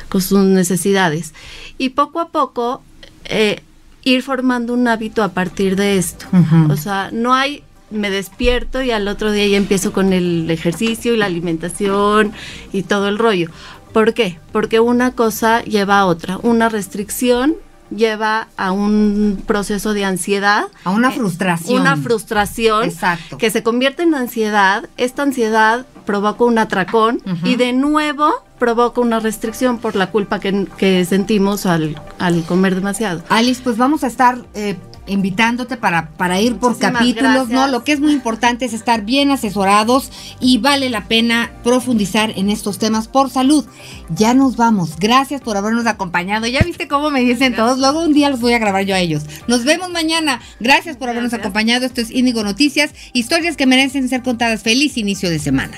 con 0.09 0.21
sus 0.21 0.39
necesidades. 0.39 1.33
Y 1.77 1.89
poco 1.89 2.19
a 2.19 2.29
poco 2.29 2.81
eh, 3.25 3.61
ir 4.03 4.23
formando 4.23 4.73
un 4.73 4.87
hábito 4.87 5.23
a 5.23 5.29
partir 5.29 5.75
de 5.75 5.97
esto. 5.97 6.25
O 6.69 6.77
sea, 6.77 7.09
no 7.11 7.33
hay 7.33 7.63
me 7.91 8.09
despierto 8.09 8.81
y 8.81 8.91
al 8.91 9.07
otro 9.07 9.31
día 9.31 9.45
ya 9.47 9.57
empiezo 9.57 9.91
con 9.91 10.13
el 10.13 10.49
ejercicio 10.49 11.13
y 11.13 11.17
la 11.17 11.25
alimentación 11.25 12.31
y 12.71 12.83
todo 12.83 13.07
el 13.09 13.17
rollo. 13.17 13.49
¿Por 13.93 14.13
qué? 14.13 14.39
Porque 14.51 14.79
una 14.79 15.11
cosa 15.11 15.63
lleva 15.63 15.99
a 15.99 16.05
otra. 16.05 16.37
Una 16.43 16.69
restricción 16.69 17.55
lleva 17.95 18.47
a 18.57 18.71
un 18.71 19.43
proceso 19.45 19.93
de 19.93 20.05
ansiedad. 20.05 20.65
A 20.83 20.91
una 20.91 21.11
frustración. 21.11 21.81
Una 21.81 21.97
frustración. 21.97 22.85
Exacto. 22.85 23.37
Que 23.37 23.51
se 23.51 23.63
convierte 23.63 24.03
en 24.03 24.15
ansiedad. 24.15 24.89
Esta 24.97 25.23
ansiedad 25.23 25.85
provoca 26.05 26.43
un 26.43 26.57
atracón 26.57 27.21
y 27.43 27.55
de 27.55 27.73
nuevo 27.73 28.33
provoca 28.59 29.01
una 29.01 29.19
restricción 29.19 29.79
por 29.79 29.95
la 29.95 30.11
culpa 30.11 30.39
que, 30.39 31.05
sentimos 31.05 31.65
al, 31.65 31.99
al, 32.19 32.43
comer 32.43 32.75
demasiado. 32.75 33.23
Alice, 33.29 33.61
pues 33.63 33.77
vamos 33.77 34.03
a 34.03 34.07
estar 34.07 34.37
eh, 34.53 34.77
invitándote 35.11 35.77
para, 35.77 36.09
para 36.11 36.39
ir 36.41 36.55
por 36.57 36.77
capítulos, 36.77 37.49
¿no? 37.49 37.67
Lo 37.67 37.83
que 37.83 37.91
es 37.91 37.99
muy 37.99 38.13
importante 38.13 38.65
es 38.65 38.73
estar 38.73 39.03
bien 39.03 39.31
asesorados 39.31 40.11
y 40.39 40.57
vale 40.57 40.89
la 40.89 41.07
pena 41.07 41.51
profundizar 41.63 42.31
en 42.35 42.49
estos 42.49 42.79
temas 42.79 43.07
por 43.07 43.29
salud. 43.29 43.65
Ya 44.09 44.33
nos 44.33 44.55
vamos. 44.55 44.95
Gracias 44.97 45.41
por 45.41 45.57
habernos 45.57 45.85
acompañado. 45.85 46.47
Ya 46.47 46.61
viste 46.61 46.87
cómo 46.87 47.09
me 47.09 47.21
dicen 47.21 47.55
todos. 47.55 47.79
Luego 47.79 48.03
un 48.03 48.13
día 48.13 48.29
los 48.29 48.41
voy 48.41 48.53
a 48.53 48.59
grabar 48.59 48.83
yo 48.85 48.95
a 48.95 48.99
ellos. 48.99 49.23
Nos 49.47 49.65
vemos 49.65 49.89
mañana. 49.89 50.41
Gracias 50.59 50.97
por 50.97 51.09
habernos 51.09 51.33
acompañado. 51.33 51.85
Esto 51.85 52.01
es 52.01 52.11
Índigo 52.11 52.43
Noticias, 52.43 52.91
historias 53.13 53.57
que 53.57 53.65
merecen 53.65 54.07
ser 54.09 54.23
contadas. 54.23 54.63
Feliz 54.63 54.97
inicio 54.97 55.29
de 55.29 55.39
semana. 55.39 55.77